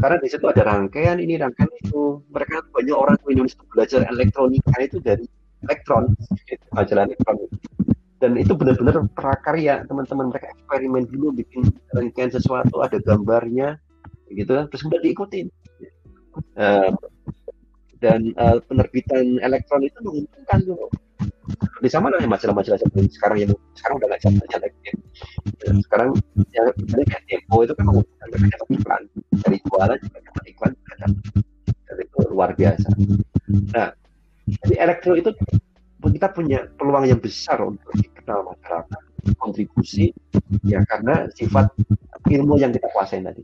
Karena 0.00 0.16
di 0.20 0.28
situ 0.28 0.44
ada 0.48 0.64
rangkaian 0.64 1.20
ini, 1.20 1.36
rangkaian 1.36 1.68
itu. 1.80 2.24
Mereka 2.32 2.72
banyak 2.72 2.96
orang 2.96 3.16
di 3.20 3.36
Indonesia 3.36 3.60
belajar 3.68 4.00
elektronika 4.08 4.76
itu 4.80 4.96
dari 5.00 5.24
elektron, 5.68 6.16
majalah 6.72 7.04
elektron. 7.04 7.36
Dan 8.16 8.40
itu 8.40 8.56
benar-benar 8.56 9.04
prakarya 9.12 9.84
teman-teman 9.84 10.32
mereka 10.32 10.48
eksperimen 10.56 11.04
dulu 11.12 11.36
bikin 11.36 11.68
rangkaian 11.92 12.32
sesuatu 12.32 12.80
ada 12.80 12.96
gambarnya, 12.96 13.76
gitu 14.32 14.56
terus 14.72 14.80
kemudian 14.80 15.04
diikutin. 15.04 15.46
Uh, 16.56 16.92
dan 18.00 18.32
uh, 18.36 18.60
penerbitan 18.68 19.40
elektron 19.40 19.82
itu 19.82 19.98
menguntungkan 20.04 20.60
dulu 20.62 20.86
di 21.80 21.88
sama 21.92 22.08
lah 22.10 22.20
majalah-majalah 22.24 22.80
seperti 22.80 23.14
sekarang 23.14 23.38
yang 23.46 23.50
sekarang 23.76 24.00
udah 24.00 24.08
nggak 24.10 24.60
lagi. 24.64 24.80
Ya. 24.82 25.72
sekarang 25.86 26.08
yang 26.52 26.66
kayak 27.06 27.22
tempo 27.28 27.56
itu 27.62 27.72
kan 27.76 27.84
menguntungkan 27.86 28.26
mereka 28.32 28.56
dapat 28.58 28.68
iklan. 28.80 29.02
Dari 29.44 29.58
jualan 29.62 29.98
juga 30.00 30.18
dapat 30.24 30.44
iklan 30.50 30.72
dan 30.96 31.10
itu 32.00 32.18
luar 32.32 32.50
biasa. 32.56 32.88
Nah 33.76 33.88
jadi 34.46 34.74
elektro 34.78 35.12
itu 35.14 35.30
kita 36.06 36.30
punya 36.30 36.70
peluang 36.78 37.04
yang 37.10 37.18
besar 37.18 37.58
untuk 37.60 37.90
dikenal 37.98 38.46
masyarakat 38.46 39.00
kontribusi 39.42 40.14
ya 40.62 40.80
karena 40.86 41.26
sifat 41.34 41.74
ilmu 42.30 42.54
yang 42.62 42.70
kita 42.70 42.86
kuasai 42.94 43.26
tadi 43.26 43.42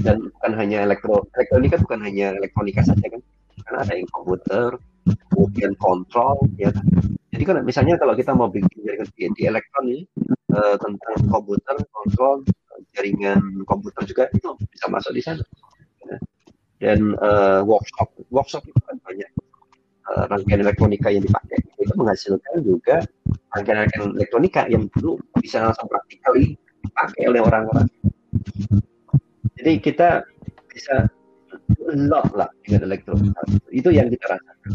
dan 0.00 0.30
bukan 0.32 0.52
hanya 0.56 0.84
elektro 0.84 1.28
elektronika 1.36 1.76
bukan 1.82 2.00
hanya 2.04 2.36
elektronika 2.36 2.80
saja 2.84 3.06
kan? 3.06 3.22
Karena 3.66 3.78
ada 3.84 3.92
yang 3.94 4.08
komputer 4.10 4.80
kemudian 5.30 5.72
kontrol 5.80 6.36
ya 6.60 6.70
jadi 7.30 7.42
kan 7.46 7.56
misalnya 7.62 7.94
kalau 7.96 8.12
kita 8.18 8.34
mau 8.34 8.50
bikin 8.50 8.84
jaringan 8.84 9.08
di, 9.14 9.24
di 9.32 9.42
elektron 9.46 9.86
ini 9.86 10.02
uh, 10.52 10.76
tentang 10.76 11.16
komputer 11.30 11.78
kontrol 11.94 12.42
jaringan 12.92 13.62
komputer 13.64 14.02
juga 14.04 14.24
itu 14.34 14.50
bisa 14.68 14.86
masuk 14.90 15.14
di 15.14 15.22
sana. 15.22 15.44
Ya. 16.00 16.16
dan 16.80 17.12
uh, 17.20 17.60
workshop 17.62 18.08
workshop 18.32 18.64
itu 18.66 18.80
kan 18.82 18.96
banyak 19.04 19.30
uh, 20.10 20.24
rangkaian 20.32 20.64
elektronika 20.64 21.12
yang 21.12 21.22
dipakai. 21.22 21.60
Itu 21.80 21.92
menghasilkan 21.96 22.66
juga 22.66 23.04
rangkaian 23.54 23.86
elektronika 24.16 24.66
yang 24.66 24.90
dulu 24.96 25.20
bisa 25.38 25.64
langsung 25.64 25.86
praktikal 25.86 26.34
dipakai 26.34 27.24
oleh 27.30 27.40
orang-orang 27.40 27.86
jadi 29.60 29.72
kita 29.78 30.08
bisa 30.72 31.06
lot 31.92 32.26
lah 32.32 32.48
dengan 32.64 32.88
elektro. 32.88 33.14
Itu 33.70 33.92
yang 33.92 34.08
kita 34.08 34.38
rasakan. 34.38 34.70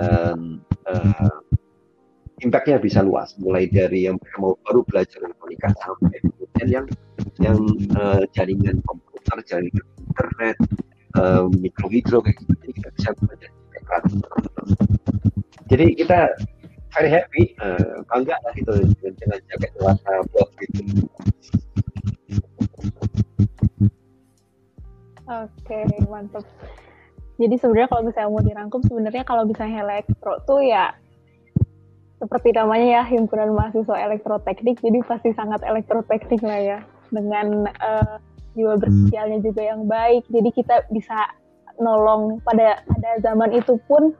Um, 0.00 0.42
uh, 0.86 1.38
impactnya 2.44 2.78
bisa 2.80 3.00
luas. 3.00 3.34
Mulai 3.40 3.72
dari 3.72 4.06
yang 4.06 4.20
mau 4.38 4.54
baru 4.68 4.84
belajar 4.84 5.24
elektronika 5.24 5.72
sampai 5.80 6.20
kemudian 6.20 6.68
yang 6.68 6.86
yang 7.40 7.58
uh, 7.96 8.22
jaringan 8.36 8.84
komputer 8.84 9.38
jaringan 9.48 9.86
internet 10.08 10.56
uh, 11.16 11.48
mikro 11.56 11.88
hidro 11.88 12.20
kayak 12.20 12.36
gitu. 12.42 12.52
Jadi 12.60 12.72
kita 12.76 12.88
bisa 12.96 13.10
belajar 13.16 13.50
jadi 15.70 15.86
kita 15.94 16.20
very 16.94 17.10
happy 17.10 17.54
uh, 17.62 18.02
bangga 18.10 18.34
lah 18.42 18.54
itu 18.58 18.74
dengan, 18.98 19.12
dengan 19.18 19.38
jaket 19.50 19.72
warna 19.78 20.14
blog 20.34 20.50
Oke, 25.30 25.86
mantap. 26.10 26.42
Jadi 27.38 27.54
sebenarnya 27.56 27.88
kalau 27.88 28.02
misalnya 28.02 28.30
mau 28.34 28.42
dirangkum, 28.42 28.80
sebenarnya 28.82 29.22
kalau 29.22 29.46
misalnya 29.46 29.86
elektro 29.86 30.42
tuh 30.44 30.60
ya 30.60 30.92
seperti 32.20 32.52
namanya 32.52 33.00
ya 33.00 33.02
himpunan 33.08 33.56
mahasiswa 33.56 33.96
elektroteknik, 33.96 34.76
jadi 34.82 35.00
pasti 35.06 35.32
sangat 35.32 35.64
elektroteknik 35.64 36.42
lah 36.44 36.60
ya 36.60 36.78
dengan 37.08 37.64
uh, 37.80 38.20
jiwa 38.58 38.76
bersosialnya 38.76 39.40
juga 39.40 39.62
yang 39.64 39.88
baik. 39.88 40.26
Jadi 40.28 40.50
kita 40.52 40.84
bisa 40.92 41.16
nolong 41.80 42.44
pada 42.44 42.84
pada 42.84 43.10
zaman 43.24 43.56
itu 43.56 43.80
pun 43.88 44.12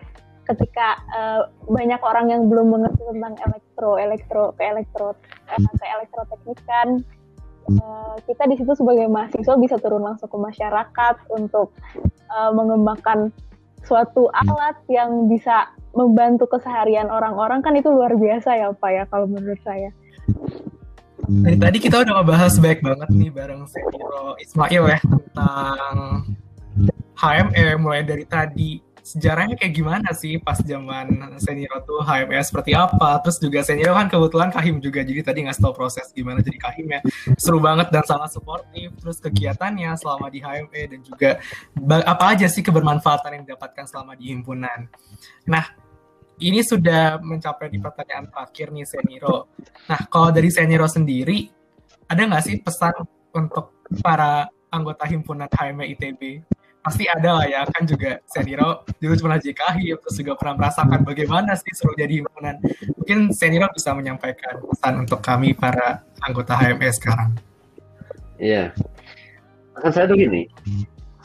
ketika 0.48 0.96
uh, 1.12 1.44
banyak 1.68 2.00
orang 2.00 2.32
yang 2.32 2.42
belum 2.48 2.72
mengerti 2.72 3.02
tentang 3.04 3.34
elektro, 3.44 3.90
elektro 4.00 4.44
ke 4.56 4.62
elektro 4.64 5.08
uh, 5.12 5.74
ke 5.76 5.86
elektroteknikan 5.86 7.04
Eh, 7.70 8.16
kita 8.26 8.50
di 8.50 8.58
situ 8.58 8.72
sebagai 8.74 9.06
mahasiswa 9.06 9.54
bisa 9.54 9.78
turun 9.78 10.02
langsung 10.02 10.26
ke 10.26 10.38
masyarakat 10.38 11.14
untuk 11.30 11.70
uh, 12.26 12.50
mengembangkan 12.50 13.30
suatu 13.86 14.26
alat 14.34 14.74
yang 14.90 15.30
bisa 15.30 15.70
membantu 15.94 16.50
keseharian 16.50 17.06
orang-orang 17.06 17.62
kan 17.62 17.74
itu 17.78 17.86
luar 17.90 18.18
biasa 18.18 18.58
ya 18.58 18.74
Pak 18.74 18.90
ya 18.90 19.04
kalau 19.06 19.30
menurut 19.30 19.58
saya. 19.62 19.94
Dari 21.30 21.58
tadi 21.62 21.78
kita 21.78 22.02
udah 22.02 22.12
ngebahas 22.20 22.54
baik 22.58 22.80
banget 22.82 23.08
nih 23.14 23.30
bareng 23.30 23.62
Sekiro 23.70 24.34
Ismail 24.42 24.84
ya 24.90 24.98
tentang 25.06 25.94
HME 27.14 27.78
mulai 27.78 28.02
dari 28.02 28.24
tadi 28.26 28.82
sejarahnya 29.10 29.58
kayak 29.58 29.74
gimana 29.74 30.14
sih 30.14 30.38
pas 30.38 30.58
zaman 30.62 31.34
senior 31.42 31.82
tuh 31.82 32.00
HMS 32.06 32.54
seperti 32.54 32.72
apa? 32.78 33.18
Terus 33.26 33.36
juga 33.42 33.60
senior 33.66 33.92
kan 33.94 34.06
kebetulan 34.06 34.48
kahim 34.54 34.78
juga 34.78 35.02
jadi 35.02 35.20
tadi 35.26 35.46
nggak 35.46 35.58
tahu 35.58 35.74
proses 35.74 36.08
gimana 36.14 36.38
jadi 36.40 36.58
kahim 36.58 36.86
ya. 36.86 37.00
Seru 37.34 37.58
banget 37.58 37.90
dan 37.90 38.06
sangat 38.06 38.30
suportif. 38.30 38.94
Terus 39.02 39.18
kegiatannya 39.18 39.90
selama 39.98 40.30
di 40.30 40.38
HME 40.38 40.82
dan 40.86 41.00
juga 41.02 41.30
apa 42.06 42.24
aja 42.36 42.46
sih 42.46 42.62
kebermanfaatan 42.62 43.30
yang 43.34 43.42
didapatkan 43.44 43.84
selama 43.90 44.14
di 44.14 44.30
himpunan. 44.30 44.86
Nah 45.50 45.64
ini 46.40 46.64
sudah 46.64 47.20
mencapai 47.20 47.68
di 47.68 47.76
pertanyaan 47.76 48.32
terakhir 48.32 48.72
nih 48.72 48.88
Seniro. 48.88 49.52
Nah, 49.92 50.08
kalau 50.08 50.32
dari 50.32 50.48
Seniro 50.48 50.88
sendiri, 50.88 51.44
ada 52.08 52.16
nggak 52.24 52.42
sih 52.42 52.56
pesan 52.64 52.96
untuk 53.36 53.84
para 54.00 54.48
anggota 54.72 55.04
himpunan 55.04 55.50
HME 55.52 55.84
ITB 55.98 56.20
pasti 56.80 57.04
ada 57.04 57.40
lah 57.40 57.46
ya 57.46 57.60
kan 57.68 57.84
juga 57.84 58.24
Seniro 58.24 58.88
dulu 58.96 59.28
pernah 59.28 59.36
JKI 59.36 59.92
terus 60.00 60.16
juga 60.16 60.32
pernah 60.40 60.64
merasakan 60.64 61.04
bagaimana 61.04 61.52
sih 61.52 61.72
seru 61.76 61.92
jadi 61.92 62.24
himpunan 62.24 62.56
mungkin 62.96 63.36
Seniro 63.36 63.68
bisa 63.68 63.92
menyampaikan 63.92 64.64
pesan 64.64 65.04
untuk 65.04 65.20
kami 65.20 65.52
para 65.52 66.00
anggota 66.24 66.56
HMS 66.56 66.96
sekarang. 67.00 67.30
Iya. 68.40 68.72
Akan 69.76 69.90
saya 69.92 70.08
tuh 70.08 70.16
gini 70.16 70.48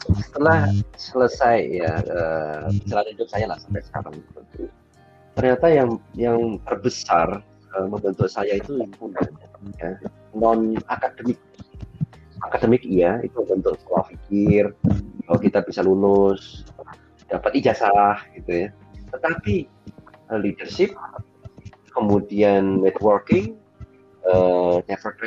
setelah 0.06 0.70
selesai 0.94 1.58
ya 1.72 1.98
uh, 2.04 3.02
hidup 3.10 3.26
saya 3.26 3.48
lah 3.50 3.58
sampai 3.58 3.82
sekarang. 3.82 4.14
Ternyata 5.36 5.66
yang 5.72 5.90
yang 6.12 6.38
terbesar 6.68 7.40
uh, 7.74 7.86
membentuk 7.88 8.28
saya 8.28 8.60
itu 8.60 8.76
himpunan 8.76 9.26
ya, 9.80 9.96
non 10.36 10.76
akademik 10.92 11.40
akademik 12.44 12.84
iya 12.84 13.18
itu 13.24 13.40
bentuk 13.44 13.80
sekolah 13.82 14.04
pikir 14.12 14.70
kalau 15.26 15.38
kita 15.42 15.58
bisa 15.66 15.82
lulus 15.82 16.62
dapat 17.26 17.58
ijazah 17.58 18.22
gitu 18.38 18.66
ya. 18.66 18.68
Tetapi 19.10 19.66
uh, 20.30 20.38
leadership 20.38 20.94
kemudian 21.90 22.80
networking 22.84 23.58
uh, 24.30 24.78
network 24.86 25.18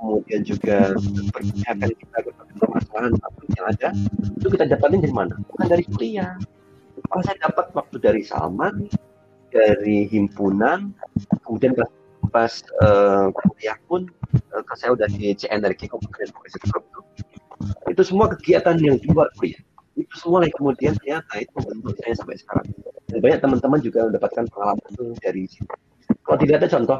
kemudian 0.00 0.40
juga 0.42 0.96
percakapan 1.30 1.92
kita 1.92 2.18
berbagai 2.24 2.56
permasalahan 2.56 3.12
yang 3.52 3.66
ada 3.68 3.88
itu 4.40 4.48
kita 4.48 4.64
dapatin 4.66 5.00
dari 5.04 5.14
mana? 5.14 5.34
Bukan 5.52 5.66
dari 5.68 5.84
kuliah. 5.84 6.34
Oh 7.12 7.20
saya 7.20 7.36
dapat 7.42 7.70
waktu 7.76 7.96
dari 8.00 8.22
Salman 8.24 8.88
dari 9.50 10.06
himpunan 10.08 10.94
kemudian 11.42 11.74
pas 12.30 12.62
uh, 12.80 13.28
kuliah 13.34 13.76
pun 13.90 14.06
uh, 14.54 14.62
saya 14.78 14.94
udah 14.94 15.10
di 15.10 15.34
CN 15.34 15.60
dari 15.60 15.74
Komponen 15.74 16.30
Group 16.30 16.46
itu 16.46 16.58
semua 18.00 18.26
kegiatan 18.32 18.76
yang 18.80 18.96
di 18.96 19.06
luar 19.12 19.28
kuliah 19.36 19.60
itu 20.00 20.14
semua 20.16 20.40
yang 20.46 20.54
kemudian 20.56 20.92
ternyata 20.96 21.32
itu 21.42 21.52
membentuk 21.60 21.98
saya 22.00 22.14
sampai 22.16 22.36
sekarang. 22.40 22.66
Dan 23.10 23.18
banyak 23.20 23.40
teman-teman 23.42 23.78
juga 23.82 24.00
mendapatkan 24.08 24.44
pengalaman 24.48 24.86
itu 24.94 25.04
dari 25.20 25.42
situ. 25.50 25.74
Kalau 26.24 26.38
tidak 26.38 26.54
ada 26.62 26.68
contoh 26.70 26.98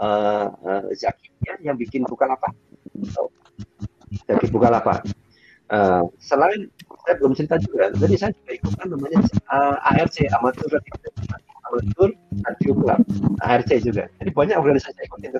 uh, 0.00 0.46
uh, 0.52 0.84
Zaki 0.94 1.28
ya, 1.44 1.54
yang 1.64 1.76
bikin 1.80 2.04
Bukalapak. 2.06 2.52
So, 3.10 3.32
Zaki 4.28 4.52
Bukalapak. 4.52 5.04
Uh, 5.70 6.02
selain 6.18 6.66
saya 7.06 7.14
belum 7.22 7.30
cerita 7.38 7.54
juga 7.62 7.94
jadi 7.94 8.14
saya 8.18 8.32
juga 8.34 8.58
ikutan 8.58 8.90
namanya 8.90 9.22
uh, 9.54 9.78
ARC 9.94 10.18
Amatur 10.34 10.66
Amatur 11.70 12.10
Radio 12.42 12.72
Club. 12.74 13.00
ARC 13.38 13.70
juga. 13.78 14.10
Jadi 14.18 14.30
banyak 14.34 14.56
organisasi 14.58 14.98
yang 14.98 15.08
ikutin 15.14 15.32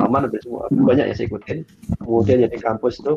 aman 0.00 0.28
udah 0.28 0.40
semua. 0.42 0.64
Banyak 0.70 1.12
yang 1.12 1.16
saya 1.16 1.28
ikutin. 1.28 1.58
Kemudian 2.02 2.38
yang 2.44 2.52
di 2.52 2.60
kampus 2.60 3.00
itu 3.00 3.14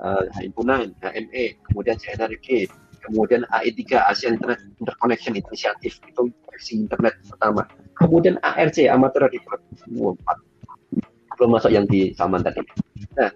uh, 0.00 0.24
himpunan 0.40 0.90
HME 1.00 1.58
kemudian 1.70 1.96
CNRG 1.98 2.68
kemudian 3.04 3.44
AE3 3.52 4.00
ASEAN 4.08 4.40
Internet 4.40 4.64
Interconnection 4.80 5.36
Initiative 5.36 5.94
itu 6.08 6.22
versi 6.48 6.72
internet 6.80 7.20
pertama. 7.28 7.68
Kemudian 8.00 8.40
ARC 8.40 8.80
Amateur 8.88 9.28
Radio 9.28 9.40
empat. 9.92 10.38
Belum 11.36 11.50
masuk 11.52 11.70
yang 11.74 11.84
di 11.90 12.14
Saman 12.16 12.40
tadi. 12.40 12.64
Nah 13.18 13.28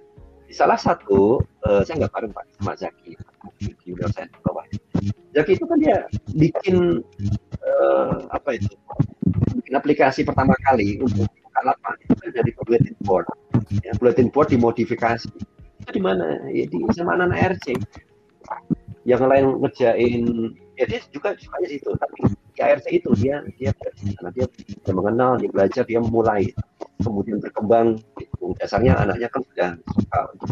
salah 0.48 0.80
satu 0.80 1.44
uh, 1.68 1.84
saya 1.84 2.06
nggak 2.06 2.12
bareng 2.16 2.32
pak 2.32 2.44
sama 2.56 2.72
Zaki. 2.78 3.12
Di, 3.60 3.74
di 3.84 3.90
website 3.92 4.32
bawah 4.40 4.64
Zaki 5.36 5.52
itu 5.60 5.64
kan 5.68 5.78
dia 5.82 6.08
bikin 6.32 7.04
uh, 7.60 8.24
apa 8.32 8.56
itu? 8.56 8.72
Bikin 9.60 9.74
aplikasi 9.76 10.24
pertama 10.24 10.56
kali 10.64 10.96
untuk 11.04 11.28
lapangan 11.64 11.98
itu 12.04 12.14
kan 12.14 12.30
dari 12.34 12.50
bulletin 12.54 12.94
board. 13.06 13.26
Ya, 13.82 13.92
bulletin 13.98 14.28
board 14.30 14.48
dimodifikasi. 14.52 15.28
Itu 15.82 15.90
di 15.90 16.02
mana? 16.02 16.38
Ya 16.50 16.66
di 16.68 16.78
sama 16.94 17.16
anak 17.16 17.58
RC 17.58 17.78
yang 19.08 19.24
lain 19.24 19.56
ngerjain 19.64 20.24
ya 20.76 20.84
dia 20.84 21.00
juga 21.08 21.32
sukanya 21.40 21.68
situ 21.72 21.90
tapi 21.96 22.28
di 22.28 22.60
ARC 22.60 22.86
itu 22.92 23.10
dia 23.16 23.40
dia 23.56 23.72
karena 23.72 24.30
dia, 24.36 24.46
dia 24.52 24.92
mengenal 24.92 25.40
dia 25.40 25.48
belajar 25.48 25.82
dia 25.88 26.00
mulai 26.02 26.52
kemudian 27.00 27.38
berkembang. 27.40 28.02
Itu 28.18 28.52
dasarnya 28.58 28.98
anaknya 28.98 29.28
kan 29.30 29.40
sudah 29.48 29.70
suka 29.94 30.20
untuk 30.34 30.48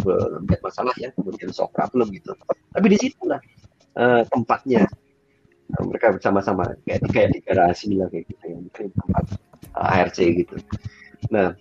melihat 0.47 0.61
masalah 0.63 0.95
ya 0.97 1.11
kemudian 1.19 1.51
solve 1.53 1.75
problem 1.75 2.09
gitu. 2.15 2.33
Tapi 2.73 2.87
di 2.89 2.99
situlah 2.99 3.41
uh, 3.99 4.23
tempatnya. 4.31 4.87
Uh, 5.67 5.83
mereka 5.83 6.15
bersama-sama 6.15 6.79
kayak 6.87 7.03
di 7.03 7.09
kayak 7.11 7.29
di 7.35 7.39
garasi 7.43 7.99
lah 7.99 8.07
kayak 8.07 8.31
gitu 8.31 8.55
yang 8.55 8.63
mungkin 8.63 8.87
tempat 8.87 9.25
eh, 9.35 9.56
ARC 9.77 10.19
gitu. 10.19 10.57
Nah 11.29 11.53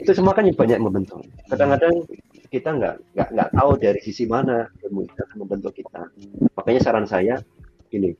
itu 0.00 0.10
semua 0.16 0.32
kan 0.32 0.48
banyak 0.48 0.80
membentuk. 0.80 1.22
Kadang-kadang 1.46 2.08
kita 2.50 2.70
nggak 2.74 2.94
nggak 3.14 3.28
nggak 3.30 3.50
tahu 3.54 3.70
dari 3.78 4.00
sisi 4.02 4.26
mana 4.26 4.66
itu 4.82 4.90
akan 4.90 5.36
membentuk 5.46 5.72
kita. 5.76 6.08
Makanya 6.58 6.80
saran 6.82 7.06
saya 7.06 7.38
ini 7.94 8.16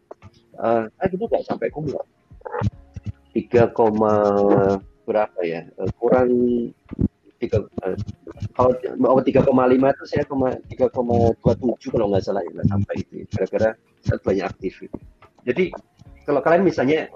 uh, 0.61 0.87
ah 0.87 1.07
gitu 1.11 1.27
nggak 1.27 1.47
sampai 1.49 1.73
kumlot. 1.73 2.07
Tiga 3.35 3.71
koma 3.73 4.15
berapa 5.09 5.41
ya? 5.43 5.67
Uh, 5.81 5.91
kurang 5.99 6.31
tiga 7.41 7.65
uh, 7.83 7.97
kalau 8.53 8.77
mau 9.01 9.19
tiga 9.25 9.41
koma 9.41 9.65
lima 9.65 9.91
itu 9.97 10.05
saya 10.05 10.23
koma 10.29 10.55
tiga 10.69 10.93
koma 10.93 11.33
dua 11.41 11.55
tujuh 11.57 11.91
kalau 11.91 12.13
nggak 12.13 12.23
salah 12.23 12.45
ya 12.45 12.63
sampai 12.69 12.95
itu 13.01 13.25
gara-gara 13.33 13.71
saya 14.05 14.19
banyak 14.21 14.47
aktif. 14.47 14.75
Itu. 14.85 14.99
jadi 15.49 15.65
kalau 16.29 16.45
kalian 16.45 16.63
misalnya 16.69 17.09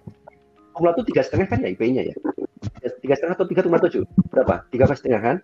kumlot 0.74 0.98
itu 0.98 1.14
tiga 1.14 1.22
setengah 1.22 1.46
kan 1.46 1.58
ya 1.62 1.70
IP-nya 1.70 2.02
ya 2.10 2.16
tiga 3.00 3.14
setengah 3.16 3.34
atau 3.38 3.46
tiga 3.48 3.62
koma 3.64 3.78
tujuh 3.80 4.04
berapa 4.28 4.66
tiga 4.68 4.90
setengah 4.92 5.20
kan 5.22 5.36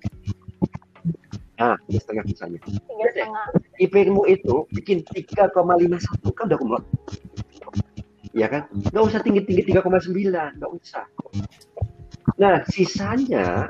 Nah, 1.60 1.76
tiga 1.84 2.00
setengah 2.00 2.24
misalnya. 2.24 2.60
Tiga 2.64 3.06
setengah. 3.12 3.46
IP-mu 3.76 4.24
itu 4.24 4.64
bikin 4.72 5.04
3,51 5.04 6.32
kan 6.32 6.48
udah 6.48 6.56
kumlot. 6.56 6.84
Ya 8.32 8.48
kan? 8.48 8.64
Nggak 8.72 9.04
usah 9.04 9.20
tinggi-tinggi 9.20 9.76
3,9, 9.76 10.56
nggak 10.56 10.72
usah. 10.72 11.04
Nah, 12.40 12.64
sisanya 12.72 13.68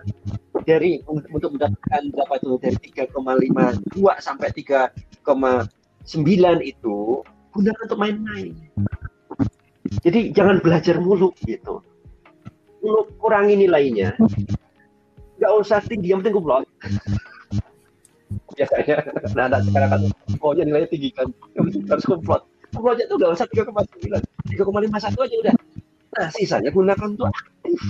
dari 0.62 1.02
untuk 1.11 1.58
mendapatkan 1.58 2.02
berapa 2.14 2.32
itu 2.38 2.48
dari 2.62 2.78
3,52 2.78 4.22
sampai 4.22 4.54
3,9 4.54 5.66
itu 6.62 7.26
gunakan 7.50 7.82
untuk 7.90 7.98
main-main. 7.98 8.54
Jadi 9.99 10.30
jangan 10.30 10.62
belajar 10.62 11.03
mulu 11.03 11.34
gitu. 11.43 11.82
Mulu 12.80 13.01
kurangi 13.18 13.59
nilainya. 13.59 14.14
Nggak 15.41 15.53
usah 15.59 15.82
tinggi, 15.82 16.14
yang 16.14 16.20
penting 16.20 16.36
kumlot 16.36 16.68
biasanya 18.55 19.01
nah 19.34 19.47
anak 19.51 19.66
sekarang 19.66 19.91
kan 19.91 20.01
pokoknya 20.38 20.62
nilainya 20.68 20.88
tinggi 20.93 21.11
kan. 21.16 21.26
Harus 21.88 22.05
komplot 22.07 22.45
komplotnya 22.70 23.05
tuh 23.11 23.16
gak 23.18 23.32
usah 23.34 23.47
tiga 23.51 23.62
koma 23.66 23.82
sembilan 23.88 24.22
tiga 24.47 24.62
koma 24.62 24.78
lima 24.84 24.99
satu 25.03 25.18
aja 25.26 25.36
udah. 25.43 25.55
Nah 26.18 26.28
sisanya 26.34 26.70
gunakan 26.70 27.07
untuk 27.14 27.30
aktif. 27.30 27.80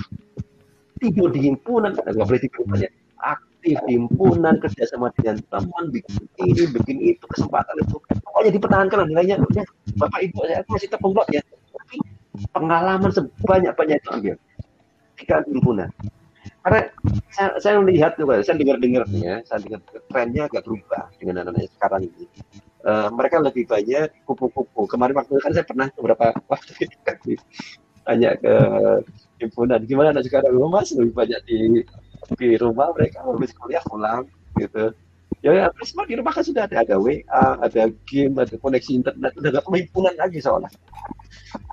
Tidur 1.00 1.28
di 1.32 1.40
himpunan 1.48 1.96
nggak 1.96 2.12
boleh 2.12 2.40
tidur 2.40 2.64
banyak 2.68 2.92
aktif 3.20 3.76
di 3.88 3.92
himpunan 3.96 4.60
kerja 4.60 4.84
sama 4.88 5.12
dengan 5.16 5.40
teman 5.48 5.84
bikin 5.92 6.28
ini 6.44 6.64
bikin 6.76 6.96
itu 7.00 7.24
kesempatan 7.28 7.76
itu. 7.80 7.96
Pokoknya 8.24 8.50
dipertahankan 8.56 9.08
nilainya. 9.08 9.36
Bapak 9.96 10.20
ibu 10.24 10.44
saya 10.44 10.64
masih 10.68 10.88
komplot 10.96 11.28
ya 11.32 11.40
pengalaman 12.54 13.10
sebanyak 13.10 13.72
banyak 13.74 13.96
itu 14.00 14.08
ambil 14.10 14.36
tiga 15.18 15.36
himpunan 15.44 15.90
karena 16.60 16.80
saya, 17.32 17.48
saya 17.56 17.74
melihat 17.80 18.12
juga, 18.20 18.44
saya 18.44 18.60
dengar-dengar 18.60 19.08
nih 19.08 19.22
ya, 19.24 19.36
saya 19.48 19.64
dengar 19.64 19.80
trennya 20.12 20.44
agak 20.44 20.62
berubah 20.68 21.08
dengan 21.16 21.44
anak-anak 21.44 21.72
sekarang 21.72 22.02
ini. 22.04 22.24
Uh, 22.84 23.08
mereka 23.12 23.40
lebih 23.40 23.64
banyak 23.64 24.12
kupu-kupu. 24.28 24.84
Kemarin 24.88 25.16
waktu 25.16 25.40
kan 25.40 25.52
saya 25.56 25.64
pernah 25.64 25.88
beberapa 25.96 26.36
waktu 26.48 26.72
itu 26.84 27.36
tanya 28.04 28.36
ke 28.36 28.54
himpunan, 29.40 29.80
gimana 29.84 30.12
anak 30.12 30.24
sekarang? 30.28 30.52
Mas 30.68 30.92
lebih 30.92 31.12
banyak 31.16 31.40
di 31.48 31.84
di 32.36 32.48
rumah 32.60 32.92
mereka 32.92 33.24
habis 33.24 33.52
kuliah 33.56 33.84
pulang 33.88 34.28
gitu. 34.56 34.92
Ya, 35.40 35.56
ya 35.56 35.66
semua 35.88 36.04
di 36.04 36.20
rumah 36.20 36.36
kan 36.36 36.44
sudah 36.44 36.68
ada, 36.68 36.84
ada 36.84 37.00
WA, 37.00 37.24
ada 37.64 37.88
game, 38.04 38.36
ada 38.36 38.60
koneksi 38.60 38.92
internet, 38.92 39.32
udah 39.40 39.50
gak 39.56 39.64
himpunan 39.72 40.12
lagi 40.20 40.36
soalnya. 40.36 40.68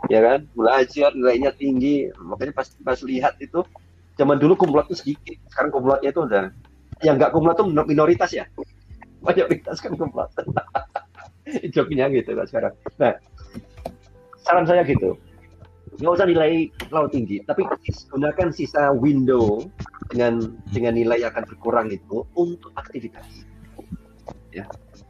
Ya 0.08 0.24
kan, 0.24 0.48
belajar 0.56 1.12
nilainya 1.12 1.52
tinggi, 1.52 2.08
makanya 2.24 2.56
pas 2.56 2.72
pas 2.80 2.96
lihat 3.04 3.36
itu 3.44 3.68
zaman 4.16 4.40
dulu 4.40 4.56
kumlot 4.56 4.88
itu 4.88 4.96
sedikit. 4.96 5.36
Sekarang 5.52 5.76
kumlotnya 5.76 6.16
itu 6.16 6.22
udah 6.24 6.46
yang 7.04 7.20
nggak 7.20 7.36
kumlot 7.36 7.60
itu 7.60 7.66
minoritas 7.68 8.32
ya. 8.32 8.48
Mayoritas 9.20 9.84
kan 9.84 10.00
kumlot. 10.00 10.32
Joknya 11.76 12.08
gitu 12.08 12.40
kan 12.40 12.48
sekarang. 12.48 12.74
Nah 12.96 13.20
saran 14.48 14.64
saya 14.64 14.88
gitu. 14.88 15.20
Nggak 16.00 16.14
usah 16.14 16.28
nilai 16.30 16.72
terlalu 16.88 17.10
tinggi 17.12 17.38
tapi 17.44 17.68
gunakan 18.16 18.48
sisa 18.56 18.96
window 18.96 19.60
dengan 20.08 20.40
dengan 20.72 20.94
nilai 20.96 21.20
yang 21.20 21.36
akan 21.36 21.44
berkurang 21.52 21.88
itu 21.92 22.24
untuk 22.38 22.70
aktivitas 22.78 23.26
ya 24.54 24.66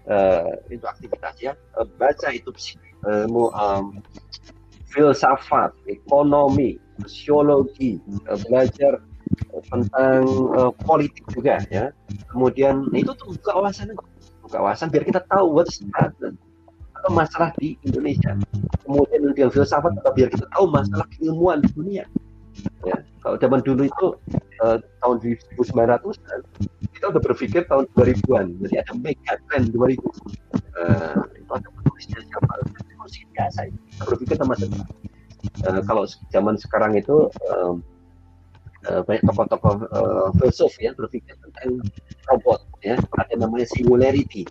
uh, 0.09 0.53
itu 0.69 0.85
aktivitas 0.85 1.35
ya 1.41 1.53
uh, 1.77 1.87
baca 1.97 2.33
itu 2.33 2.49
uh, 3.05 3.25
um, 3.29 4.01
filsafat 4.89 5.75
ekonomi 5.85 6.79
sosiologi, 7.05 8.01
uh, 8.25 8.39
belajar 8.47 8.97
tentang 9.69 10.23
uh, 10.55 10.71
politik 10.87 11.23
juga 11.29 11.61
ya. 11.69 11.91
Kemudian 12.31 12.87
nah 12.89 12.99
itu 12.99 13.11
tuh 13.13 13.35
buka 13.35 13.51
wawasan, 13.59 13.93
buka 14.41 14.57
wawasan 14.57 14.87
biar 14.89 15.03
kita 15.03 15.21
tahu 15.27 15.51
what's 15.51 15.83
atau 16.97 17.11
masalah 17.13 17.53
di 17.61 17.77
Indonesia. 17.85 18.33
Kemudian 18.81 19.35
yang 19.37 19.51
filsafat 19.53 19.93
biar 20.15 20.31
kita 20.31 20.47
tahu 20.55 20.65
masalah 20.71 21.05
keilmuan 21.13 21.61
di 21.61 21.69
dunia. 21.75 22.05
Ya, 22.87 22.97
kalau 23.27 23.35
zaman 23.43 23.59
dulu 23.59 23.83
itu 23.91 24.05
uh, 24.63 24.79
tahun 25.03 25.15
1900 25.59 25.99
kita 26.95 27.05
udah 27.11 27.19
berpikir 27.19 27.67
tahun 27.67 27.83
2000-an. 27.91 28.55
Jadi 28.63 28.75
ada 28.79 28.93
mega 28.95 29.35
trend 29.51 29.75
2000. 29.75 29.99
Uh, 29.99 31.19
itu 31.35 31.51
ada 31.51 31.67
penulisnya 31.67 32.23
siapa? 32.23 32.53
Itu 32.63 33.27
biasa. 33.35 33.59
Berpikir 34.07 34.39
sama 34.39 34.55
sama 34.55 34.87
uh, 35.67 35.81
kalau 35.83 36.07
zaman 36.31 36.55
sekarang 36.55 36.95
itu 36.95 37.27
uh, 37.51 37.75
banyak 38.87 39.19
tokoh-tokoh 39.27 39.83
uh, 39.91 40.31
filsuf 40.39 40.71
ya 40.79 40.95
berpikir 40.95 41.35
tentang 41.43 41.83
robot 42.31 42.63
ya 42.79 42.95
ada 43.19 43.35
namanya 43.35 43.67
singularity 43.75 44.47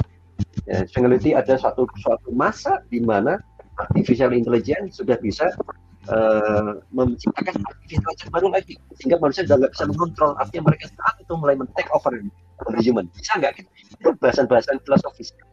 ya, 0.69 0.85
singularity 0.93 1.33
ada 1.33 1.57
suatu 1.57 1.89
suatu 2.05 2.29
masa 2.37 2.85
di 2.93 3.01
mana 3.01 3.41
artificial 3.81 4.37
intelligence 4.37 5.01
sudah 5.01 5.17
bisa 5.25 5.49
uh, 6.11 6.79
menciptakan 6.93 7.57
aktivitas 7.63 8.31
baru 8.31 8.49
lagi 8.53 8.75
sehingga 9.01 9.19
manusia 9.23 9.47
sudah 9.47 9.67
nggak 9.67 9.73
bisa 9.75 9.85
mengontrol 9.91 10.33
artinya 10.39 10.63
mereka 10.71 10.87
saat 10.95 11.15
itu 11.23 11.33
mulai 11.35 11.55
men-take 11.59 11.91
over 11.95 12.13
human 12.81 13.07
bisa 13.15 13.39
nggak 13.39 13.63
itu 13.63 14.09
bahasan-bahasan 14.23 14.79
filosofis 14.85 15.35
ya 15.35 15.45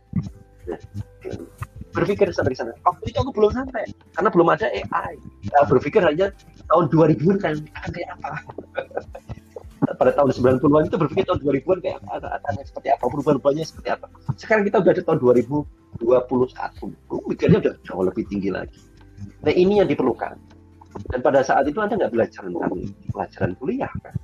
berpikir 1.94 2.28
sampai 2.34 2.58
sana. 2.58 2.74
Waktu 2.84 3.14
itu 3.14 3.18
aku 3.22 3.32
belum 3.32 3.54
sampai 3.54 3.86
karena 4.18 4.30
belum 4.34 4.50
ada 4.50 4.68
AI. 4.68 5.14
Nah, 5.54 5.64
berpikir 5.70 6.02
hanya 6.02 6.34
tahun 6.68 6.90
2000 6.90 7.38
kan 7.40 7.56
kayak 7.94 8.18
apa. 8.20 8.42
Pada 10.00 10.16
tahun 10.16 10.32
90-an 10.32 10.90
itu 10.90 10.98
berpikir 10.98 11.24
tahun 11.28 11.40
2000-an 11.44 11.80
kayak 11.84 11.98
apa, 12.08 12.50
seperti 12.66 12.88
apa, 12.90 13.04
perubahan-perubahannya 13.04 13.66
seperti 13.68 13.90
apa. 13.94 14.08
Sekarang 14.40 14.64
kita 14.66 14.82
udah 14.82 14.92
ada 14.96 15.04
tahun 15.06 15.20
2021. 15.22 17.30
Mikirnya 17.30 17.58
udah 17.62 17.74
jauh 17.86 18.04
lebih 18.08 18.24
tinggi 18.26 18.50
lagi. 18.50 18.80
Nah 19.44 19.54
ini 19.54 19.80
yang 19.84 19.90
diperlukan. 19.90 20.36
Dan 21.10 21.20
pada 21.26 21.42
saat 21.42 21.66
itu 21.66 21.82
Anda 21.82 21.98
nggak 21.98 22.14
belajar 22.14 22.42
tentang 22.46 22.74
pelajaran 23.10 23.52
kuliah 23.58 23.94
kan? 24.06 24.16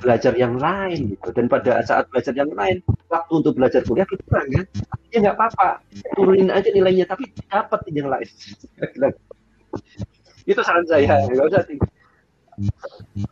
Belajar 0.00 0.32
yang 0.34 0.56
lain 0.56 1.14
gitu. 1.14 1.28
Dan 1.36 1.46
pada 1.46 1.84
saat 1.84 2.08
belajar 2.08 2.32
yang 2.32 2.50
lain 2.56 2.80
waktu 3.12 3.32
untuk 3.32 3.54
belajar 3.54 3.84
kuliah 3.84 4.08
kurang 4.08 4.48
kan? 4.50 4.66
Ya 5.12 5.18
nggak 5.20 5.36
apa-apa. 5.36 5.84
Turunin 6.16 6.48
aja 6.48 6.68
nilainya 6.72 7.04
tapi 7.04 7.28
dapat 7.46 7.80
yang 7.92 8.08
lain. 8.08 8.28
Itu 10.50 10.60
saran 10.64 10.88
saya. 10.88 11.22
Nggak 11.28 11.46
usah 11.52 11.62
tinggi 11.68 11.86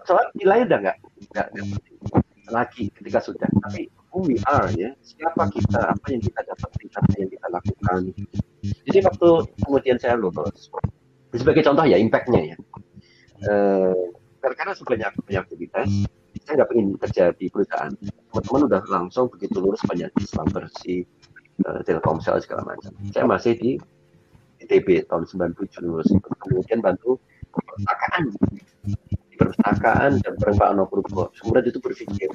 soal 0.09 0.27
nilai 0.37 0.65
udah 0.67 0.79
nggak? 0.81 0.97
Nggak 1.33 1.49
lagi 2.51 2.85
ketika 2.97 3.21
sudah. 3.21 3.49
Tapi 3.63 3.87
who 4.11 4.27
we 4.27 4.37
are 4.51 4.69
ya. 4.75 4.91
Siapa 5.01 5.51
kita? 5.51 5.95
Apa 5.95 6.07
yang 6.11 6.23
kita 6.23 6.41
dapat 6.47 6.71
apa 6.75 7.13
yang 7.19 7.31
kita 7.31 7.47
lakukan? 7.51 8.01
Jadi 8.61 8.99
waktu 9.07 9.29
kemudian 9.65 9.97
saya 9.97 10.15
lulus 10.19 10.69
sebagai 11.31 11.63
contoh 11.63 11.87
ya 11.87 11.97
impactnya 11.97 12.55
ya. 12.55 12.57
Eh, 13.41 14.05
karena 14.41 14.73
sebenarnya 14.77 15.15
punya 15.17 15.41
aktivitas 15.41 15.89
saya 16.45 16.63
nggak 16.63 16.71
pengen 16.75 16.87
kerja 16.99 17.25
di 17.37 17.47
perusahaan. 17.47 17.93
Teman-teman 18.31 18.63
udah 18.67 18.83
langsung 18.91 19.27
begitu 19.31 19.63
lulus 19.63 19.83
banyak 19.87 20.11
Islam 20.19 20.47
bersih 20.51 21.07
uh, 21.67 21.79
Telkomsel 21.87 22.43
segala 22.43 22.75
macam. 22.75 22.91
Saya 23.15 23.27
masih 23.27 23.55
di 23.55 23.71
ITB 24.59 25.07
tahun 25.07 25.31
97 25.31 25.87
lulus. 25.87 26.11
Kemudian 26.43 26.83
bantu 26.83 27.23
perpustakaan. 27.55 28.35
Di 29.31 29.35
perpustakaan 29.39 30.19
dan 30.23 30.35
Ano 30.67 30.85
Purbo 30.91 31.31
kemudian 31.39 31.65
itu 31.71 31.79
berpikir 31.79 32.31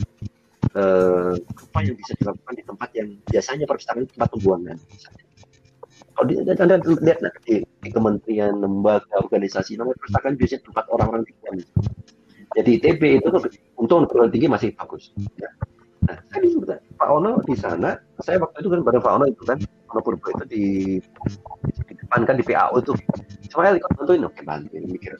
uh, 0.75 1.33
apa 1.35 1.79
yang 1.83 1.95
bisa 1.97 2.11
dilakukan 2.19 2.53
di 2.55 2.63
tempat 2.63 2.89
yang 2.95 3.07
biasanya 3.27 3.65
perpustakaan 3.67 4.07
tempat 4.11 4.29
pembuangan 4.31 4.77
kalau 6.15 6.25
di, 6.31 6.33
anda 6.39 6.79
lihat 6.79 7.19
di, 7.43 7.63
di 7.63 7.89
kementerian 7.91 8.55
lembaga 8.59 9.15
organisasi 9.19 9.75
namanya 9.75 9.99
perpustakaan 9.99 10.35
biasanya 10.39 10.61
tempat 10.67 10.85
orang-orang 10.91 11.23
dibuang 11.27 11.59
jadi 12.55 12.69
ITB 12.79 13.19
itu 13.19 13.27
untuk 13.75 14.07
perguruan 14.07 14.31
tinggi 14.31 14.47
masih 14.47 14.71
bagus. 14.79 15.11
Ya. 15.35 15.51
Nah, 16.07 16.17
saya 16.31 16.39
disebut 16.45 16.69
Pak 16.95 17.09
Ono 17.11 17.43
di 17.43 17.55
sana, 17.59 17.99
saya 18.23 18.39
waktu 18.39 18.63
itu 18.63 18.69
kan 18.71 18.79
bareng 18.85 19.03
Pak 19.03 19.13
Ono 19.19 19.25
itu 19.27 19.43
kan, 19.43 19.59
Ono 19.91 19.99
Purbo 19.99 20.27
itu 20.31 20.45
di, 20.47 20.65
di 21.89 21.93
depan 21.99 22.23
kan 22.23 22.39
di 22.39 22.45
PAO 22.47 22.79
itu. 22.79 22.93
Saya 23.51 23.75
ikut 23.75 23.91
bantuin, 23.99 24.23
oke 24.23 24.41
bantuin, 24.47 24.83
mikir. 24.87 25.19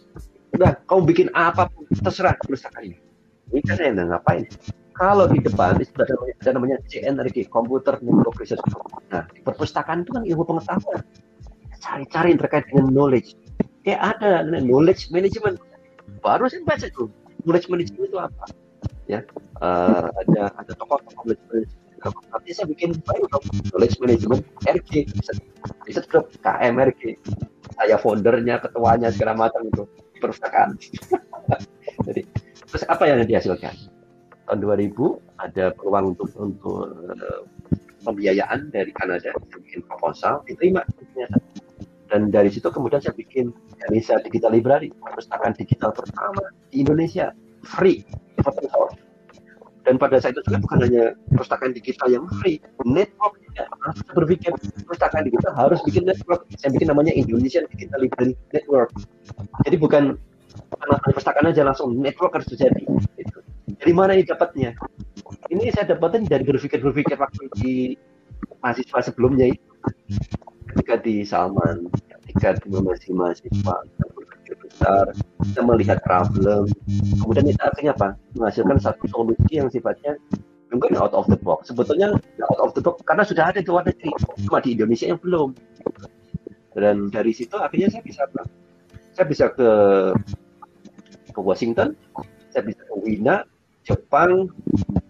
Udah, 0.56 0.80
kau 0.88 1.04
bikin 1.04 1.28
apa 1.36 1.68
terserah 2.00 2.40
ini. 2.80 2.96
Ini 3.52 3.60
kan 3.68 3.76
saya 3.76 3.92
ngapain. 3.92 4.48
Kalau 4.96 5.28
di 5.28 5.44
depan 5.44 5.76
itu 5.84 5.92
ada 6.00 6.16
namanya, 6.16 6.36
ada 6.40 6.52
namanya 6.56 6.78
CNRG, 6.88 7.52
Computer 7.52 8.00
Network 8.00 8.40
Research. 8.40 8.64
Nah, 9.12 9.28
di 9.28 9.44
perpustakaan 9.44 10.08
itu 10.08 10.12
kan 10.16 10.24
ilmu 10.24 10.44
pengetahuan. 10.48 11.04
Cari-cari 11.84 12.40
terkait 12.40 12.66
dengan 12.72 12.96
knowledge. 12.96 13.36
Kayak 13.84 14.18
ada 14.18 14.48
knowledge 14.48 15.12
management. 15.12 15.60
Baru 16.24 16.48
saya 16.48 16.64
baca 16.64 16.88
itu 16.88 17.12
knowledge 17.46 17.70
management 17.70 18.10
itu 18.10 18.18
apa 18.18 18.46
ya 19.06 19.22
uh, 19.62 20.10
ada 20.26 20.44
ada 20.58 20.72
tokoh-tokoh 20.76 21.24
knowledge 21.24 21.46
management 21.54 21.74
nanti 22.06 22.50
saya 22.54 22.68
bikin 22.70 22.92
baru 23.06 23.26
knowledge 23.74 23.98
management 24.02 24.42
RG 24.66 25.10
bisa 25.86 26.02
grup 26.10 26.30
KMRG 26.42 27.18
saya 27.78 27.96
foundernya 28.02 28.62
ketuanya 28.62 29.10
segala 29.14 29.34
macam 29.38 29.66
itu 29.70 29.86
perpustakaan 30.22 30.78
jadi 32.10 32.22
terus 32.66 32.84
apa 32.90 33.04
yang 33.10 33.26
dihasilkan 33.26 33.74
tahun 34.46 34.60
2000 34.62 35.42
ada 35.42 35.66
peluang 35.74 36.06
untuk 36.16 36.30
untuk 36.38 36.94
uh, 37.12 37.42
pembiayaan 38.06 38.70
dari 38.70 38.94
Kanada 38.94 39.34
saya 39.34 39.58
bikin 39.62 39.82
proposal. 39.86 40.46
Diterima 40.46 40.86
ternyata 40.94 41.42
dan 42.10 42.30
dari 42.30 42.54
situ 42.54 42.70
kemudian 42.70 43.02
saya 43.02 43.18
bikin 43.18 43.50
Indonesia 43.82 44.22
Digital 44.22 44.54
Library 44.54 44.94
perpustakaan 44.94 45.58
digital 45.58 45.90
pertama 45.92 46.54
di 46.70 46.86
Indonesia. 46.86 47.34
Free 47.66 48.06
open 48.46 48.70
source. 48.70 48.96
Dan 49.86 50.02
pada 50.02 50.18
saat 50.18 50.34
itu 50.34 50.42
juga 50.50 50.62
bukan 50.66 50.78
hanya 50.86 51.14
perpustakaan 51.30 51.74
digital 51.74 52.10
yang 52.10 52.26
free 52.42 52.58
network 52.86 53.38
ya 53.54 53.70
harus 53.86 54.02
berpikir 54.14 54.52
perpustakaan 54.82 55.30
digital 55.30 55.54
harus 55.54 55.82
bikin 55.86 56.06
network. 56.06 56.46
Saya 56.58 56.74
bikin 56.74 56.90
namanya 56.94 57.14
Indonesian 57.14 57.66
Digital 57.74 58.02
Library 58.02 58.34
Network. 58.54 58.94
Jadi 59.66 59.76
bukan 59.78 60.04
perpustakaan 61.06 61.50
aja 61.50 61.62
langsung 61.66 61.98
network 61.98 62.38
harus 62.38 62.50
terjadi. 62.54 62.86
Gitu. 63.18 63.38
Dari 63.66 63.94
mana 63.94 64.14
ini 64.14 64.24
dapatnya? 64.26 64.78
Ini 65.50 65.74
saya 65.74 65.98
dapatin 65.98 66.30
dari 66.30 66.46
berpikir-berpikir 66.46 67.18
waktu 67.18 67.44
di 67.58 67.74
mahasiswa 68.62 69.00
sebelumnya 69.02 69.50
itu. 69.50 69.72
Ketika 70.70 71.02
di 71.02 71.26
Salman 71.26 71.90
ketika 72.26 72.58
di 72.62 72.68
masih 72.74 73.12
mahasiswa 73.16 73.76
berpikir 74.14 74.56
besar 74.62 75.06
kita 75.42 75.62
melihat 75.66 75.98
problem. 76.06 76.70
Kemudian 77.22 77.46
itu 77.50 77.62
akhirnya 77.62 77.94
apa? 77.98 78.10
Menghasilkan 78.38 78.78
satu 78.78 79.06
solusi 79.10 79.58
yang 79.58 79.70
sifatnya 79.74 80.18
mungkin 80.70 80.94
out 81.00 81.14
of 81.18 81.26
the 81.32 81.40
box. 81.40 81.74
Sebetulnya 81.74 82.14
out 82.46 82.60
of 82.62 82.72
the 82.78 82.82
box 82.86 83.02
karena 83.08 83.24
sudah 83.26 83.50
ada 83.50 83.62
di 83.62 83.70
luar 83.70 83.86
negeri 83.88 84.14
cuma 84.46 84.62
di 84.62 84.78
Indonesia 84.78 85.10
yang 85.10 85.22
belum. 85.22 85.58
Dan 86.76 87.10
dari 87.10 87.32
situ 87.34 87.56
akhirnya 87.58 87.90
saya 87.90 88.04
bisa 88.06 88.30
apa? 88.30 88.46
Saya 89.16 89.26
bisa 89.26 89.46
ke 89.50 89.70
ke 91.34 91.40
Washington 91.40 91.96
saya 92.56 92.72
bisa 92.72 92.88
ke 92.88 92.96
Wina 93.04 93.44
Jepang 93.86 94.50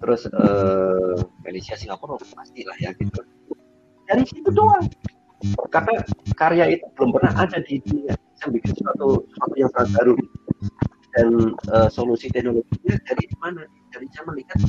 terus 0.04 0.28
uh, 0.36 1.16
Malaysia 1.48 1.74
Singapura 1.80 2.20
pasti 2.20 2.62
lah 2.68 2.76
ya 2.78 2.92
gitu. 3.00 3.24
Dari 4.06 4.24
situ 4.28 4.52
doang. 4.52 4.86
Karena 5.72 6.02
karya 6.36 6.76
itu 6.76 6.86
belum 7.00 7.16
pernah 7.16 7.34
ada 7.36 7.58
di 7.64 7.80
dunia. 7.82 8.14
Saya 8.38 8.52
bikin 8.52 8.76
sesuatu 8.76 9.24
sesuatu 9.32 9.56
yang 9.56 9.72
sangat 9.74 9.90
baru. 9.98 10.14
Dan 11.16 11.28
uh, 11.72 11.88
solusi 11.88 12.28
teknologinya 12.28 13.00
dari 13.08 13.26
mana? 13.40 13.64
Dari 13.96 14.06
saya 14.12 14.24
melihat 14.28 14.60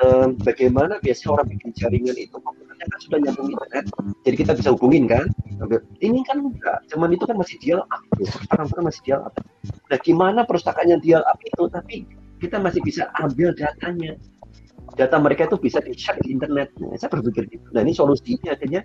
uh, 0.00 0.32
bagaimana 0.40 0.96
biasanya 1.04 1.36
orang 1.36 1.46
bikin 1.52 1.70
jaringan 1.76 2.16
itu 2.16 2.36
komputernya 2.40 2.86
kan 2.88 2.98
sudah 3.04 3.18
nyambung 3.20 3.52
internet 3.52 3.84
jadi 4.22 4.36
kita 4.38 4.52
bisa 4.54 4.70
hubungin 4.74 5.10
kan? 5.10 5.26
Ini 5.98 6.18
kan 6.26 6.42
enggak. 6.42 6.78
Cuman 6.90 7.10
itu 7.14 7.26
kan 7.26 7.36
masih 7.38 7.58
dial 7.58 7.82
up 7.90 8.02
orang-orang 8.54 8.84
masih 8.90 9.00
dial 9.06 9.20
up. 9.26 9.34
Nah 9.90 9.98
gimana 9.98 10.46
perpustakaan 10.46 10.94
yang 10.94 11.02
dial 11.02 11.22
up 11.26 11.38
itu? 11.42 11.62
Tapi 11.70 12.06
kita 12.42 12.58
masih 12.58 12.82
bisa 12.82 13.06
ambil 13.22 13.54
datanya 13.54 14.18
data 14.98 15.16
mereka 15.22 15.46
itu 15.48 15.56
bisa 15.56 15.78
di-share 15.80 16.18
di 16.26 16.34
internet. 16.34 16.74
Nah, 16.82 16.98
saya 16.98 17.14
berpikir 17.14 17.48
gitu. 17.48 17.64
Nah 17.72 17.80
ini 17.86 17.94
solusinya 17.94 18.52
akhirnya 18.52 18.82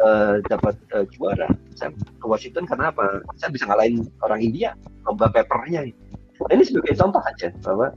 uh, 0.00 0.40
dapat 0.48 0.78
uh, 0.94 1.04
juara. 1.12 1.50
Saya 1.76 1.92
ke 1.98 2.26
Washington 2.26 2.64
karena 2.64 2.94
apa? 2.94 3.20
Saya 3.36 3.50
bisa 3.52 3.68
ngalahin 3.68 4.06
orang 4.24 4.40
India 4.40 4.78
lomba 5.04 5.28
papernya. 5.28 5.90
Nah, 6.40 6.52
ini 6.56 6.64
sebagai 6.64 6.96
contoh 6.96 7.20
aja 7.20 7.52
bahwa 7.60 7.92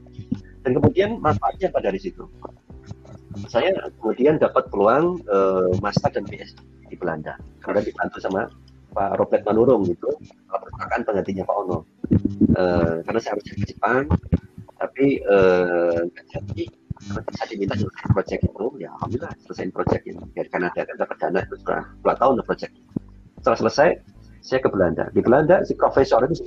dan 0.66 0.70
kemudian 0.76 1.10
manfaatnya 1.20 1.72
pada 1.72 1.88
dari 1.88 2.00
situ. 2.00 2.28
Saya 3.50 3.72
kemudian 3.98 4.38
dapat 4.38 4.68
peluang 4.70 5.22
uh, 5.26 5.72
master 5.82 6.12
dan 6.12 6.26
PhD 6.28 6.54
di 6.86 6.96
Belanda 6.98 7.34
karena 7.64 7.82
dibantu 7.82 8.22
sama 8.22 8.46
Pak 8.94 9.18
Robert 9.18 9.42
Manurung 9.42 9.82
itu 9.90 10.06
perpustakaan 10.46 11.02
penggantinya 11.02 11.42
Pak 11.42 11.56
Ono. 11.66 11.78
Uh, 12.54 13.02
karena 13.02 13.18
saya 13.18 13.34
harus 13.34 13.44
ke 13.50 13.74
Jepang, 13.74 14.06
tapi 14.78 15.22
uh, 15.26 16.02
jadi 16.30 16.64
saya 17.34 17.46
diminta 17.50 17.74
selesai 17.76 18.06
proyek 18.14 18.40
itu 18.46 18.66
ya 18.80 18.88
alhamdulillah 18.98 19.32
selesai 19.44 19.64
proyek 19.74 20.02
ini. 20.08 20.22
Dari 20.32 20.48
Kanada 20.48 20.80
kan 20.86 20.96
dapat 20.96 21.16
dana 21.20 21.40
itu 21.42 21.54
sudah 21.60 21.82
dua 22.00 22.14
tahun 22.16 22.40
proyek 22.46 22.70
setelah 23.42 23.58
selesai 23.66 23.88
saya 24.40 24.60
ke 24.62 24.68
Belanda. 24.70 25.04
Di 25.12 25.20
Belanda 25.20 25.60
si 25.66 25.74
profesor 25.76 26.24
itu 26.24 26.44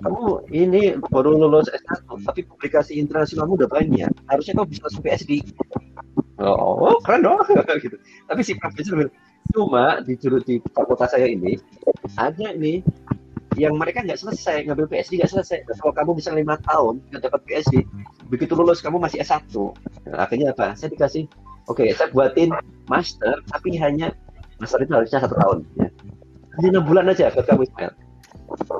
kamu 0.00 0.48
ini 0.48 0.96
baru 1.12 1.36
lulus 1.36 1.68
S1 1.68 2.08
tapi 2.24 2.40
publikasi 2.48 2.96
internasionalmu 2.96 3.60
udah 3.60 3.68
banyak. 3.68 4.10
Harusnya 4.32 4.56
kamu 4.56 4.66
bisa 4.72 4.80
langsung 4.88 5.04
PhD 5.04 5.30
oh, 6.40 6.96
oh 6.96 6.96
keren 7.04 7.22
dong. 7.24 7.40
Gitu. 7.84 7.96
Tapi 8.26 8.40
si 8.40 8.52
profesor 8.56 8.96
bilang 8.96 9.14
cuma 9.50 9.98
di 10.06 10.14
di 10.46 10.62
fakultas 10.72 11.10
saya 11.10 11.26
ini 11.26 11.58
ada 12.14 12.54
nih 12.54 12.86
yang 13.58 13.74
mereka 13.74 14.06
nggak 14.06 14.20
selesai 14.20 14.66
ngambil 14.66 14.86
PhD 14.86 15.18
nggak 15.18 15.32
selesai. 15.32 15.58
Kalau 15.66 15.94
kamu 15.94 16.10
bisa 16.18 16.30
lima 16.30 16.54
tahun 16.62 17.02
nggak 17.10 17.22
dapat 17.30 17.40
PhD 17.48 17.82
begitu 18.30 18.54
lulus 18.54 18.78
kamu 18.78 19.02
masih 19.02 19.22
S1 19.22 19.50
nah, 20.06 20.22
akhirnya 20.22 20.54
apa? 20.54 20.78
Saya 20.78 20.94
dikasih 20.94 21.26
oke 21.66 21.82
okay, 21.82 21.90
saya 21.96 22.14
buatin 22.14 22.54
master 22.86 23.42
tapi 23.50 23.74
hanya 23.80 24.14
master 24.62 24.78
itu 24.82 24.92
harusnya 24.94 25.18
satu 25.24 25.34
tahun 25.34 25.58
ya. 25.80 25.88
hanya 26.58 26.68
enam 26.78 26.84
bulan 26.86 27.04
aja 27.10 27.30
buat 27.34 27.46
kamu 27.46 27.66
Ismail. 27.66 27.92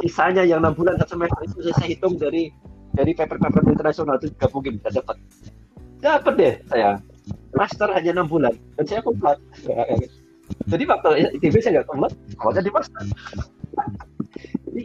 Sisanya 0.07 0.43
yang 0.47 0.63
enam 0.63 0.75
bulan 0.75 0.99
satu 1.03 1.19
semester 1.19 1.43
itu 1.47 1.59
saya 1.75 1.89
hitung 1.91 2.15
dari 2.19 2.51
dari 2.95 3.15
paper-paper 3.15 3.63
internasional 3.71 4.19
itu 4.19 4.31
mungkin 4.51 4.79
bisa 4.79 5.03
dapat. 5.03 5.17
Dapat 6.03 6.35
deh 6.39 6.55
saya. 6.71 6.99
Master 7.55 7.91
hanya 7.91 8.15
enam 8.15 8.31
bulan 8.31 8.55
dan 8.79 8.85
saya 8.87 9.03
komplit 9.03 9.39
jadi 10.67 10.85
waktu 10.87 11.09
ITB 11.39 11.55
saya 11.63 11.73
nggak 11.81 11.89
komplit 11.89 12.13
kalau 12.39 12.53
jadi 12.55 12.71
master 12.71 13.03
jadi 14.71 14.83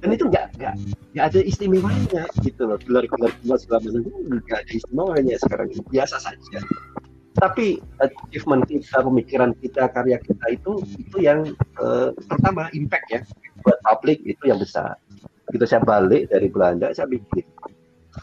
dan 0.00 0.16
itu 0.16 0.24
nggak 0.32 0.46
nggak 0.56 0.74
nggak 1.12 1.26
ada 1.28 1.40
istimewanya 1.44 2.24
gitu 2.40 2.62
loh. 2.64 2.80
Gelar 2.80 3.04
gelar 3.04 3.32
gelar 3.44 3.58
segala 3.60 3.84
macam 3.84 4.00
itu 4.00 4.10
nggak 4.32 4.60
ada 4.64 4.72
istimewanya 4.72 5.36
sekarang 5.36 5.68
ini. 5.76 5.82
Biasa 5.92 6.16
saja. 6.16 6.58
Tapi 7.36 7.78
achievement 8.00 8.64
kita 8.64 9.04
pemikiran 9.04 9.52
kita 9.60 9.92
karya 9.92 10.18
kita 10.24 10.44
itu 10.56 10.80
itu 10.96 11.16
yang 11.20 11.52
uh, 11.78 12.16
pertama 12.16 12.72
impact 12.72 13.06
ya. 13.12 13.20
Buat 13.60 13.76
publik 13.84 14.24
itu 14.24 14.40
yang 14.48 14.56
besar. 14.56 14.96
Begitu 15.52 15.68
saya 15.68 15.84
balik 15.84 16.32
dari 16.32 16.48
Belanda 16.48 16.88
saya 16.96 17.04
bikin. 17.04 17.44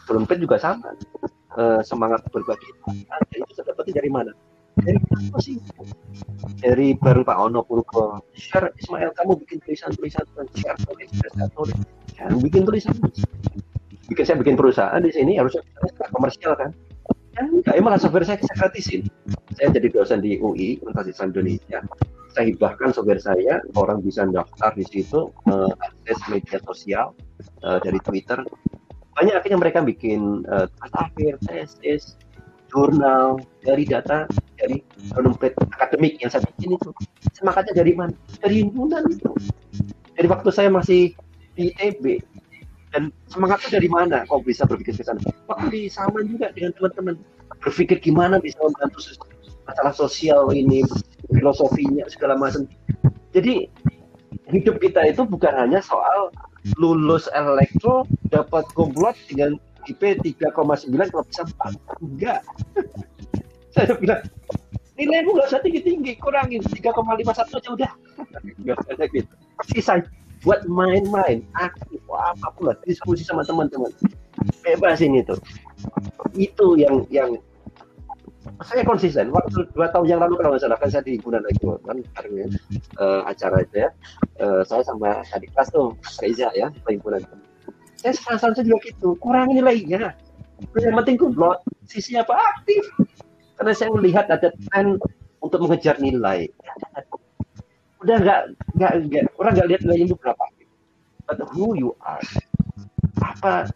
Trumpet 0.04 0.42
juga 0.42 0.58
sama. 0.58 0.98
Uh, 1.54 1.82
semangat 1.86 2.26
berbagi. 2.34 2.70
Itu 3.38 3.54
saya 3.54 3.70
dapetin 3.70 3.94
dari 3.94 4.10
mana 4.10 4.34
dari 4.82 4.98
apa 4.98 5.38
sih? 5.42 5.56
Dari 6.58 6.94
bareng 6.98 7.24
Pak 7.26 7.38
Ono 7.50 7.60
Purbo 7.62 8.22
share 8.34 8.70
Ismail 8.78 9.14
kamu 9.14 9.38
bikin 9.46 9.58
tulisan 9.62 9.90
tulisan 9.94 10.24
share 10.54 10.78
tulis 10.86 11.10
tulis. 11.54 11.78
Ya, 12.18 12.30
bikin 12.34 12.62
tulisan. 12.66 12.94
Bikin 14.08 14.24
saya 14.24 14.36
bikin 14.40 14.56
perusahaan 14.56 14.98
di 14.98 15.12
sini 15.12 15.36
harusnya 15.36 15.62
komersial 16.10 16.56
kan? 16.56 16.70
Ya 17.38 17.46
enggak 17.46 17.74
emang 17.78 17.94
software 18.02 18.26
saya, 18.26 18.42
saya 18.42 18.66
gratisin. 18.66 19.06
Saya 19.54 19.70
jadi 19.70 19.94
dosen 19.94 20.18
di 20.24 20.40
UI 20.42 20.82
Universitas 20.82 21.28
Indonesia. 21.30 21.78
Saya 22.34 22.50
hibahkan 22.50 22.90
software 22.90 23.22
saya 23.22 23.62
orang 23.78 24.02
bisa 24.02 24.26
daftar 24.26 24.74
di 24.74 24.84
situ 24.86 25.30
uh, 25.46 25.70
akses 25.82 26.18
media 26.30 26.58
sosial 26.66 27.14
uh, 27.62 27.78
dari 27.78 28.02
Twitter. 28.02 28.42
Banyak 29.14 29.34
akhirnya 29.34 29.58
mereka 29.58 29.82
bikin 29.82 30.46
uh, 30.46 30.66
akhir 30.94 31.42
tesis 31.46 32.18
jurnal 32.68 33.40
dari 33.64 33.84
data 33.88 34.28
dari 34.58 34.82
dompet 35.14 35.54
akademik 35.74 36.20
yang 36.20 36.30
saya 36.32 36.44
bikin 36.54 36.76
itu. 36.76 36.90
Semangatnya 37.36 37.74
dari 37.84 37.92
mana? 37.94 38.14
Dari 38.42 38.64
himpunan 38.64 39.04
itu. 39.08 39.30
Dari 40.18 40.26
waktu 40.26 40.50
saya 40.50 40.68
masih 40.68 41.14
di 41.54 41.70
ITB 41.74 42.22
dan 42.94 43.12
semangatnya 43.28 43.78
dari 43.78 43.88
mana 43.90 44.24
kok 44.24 44.42
bisa 44.42 44.64
berpikir 44.64 44.96
ke 44.96 45.04
sana? 45.04 45.20
Waktu 45.46 45.66
di 45.70 45.80
Saman 45.92 46.26
juga 46.28 46.50
dengan 46.56 46.72
teman-teman? 46.76 47.14
Berpikir 47.62 48.00
gimana 48.00 48.40
bisa 48.40 48.58
membantu 48.62 49.02
masalah 49.68 49.92
sosial 49.92 50.48
ini 50.56 50.82
filosofinya 51.28 52.08
segala 52.08 52.38
macam. 52.40 52.64
Jadi 53.36 53.68
hidup 54.48 54.80
kita 54.80 55.04
itu 55.04 55.28
bukan 55.28 55.52
hanya 55.52 55.84
soal 55.84 56.32
lulus 56.80 57.28
elektro 57.36 58.08
dapat 58.32 58.64
kumlot 58.72 59.14
dengan 59.28 59.60
IP 59.88 60.02
3,9 60.20 60.52
kalau 61.10 61.24
bisa 61.26 61.42
4 61.44 62.04
enggak. 62.04 62.40
Saya 63.74 63.94
bilang 63.96 64.22
nilaimu 64.98 65.38
nggak 65.38 65.48
usah 65.48 65.60
tinggi-tinggi 65.62 66.18
kurangin 66.18 66.60
3,51 66.60 67.56
aja 67.56 67.68
udah. 67.72 67.92
Nggak 68.62 68.78
ada 68.90 69.04
gitu 69.14 69.32
buat 70.46 70.62
main-main 70.70 71.42
aktif 71.58 71.98
apa 72.14 72.46
pun 72.54 72.70
lah 72.70 72.76
diskusi 72.86 73.26
sama 73.26 73.42
teman-teman. 73.42 73.90
Bebas 74.62 75.02
ini 75.02 75.26
tuh. 75.26 75.38
Itu 76.38 76.78
yang 76.78 77.02
yang 77.10 77.34
saya 78.62 78.86
konsisten. 78.86 79.34
Waktu 79.34 79.66
dua 79.74 79.90
tahun 79.90 80.06
yang 80.06 80.20
lalu 80.22 80.38
kalau 80.38 80.58
salah 80.58 80.78
kan 80.78 80.90
saya 80.90 81.02
di 81.02 81.18
himpunan 81.18 81.42
lagi 81.42 81.62
kan 81.62 81.98
karena 82.14 82.46
uh, 83.02 83.26
acara 83.26 83.66
itu 83.66 83.82
ya. 83.86 83.90
Uh, 84.38 84.62
saya 84.62 84.86
sama 84.86 85.26
adik 85.34 85.50
kelas 85.54 85.74
tuh 85.74 85.98
Reza 86.22 86.54
ya 86.54 86.70
perhimpunan 86.86 87.22
saya 88.08 88.38
sekarang 88.38 88.56
saya 88.56 88.64
juga 88.64 88.80
gitu. 88.88 89.08
Kurang 89.20 89.52
nilainya. 89.52 90.16
Yang 90.74 90.94
penting 91.04 91.16
kumlot 91.20 91.60
sisi 91.84 92.16
apa? 92.16 92.32
Aktif. 92.34 92.84
Karena 93.60 93.72
saya 93.76 93.92
melihat 93.92 94.26
ada 94.32 94.48
tren 94.48 94.96
untuk 95.44 95.60
mengejar 95.68 96.00
nilai. 96.00 96.48
Udah 98.00 98.16
nggak 98.16 98.40
nggak 98.78 98.92
nggak 99.10 99.22
orang 99.36 99.52
nggak 99.52 99.68
lihat 99.76 99.80
nilai 99.84 100.08
itu 100.08 100.16
berapa. 100.16 100.44
But 101.28 101.44
who 101.52 101.76
you 101.76 101.92
are. 102.00 102.24
Apa 103.20 103.68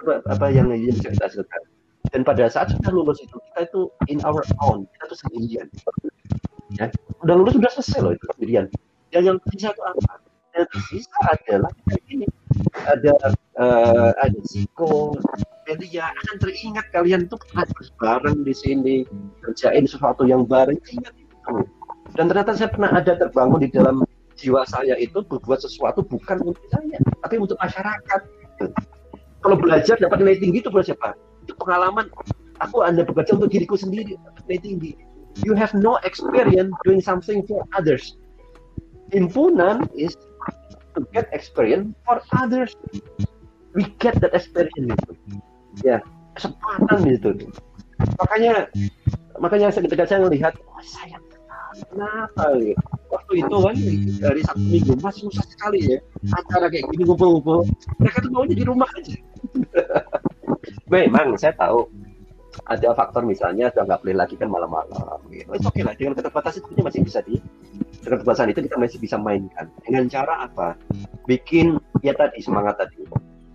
apa, 0.00 0.14
apa 0.30 0.46
yang 0.54 0.70
bisa 0.70 1.10
kita 1.10 1.26
hasilkan 1.26 1.62
dan 2.10 2.26
pada 2.26 2.48
saat 2.50 2.72
sudah 2.74 2.90
lulus 2.90 3.20
itu 3.22 3.36
kita 3.50 3.68
itu 3.70 3.80
in 4.10 4.18
our 4.26 4.42
own. 4.64 4.88
Kita 4.96 5.04
tuh 5.14 5.18
sendirian. 5.26 5.66
Ya. 6.74 6.86
Udah 7.22 7.34
lulus 7.38 7.54
sudah 7.54 7.70
selesai 7.78 7.98
loh 8.02 8.12
itu 8.14 8.24
sendirian. 8.34 8.66
Dan 9.10 9.22
yang 9.26 9.36
bisa 9.50 9.70
itu 9.70 9.82
apa? 9.82 10.22
Yang 10.54 10.66
tersisa 10.74 11.18
adalah 11.30 11.70
ini 12.10 12.26
ada 12.88 13.12
uh, 13.58 14.10
ada 14.20 14.38
psiko 14.46 15.14
media 15.68 16.10
akan 16.10 16.36
teringat 16.42 16.86
kalian 16.90 17.30
tuh 17.30 17.38
pernah 17.50 17.64
bareng 18.00 18.42
di 18.42 18.54
sini 18.54 18.96
kerjain 19.44 19.86
sesuatu 19.86 20.26
yang 20.26 20.44
bareng 20.44 20.78
ingat 20.90 21.14
itu 21.14 21.34
dan 22.18 22.26
ternyata 22.26 22.58
saya 22.58 22.70
pernah 22.72 22.90
ada 22.90 23.14
terbangun 23.14 23.62
di 23.62 23.70
dalam 23.70 24.02
jiwa 24.40 24.64
saya 24.66 24.96
itu 24.96 25.20
berbuat 25.20 25.60
sesuatu 25.60 26.00
bukan 26.02 26.40
untuk 26.42 26.64
saya 26.72 26.98
tapi 27.20 27.36
untuk 27.36 27.60
masyarakat. 27.60 28.20
Kalau 29.40 29.56
belajar 29.56 29.96
dapat 29.96 30.20
nilai 30.20 30.36
tinggi 30.36 30.60
itu 30.60 30.68
buat 30.72 30.88
siapa 30.88 31.16
itu 31.44 31.52
pengalaman. 31.56 32.08
Aku 32.60 32.84
anda 32.84 33.00
bekerja 33.00 33.40
untuk 33.40 33.48
diriku 33.52 33.76
sendiri 33.76 34.16
nilai 34.44 34.60
tinggi. 34.60 34.92
You 35.46 35.56
have 35.56 35.72
no 35.72 35.96
experience 36.04 36.74
doing 36.84 37.00
something 37.00 37.46
for 37.48 37.64
others. 37.72 38.20
Himpunan 39.14 39.88
is 39.96 40.12
to 40.94 41.06
get 41.14 41.28
experience 41.32 41.94
for 42.06 42.22
others. 42.36 42.74
We 43.74 43.86
get 44.02 44.18
that 44.18 44.34
experience 44.34 44.98
itu 44.98 45.14
ya 45.86 46.02
kesempatan 46.34 47.06
itu 47.06 47.30
makanya 48.18 48.66
makanya 49.38 49.70
ketika 49.70 50.04
saya 50.08 50.26
melihat 50.26 50.54
oh, 50.66 50.82
saya 50.82 51.18
kenapa 51.94 52.58
ya? 52.58 52.74
waktu 53.14 53.32
itu 53.46 53.56
kan 53.62 53.76
dari 54.18 54.40
satu 54.42 54.62
minggu 54.66 54.92
mas 54.98 55.14
susah 55.22 55.46
sekali 55.46 55.78
ya 55.86 55.98
acara 56.34 56.66
kayak 56.66 56.90
gini 56.90 57.06
ngumpul-ngumpul 57.06 57.62
mereka 58.02 58.18
tuh 58.26 58.30
maunya 58.34 58.56
di 58.58 58.66
rumah 58.66 58.90
aja. 58.98 59.14
Memang 60.92 61.38
saya 61.38 61.54
tahu. 61.54 61.86
Ada 62.66 62.92
faktor 62.98 63.22
misalnya 63.22 63.70
sudah 63.70 63.86
nggak 63.86 64.00
boleh 64.02 64.16
lagi 64.18 64.34
kan 64.34 64.50
malam-malam 64.50 65.22
gitu. 65.30 65.46
Oke 65.54 65.70
okay 65.70 65.82
lah 65.86 65.94
dengan 65.94 66.18
keterbatasan 66.18 66.66
itu 66.66 66.82
masih 66.82 67.00
bisa 67.06 67.22
di 67.22 67.38
keterbatasan 68.00 68.52
itu 68.52 68.64
kita 68.64 68.76
masih 68.80 68.98
bisa 68.98 69.16
mainkan 69.20 69.68
dengan 69.86 70.08
cara 70.08 70.48
apa? 70.48 70.76
Bikin 71.28 71.78
ya 72.04 72.16
tadi 72.16 72.40
semangat 72.40 72.80
tadi. 72.80 73.04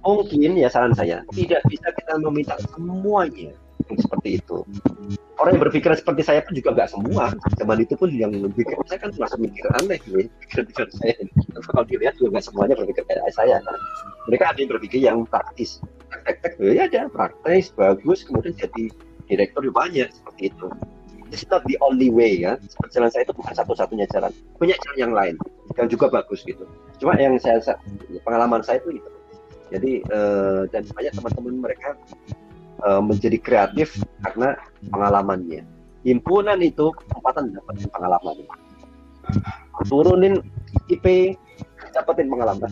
Mungkin 0.05 0.53
ya 0.53 0.69
saran 0.69 0.93
saya 0.93 1.25
tidak 1.33 1.65
bisa 1.65 1.89
kita 1.97 2.21
meminta 2.21 2.53
semuanya 2.69 3.53
seperti 3.85 4.37
itu. 4.41 4.61
Orang 5.41 5.57
yang 5.57 5.63
berpikir 5.65 5.89
seperti 5.97 6.21
saya 6.25 6.45
pun 6.45 6.53
juga 6.53 6.77
nggak 6.77 6.89
semua. 6.93 7.33
Zaman 7.57 7.77
itu 7.81 7.93
pun 7.97 8.09
yang 8.13 8.33
berpikir 8.33 8.77
saya 8.85 9.01
kan 9.01 9.09
termasuk 9.13 9.41
mikir 9.41 9.65
aneh, 9.81 9.97
nih. 10.09 10.29
pikiran 10.45 10.89
saya. 10.93 11.13
Kalau 11.53 11.83
dilihat 11.85 12.13
juga 12.21 12.37
nggak 12.37 12.45
semuanya 12.45 12.75
berpikir 12.77 13.03
kayak 13.09 13.33
saya 13.33 13.57
kan. 13.65 13.77
Mereka 14.29 14.43
ada 14.45 14.57
yang 14.61 14.69
berpikir 14.73 14.99
yang 15.01 15.17
praktis 15.25 15.81
tek-tek 16.25 16.57
ya 16.61 16.89
ada 16.89 17.11
praktis 17.11 17.73
bagus 17.75 18.23
kemudian 18.23 18.55
jadi 18.55 18.89
direktur 19.29 19.65
ya 19.65 19.73
banyak 19.73 20.07
seperti 20.09 20.53
itu 20.53 20.67
It's 21.36 21.43
not 21.51 21.67
the 21.67 21.75
only 21.83 22.07
way 22.07 22.47
ya. 22.47 22.55
Jalan 22.95 23.11
saya 23.11 23.27
itu 23.27 23.36
bukan 23.36 23.51
satu-satunya 23.51 24.07
jalan. 24.07 24.31
Banyak 24.55 24.79
jalan 24.79 24.95
yang 24.95 25.11
lain 25.11 25.36
yang 25.75 25.91
juga 25.91 26.07
bagus 26.07 26.47
gitu. 26.47 26.63
Cuma 27.03 27.11
yang 27.19 27.36
saya 27.43 27.59
pengalaman 28.23 28.63
saya 28.63 28.79
itu 28.79 29.03
itu. 29.03 29.09
Jadi 29.67 29.91
uh, 30.15 30.63
dan 30.71 30.88
banyak 30.95 31.11
teman-teman 31.11 31.55
mereka 31.59 31.99
uh, 32.88 33.03
menjadi 33.03 33.36
kreatif 33.43 33.99
karena 34.23 34.55
pengalamannya. 34.88 35.67
Himpunan 36.07 36.63
itu 36.63 36.95
kesempatan 37.03 37.51
dapetin 37.51 37.91
pengalaman. 37.91 38.36
Turunin 39.91 40.39
IP, 40.88 41.36
dapetin 41.91 42.31
pengalaman. 42.31 42.71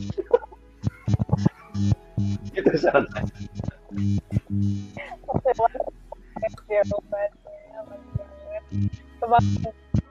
itu 2.53 2.71
saran 2.79 3.03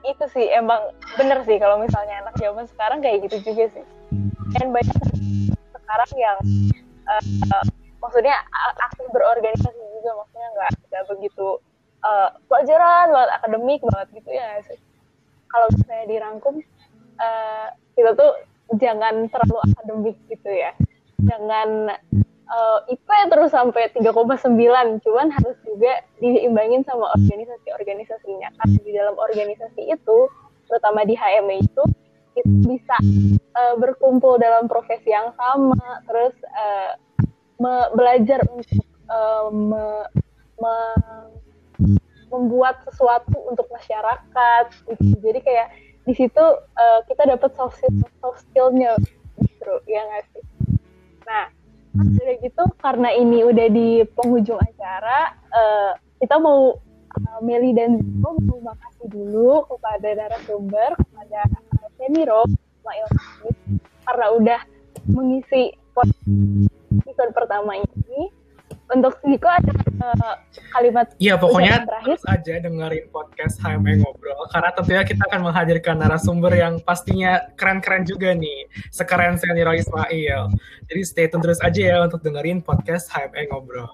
itu 0.03 0.25
sih 0.35 0.45
emang 0.51 0.91
bener 1.15 1.39
sih 1.47 1.55
kalau 1.61 1.79
misalnya 1.79 2.23
anak 2.27 2.35
zaman 2.35 2.67
sekarang 2.67 2.99
kayak 2.99 3.23
gitu 3.29 3.51
juga 3.51 3.71
sih. 3.71 3.85
Dan 4.59 4.75
banyak 4.75 4.97
sekarang 5.71 6.11
yang 6.19 6.37
uh, 7.07 7.65
maksudnya 8.03 8.35
aktif 8.83 9.07
berorganisasi 9.15 9.79
juga 9.99 10.11
maksudnya 10.19 10.47
nggak 10.59 10.71
nggak 10.91 11.03
begitu 11.15 11.47
uh, 12.03 12.29
pelajaran 12.51 13.15
banget 13.15 13.31
akademik 13.39 13.81
banget 13.87 14.07
gitu 14.21 14.29
ya 14.35 14.47
sih? 14.67 14.79
Kalau 15.47 15.67
misalnya 15.71 16.05
dirangkum 16.09 16.55
uh, 17.21 17.67
kita 17.95 18.11
tuh 18.17 18.31
jangan 18.75 19.29
terlalu 19.31 19.57
akademik 19.71 20.17
gitu 20.27 20.49
ya. 20.51 20.71
Jangan 21.23 21.95
uh, 22.49 22.79
eh, 22.89 22.95
IP 22.97 23.07
terus 23.29 23.51
sampai 23.51 23.91
3,9 23.93 25.03
cuman 25.03 25.27
harus 25.31 25.57
juga 25.67 26.03
diimbangin 26.19 26.83
sama 26.87 27.11
organisasi-organisasinya 27.15 28.49
karena 28.57 28.77
di 28.81 28.91
dalam 28.91 29.15
organisasi 29.15 29.81
itu 29.91 30.19
terutama 30.67 31.05
di 31.05 31.13
HME 31.13 31.63
itu 31.63 31.83
itu 32.33 32.53
bisa 32.65 32.97
uh, 33.53 33.75
berkumpul 33.77 34.41
dalam 34.41 34.65
profesi 34.65 35.13
yang 35.13 35.33
sama. 35.37 36.01
Terus 36.09 36.33
uh, 36.49 36.91
belajar 37.93 38.41
untuk 38.49 38.83
uh, 39.07 39.47
me 39.53 39.85
me 40.57 40.75
membuat 42.33 42.81
sesuatu 42.89 43.37
untuk 43.45 43.69
masyarakat. 43.69 44.65
Gitu. 44.89 45.21
jadi 45.21 45.39
kayak 45.45 45.67
di 46.03 46.13
situ 46.17 46.45
uh, 46.57 46.99
kita 47.05 47.29
dapat 47.29 47.53
soft 47.53 47.77
skill 47.77 47.93
soft 48.17 48.41
skillnya 48.49 48.97
justru 49.37 49.73
ya 49.85 50.01
nggak 50.01 50.25
sih? 50.33 50.43
Nah 51.29 51.53
Hmm. 51.93 52.17
udah 52.17 52.35
gitu 52.41 52.63
karena 52.81 53.09
ini 53.13 53.45
udah 53.45 53.67
di 53.69 54.01
penghujung 54.17 54.57
acara 54.57 55.37
uh, 55.53 55.93
kita 56.17 56.41
mau 56.41 56.73
uh, 57.13 57.39
Meli 57.45 57.69
dan 57.77 58.01
Ziko 58.01 58.33
mau 58.49 58.73
makasih 58.73 59.13
dulu 59.13 59.69
kepada 59.69 60.09
narasumber 60.17 60.97
kepada 60.97 61.39
uh, 61.53 61.87
Seniro 62.01 62.49
Ismail 62.49 63.07
karena 64.09 64.27
udah 64.33 64.59
mengisi 65.05 65.77
episode 66.97 67.31
pertama 67.37 67.77
ini 67.77 68.33
untuk 68.93 69.13
Ziko 69.25 69.49
ada 69.49 69.73
uh, 70.01 70.35
kalimat 70.71 71.09
Iya 71.17 71.35
pokoknya 71.35 71.83
terakhir. 71.83 72.17
terus 72.17 72.23
aja 72.29 72.53
dengerin 72.61 73.05
podcast 73.09 73.55
HME 73.59 73.99
Ngobrol 73.99 74.41
karena 74.53 74.69
tentunya 74.73 75.03
kita 75.03 75.23
akan 75.29 75.41
menghadirkan 75.49 75.95
narasumber 75.97 76.53
yang 76.53 76.77
pastinya 76.81 77.41
keren-keren 77.57 78.05
juga 78.05 78.37
nih 78.37 78.69
sekeren 78.93 79.35
Seniro 79.35 79.73
Ismail 79.73 80.53
jadi 80.87 81.01
stay 81.03 81.25
tune 81.27 81.41
terus 81.41 81.59
aja 81.59 81.81
ya 81.81 81.97
untuk 82.05 82.21
dengerin 82.21 82.61
podcast 82.61 83.09
HME 83.11 83.49
Ngobrol 83.49 83.89